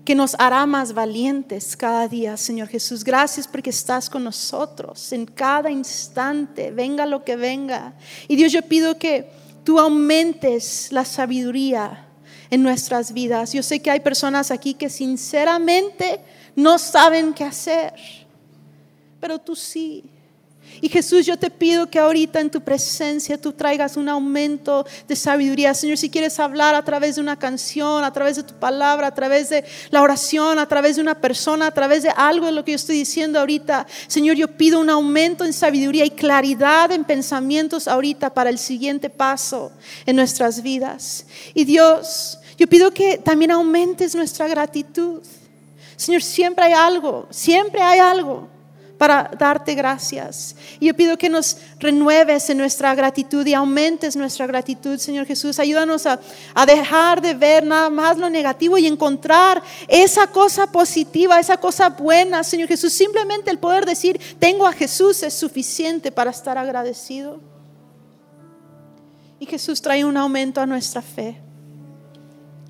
que 0.09 0.15
nos 0.15 0.35
hará 0.39 0.65
más 0.65 0.93
valientes 0.93 1.77
cada 1.77 2.07
día, 2.07 2.35
Señor 2.35 2.67
Jesús. 2.67 3.03
Gracias 3.03 3.47
porque 3.47 3.69
estás 3.69 4.09
con 4.09 4.23
nosotros 4.23 5.13
en 5.13 5.27
cada 5.27 5.69
instante, 5.69 6.71
venga 6.71 7.05
lo 7.05 7.23
que 7.23 7.35
venga. 7.35 7.93
Y 8.27 8.35
Dios, 8.35 8.51
yo 8.51 8.63
pido 8.63 8.97
que 8.97 9.29
tú 9.63 9.77
aumentes 9.79 10.91
la 10.91 11.05
sabiduría 11.05 12.07
en 12.49 12.63
nuestras 12.63 13.13
vidas. 13.13 13.53
Yo 13.53 13.61
sé 13.61 13.83
que 13.83 13.91
hay 13.91 13.99
personas 13.99 14.49
aquí 14.49 14.73
que 14.73 14.89
sinceramente 14.89 16.21
no 16.55 16.79
saben 16.79 17.31
qué 17.31 17.43
hacer, 17.43 17.93
pero 19.19 19.37
tú 19.37 19.55
sí. 19.55 20.03
Y 20.81 20.87
Jesús, 20.87 21.25
yo 21.25 21.37
te 21.37 21.49
pido 21.49 21.89
que 21.89 21.99
ahorita 21.99 22.39
en 22.39 22.49
tu 22.49 22.61
presencia 22.61 23.39
tú 23.39 23.51
traigas 23.51 23.97
un 23.97 24.07
aumento 24.07 24.85
de 25.07 25.15
sabiduría. 25.15 25.73
Señor, 25.73 25.97
si 25.97 26.09
quieres 26.09 26.39
hablar 26.39 26.73
a 26.73 26.83
través 26.83 27.15
de 27.15 27.21
una 27.21 27.37
canción, 27.37 28.03
a 28.03 28.13
través 28.13 28.37
de 28.37 28.43
tu 28.43 28.53
palabra, 28.53 29.07
a 29.07 29.13
través 29.13 29.49
de 29.49 29.65
la 29.89 30.01
oración, 30.01 30.57
a 30.57 30.67
través 30.67 30.95
de 30.95 31.01
una 31.01 31.15
persona, 31.15 31.67
a 31.67 31.71
través 31.71 32.03
de 32.03 32.09
algo 32.15 32.45
de 32.45 32.53
lo 32.53 32.63
que 32.63 32.71
yo 32.71 32.77
estoy 32.77 32.97
diciendo 32.97 33.39
ahorita, 33.39 33.87
Señor, 34.07 34.37
yo 34.37 34.47
pido 34.47 34.79
un 34.79 34.89
aumento 34.89 35.43
en 35.43 35.51
sabiduría 35.51 36.05
y 36.05 36.11
claridad 36.11 36.91
en 36.91 37.03
pensamientos 37.03 37.87
ahorita 37.87 38.33
para 38.33 38.49
el 38.49 38.57
siguiente 38.57 39.09
paso 39.09 39.71
en 40.05 40.15
nuestras 40.15 40.63
vidas. 40.63 41.25
Y 41.53 41.65
Dios, 41.65 42.39
yo 42.57 42.67
pido 42.67 42.91
que 42.91 43.17
también 43.17 43.51
aumentes 43.51 44.15
nuestra 44.15 44.47
gratitud. 44.47 45.21
Señor, 45.97 46.21
siempre 46.21 46.65
hay 46.65 46.73
algo, 46.73 47.27
siempre 47.29 47.81
hay 47.81 47.99
algo 47.99 48.58
para 48.99 49.31
darte 49.39 49.75
gracias. 49.75 50.57
Y 50.77 50.87
yo 50.87 50.93
pido 50.93 51.17
que 51.17 51.29
nos 51.29 51.55
renueves 51.79 52.49
en 52.49 52.57
nuestra 52.57 52.93
gratitud 52.93 53.47
y 53.47 53.53
aumentes 53.53 54.17
nuestra 54.17 54.45
gratitud, 54.45 54.99
Señor 54.99 55.25
Jesús. 55.25 55.57
Ayúdanos 55.57 56.05
a, 56.05 56.19
a, 56.53 56.65
dejar 56.65 57.21
de 57.21 57.33
ver 57.33 57.65
nada 57.65 57.89
más 57.89 58.17
lo 58.17 58.29
negativo 58.29 58.77
y 58.77 58.85
encontrar 58.85 59.63
esa 59.87 60.27
cosa 60.27 60.67
positiva, 60.69 61.39
esa 61.39 61.55
cosa 61.55 61.89
buena, 61.89 62.43
Señor 62.43 62.67
Jesús. 62.67 62.91
Simplemente 62.91 63.49
el 63.49 63.57
poder 63.57 63.85
decir, 63.85 64.19
tengo 64.37 64.67
a 64.67 64.73
Jesús 64.73 65.23
es 65.23 65.33
suficiente 65.33 66.11
para 66.11 66.31
estar 66.31 66.57
agradecido. 66.57 67.39
Y 69.39 69.45
Jesús 69.45 69.81
trae 69.81 70.03
un 70.03 70.17
aumento 70.17 70.59
a 70.59 70.65
nuestra 70.65 71.01
fe 71.01 71.41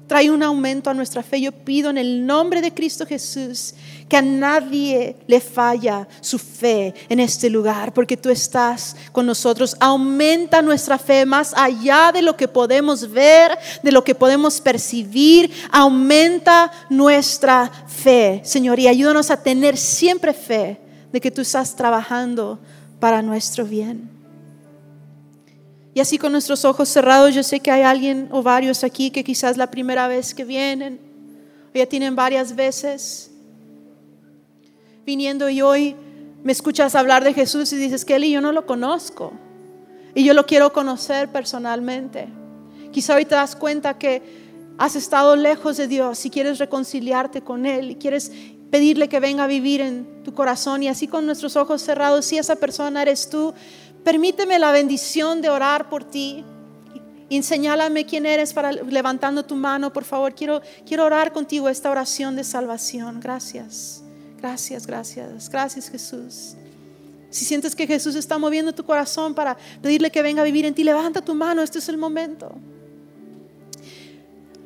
trae 0.10 0.32
un 0.32 0.42
aumento 0.42 0.90
a 0.90 0.94
nuestra 0.96 1.22
fe. 1.22 1.40
Yo 1.40 1.52
pido 1.52 1.92
en 1.92 1.98
el 2.00 2.26
nombre 2.26 2.62
de 2.62 2.74
Cristo 2.74 3.06
Jesús 3.06 3.76
que 4.10 4.18
a 4.18 4.24
nadie 4.24 5.16
le 5.28 5.40
falla 5.40 6.08
su 6.20 6.40
fe 6.40 6.96
en 7.08 7.20
este 7.20 7.48
lugar, 7.48 7.94
porque 7.94 8.18
tú 8.18 8.32
estás 8.32 8.96
con 9.12 9.28
nosotros. 9.28 9.78
Aumenta 9.80 10.64
nuestra 10.64 10.98
fe 10.98 11.28
más 11.28 11.54
allá 11.56 12.12
de 12.12 12.24
lo 12.24 12.36
que 12.36 12.48
podemos 12.48 13.10
ver, 13.12 13.56
de 13.84 13.92
lo 13.92 14.04
que 14.04 14.16
podemos 14.16 14.60
percibir. 14.60 15.52
Aumenta 15.72 16.72
nuestra 16.90 17.72
fe, 17.88 18.42
Señor, 18.44 18.80
y 18.80 18.88
ayúdanos 18.88 19.30
a 19.30 19.42
tener 19.42 19.78
siempre 19.78 20.34
fe 20.34 20.80
de 21.14 21.22
que 21.22 21.30
tú 21.30 21.42
estás 21.42 21.76
trabajando 21.76 22.58
para 23.00 23.22
nuestro 23.22 23.64
bien. 23.64 24.19
Y 25.94 26.00
así 26.00 26.18
con 26.18 26.32
nuestros 26.32 26.66
ojos 26.66 26.90
cerrados, 26.90 27.34
yo 27.34 27.44
sé 27.44 27.60
que 27.60 27.72
hay 27.72 27.82
alguien 27.82 28.30
o 28.32 28.44
varios 28.44 28.84
aquí 28.84 29.12
que 29.12 29.24
quizás 29.24 29.58
la 29.58 29.72
primera 29.72 30.08
vez 30.08 30.34
que 30.34 30.46
vienen, 30.46 31.00
o 31.74 31.78
ya 31.78 31.86
tienen 31.86 32.16
varias 32.16 32.56
veces 32.56 33.32
viniendo 35.06 35.50
y 35.50 35.62
hoy 35.62 35.96
me 36.44 36.52
escuchas 36.52 36.96
hablar 36.96 37.24
de 37.24 37.34
Jesús 37.34 37.74
y 37.74 37.78
dices, 37.78 38.06
Kelly, 38.06 38.32
yo 38.32 38.42
no 38.42 38.52
lo 38.52 38.66
conozco 38.66 39.34
y 40.14 40.24
yo 40.24 40.34
lo 40.34 40.46
quiero 40.46 40.72
conocer 40.72 41.30
personalmente. 41.30 42.28
Quizá 42.92 43.16
hoy 43.16 43.26
te 43.26 43.36
das 43.36 43.56
cuenta 43.56 43.98
que 43.98 44.22
has 44.78 44.96
estado 44.96 45.36
lejos 45.36 45.78
de 45.78 45.88
Dios 45.88 46.26
y 46.26 46.30
quieres 46.30 46.60
reconciliarte 46.60 47.42
con 47.42 47.66
Él 47.66 47.92
y 47.92 47.96
quieres 47.96 48.32
pedirle 48.72 49.10
que 49.10 49.20
venga 49.20 49.44
a 49.44 49.48
vivir 49.48 49.82
en 49.82 50.24
tu 50.24 50.34
corazón 50.34 50.84
y 50.84 50.88
así 50.88 51.08
con 51.08 51.26
nuestros 51.26 51.56
ojos 51.56 51.82
cerrados, 51.82 52.26
si 52.26 52.38
esa 52.38 52.56
persona 52.56 53.02
eres 53.02 53.30
tú, 53.30 53.54
Permíteme 54.04 54.60
la 54.60 54.72
bendición 54.72 55.42
de 55.42 55.50
orar 55.50 55.90
por 55.90 56.04
ti. 56.04 56.44
Y 57.30 57.44
señálame 57.44 58.06
quién 58.06 58.26
eres 58.26 58.54
para 58.54 58.72
levantando 58.72 59.46
tu 59.46 59.56
mano, 59.56 59.94
por 59.94 60.04
favor. 60.04 60.34
Quiero, 60.34 60.62
quiero 60.86 61.06
orar 61.06 61.32
contigo 61.32 61.70
esta 61.70 61.92
oración 61.92 62.36
de 62.36 62.44
salvación. 62.44 63.20
Gracias, 63.20 64.04
gracias, 64.42 64.88
gracias. 64.88 65.50
Gracias 65.50 65.90
Jesús. 65.90 66.56
Si 67.30 67.46
sientes 67.46 67.76
que 67.76 67.86
Jesús 67.86 68.16
está 68.16 68.40
moviendo 68.40 68.74
tu 68.74 68.84
corazón 68.84 69.36
para 69.36 69.56
pedirle 69.82 70.10
que 70.10 70.24
venga 70.24 70.42
a 70.42 70.46
vivir 70.46 70.66
en 70.66 70.74
ti, 70.74 70.84
levanta 70.84 71.22
tu 71.22 71.36
mano. 71.36 71.62
Este 71.62 71.78
es 71.78 71.88
el 71.88 71.98
momento. 71.98 72.56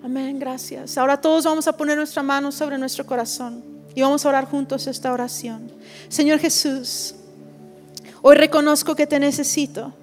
Amén, 0.01 0.39
gracias. 0.39 0.97
Ahora 0.97 1.19
todos 1.19 1.43
vamos 1.43 1.67
a 1.67 1.75
poner 1.75 1.97
nuestra 1.97 2.23
mano 2.23 2.51
sobre 2.51 2.77
nuestro 2.77 3.05
corazón 3.05 3.63
y 3.95 4.01
vamos 4.01 4.25
a 4.25 4.29
orar 4.29 4.45
juntos 4.45 4.87
esta 4.87 5.11
oración. 5.11 5.71
Señor 6.07 6.39
Jesús. 6.39 7.15
Hoy 8.25 8.37
reconozco 8.37 8.95
que 8.95 9.05
te 9.05 9.19
necesito, 9.19 9.93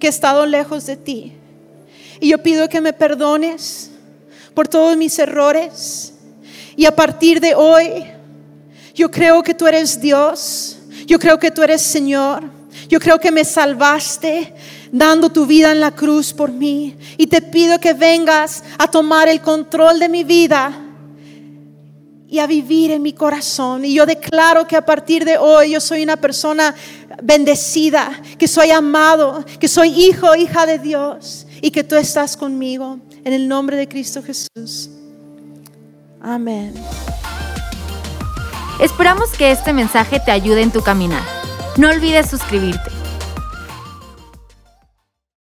que 0.00 0.08
he 0.08 0.10
estado 0.10 0.46
lejos 0.46 0.84
de 0.86 0.96
ti. 0.96 1.32
Y 2.18 2.28
yo 2.28 2.42
pido 2.42 2.68
que 2.68 2.80
me 2.80 2.92
perdones 2.92 3.92
por 4.52 4.66
todos 4.66 4.96
mis 4.96 5.16
errores. 5.16 6.12
Y 6.74 6.86
a 6.86 6.96
partir 6.96 7.38
de 7.38 7.54
hoy, 7.54 8.04
yo 8.96 9.12
creo 9.12 9.44
que 9.44 9.54
tú 9.54 9.68
eres 9.68 10.00
Dios. 10.00 10.78
Yo 11.06 11.20
creo 11.20 11.38
que 11.38 11.52
tú 11.52 11.62
eres 11.62 11.82
Señor. 11.82 12.42
Yo 12.88 12.98
creo 12.98 13.20
que 13.20 13.30
me 13.30 13.44
salvaste 13.44 14.52
dando 14.90 15.30
tu 15.30 15.46
vida 15.46 15.70
en 15.70 15.78
la 15.78 15.92
cruz 15.92 16.32
por 16.32 16.50
mí. 16.50 16.96
Y 17.16 17.28
te 17.28 17.40
pido 17.40 17.78
que 17.78 17.92
vengas 17.92 18.64
a 18.76 18.88
tomar 18.88 19.28
el 19.28 19.40
control 19.40 20.00
de 20.00 20.08
mi 20.08 20.24
vida 20.24 20.89
y 22.30 22.38
a 22.38 22.46
vivir 22.46 22.92
en 22.92 23.02
mi 23.02 23.12
corazón. 23.12 23.84
Y 23.84 23.94
yo 23.94 24.06
declaro 24.06 24.66
que 24.66 24.76
a 24.76 24.84
partir 24.86 25.24
de 25.24 25.36
hoy 25.36 25.72
yo 25.72 25.80
soy 25.80 26.02
una 26.04 26.16
persona 26.16 26.74
bendecida, 27.22 28.22
que 28.38 28.46
soy 28.46 28.70
amado, 28.70 29.44
que 29.58 29.66
soy 29.66 29.88
hijo, 29.88 30.34
hija 30.36 30.64
de 30.64 30.78
Dios 30.78 31.46
y 31.60 31.72
que 31.72 31.82
tú 31.82 31.96
estás 31.96 32.36
conmigo. 32.36 32.98
En 33.24 33.32
el 33.32 33.48
nombre 33.48 33.76
de 33.76 33.88
Cristo 33.88 34.22
Jesús. 34.22 34.90
Amén. 36.22 36.72
Esperamos 38.80 39.30
que 39.32 39.50
este 39.50 39.72
mensaje 39.72 40.20
te 40.20 40.30
ayude 40.30 40.62
en 40.62 40.70
tu 40.70 40.82
caminar. 40.82 41.22
No 41.76 41.90
olvides 41.90 42.30
suscribirte. 42.30 42.99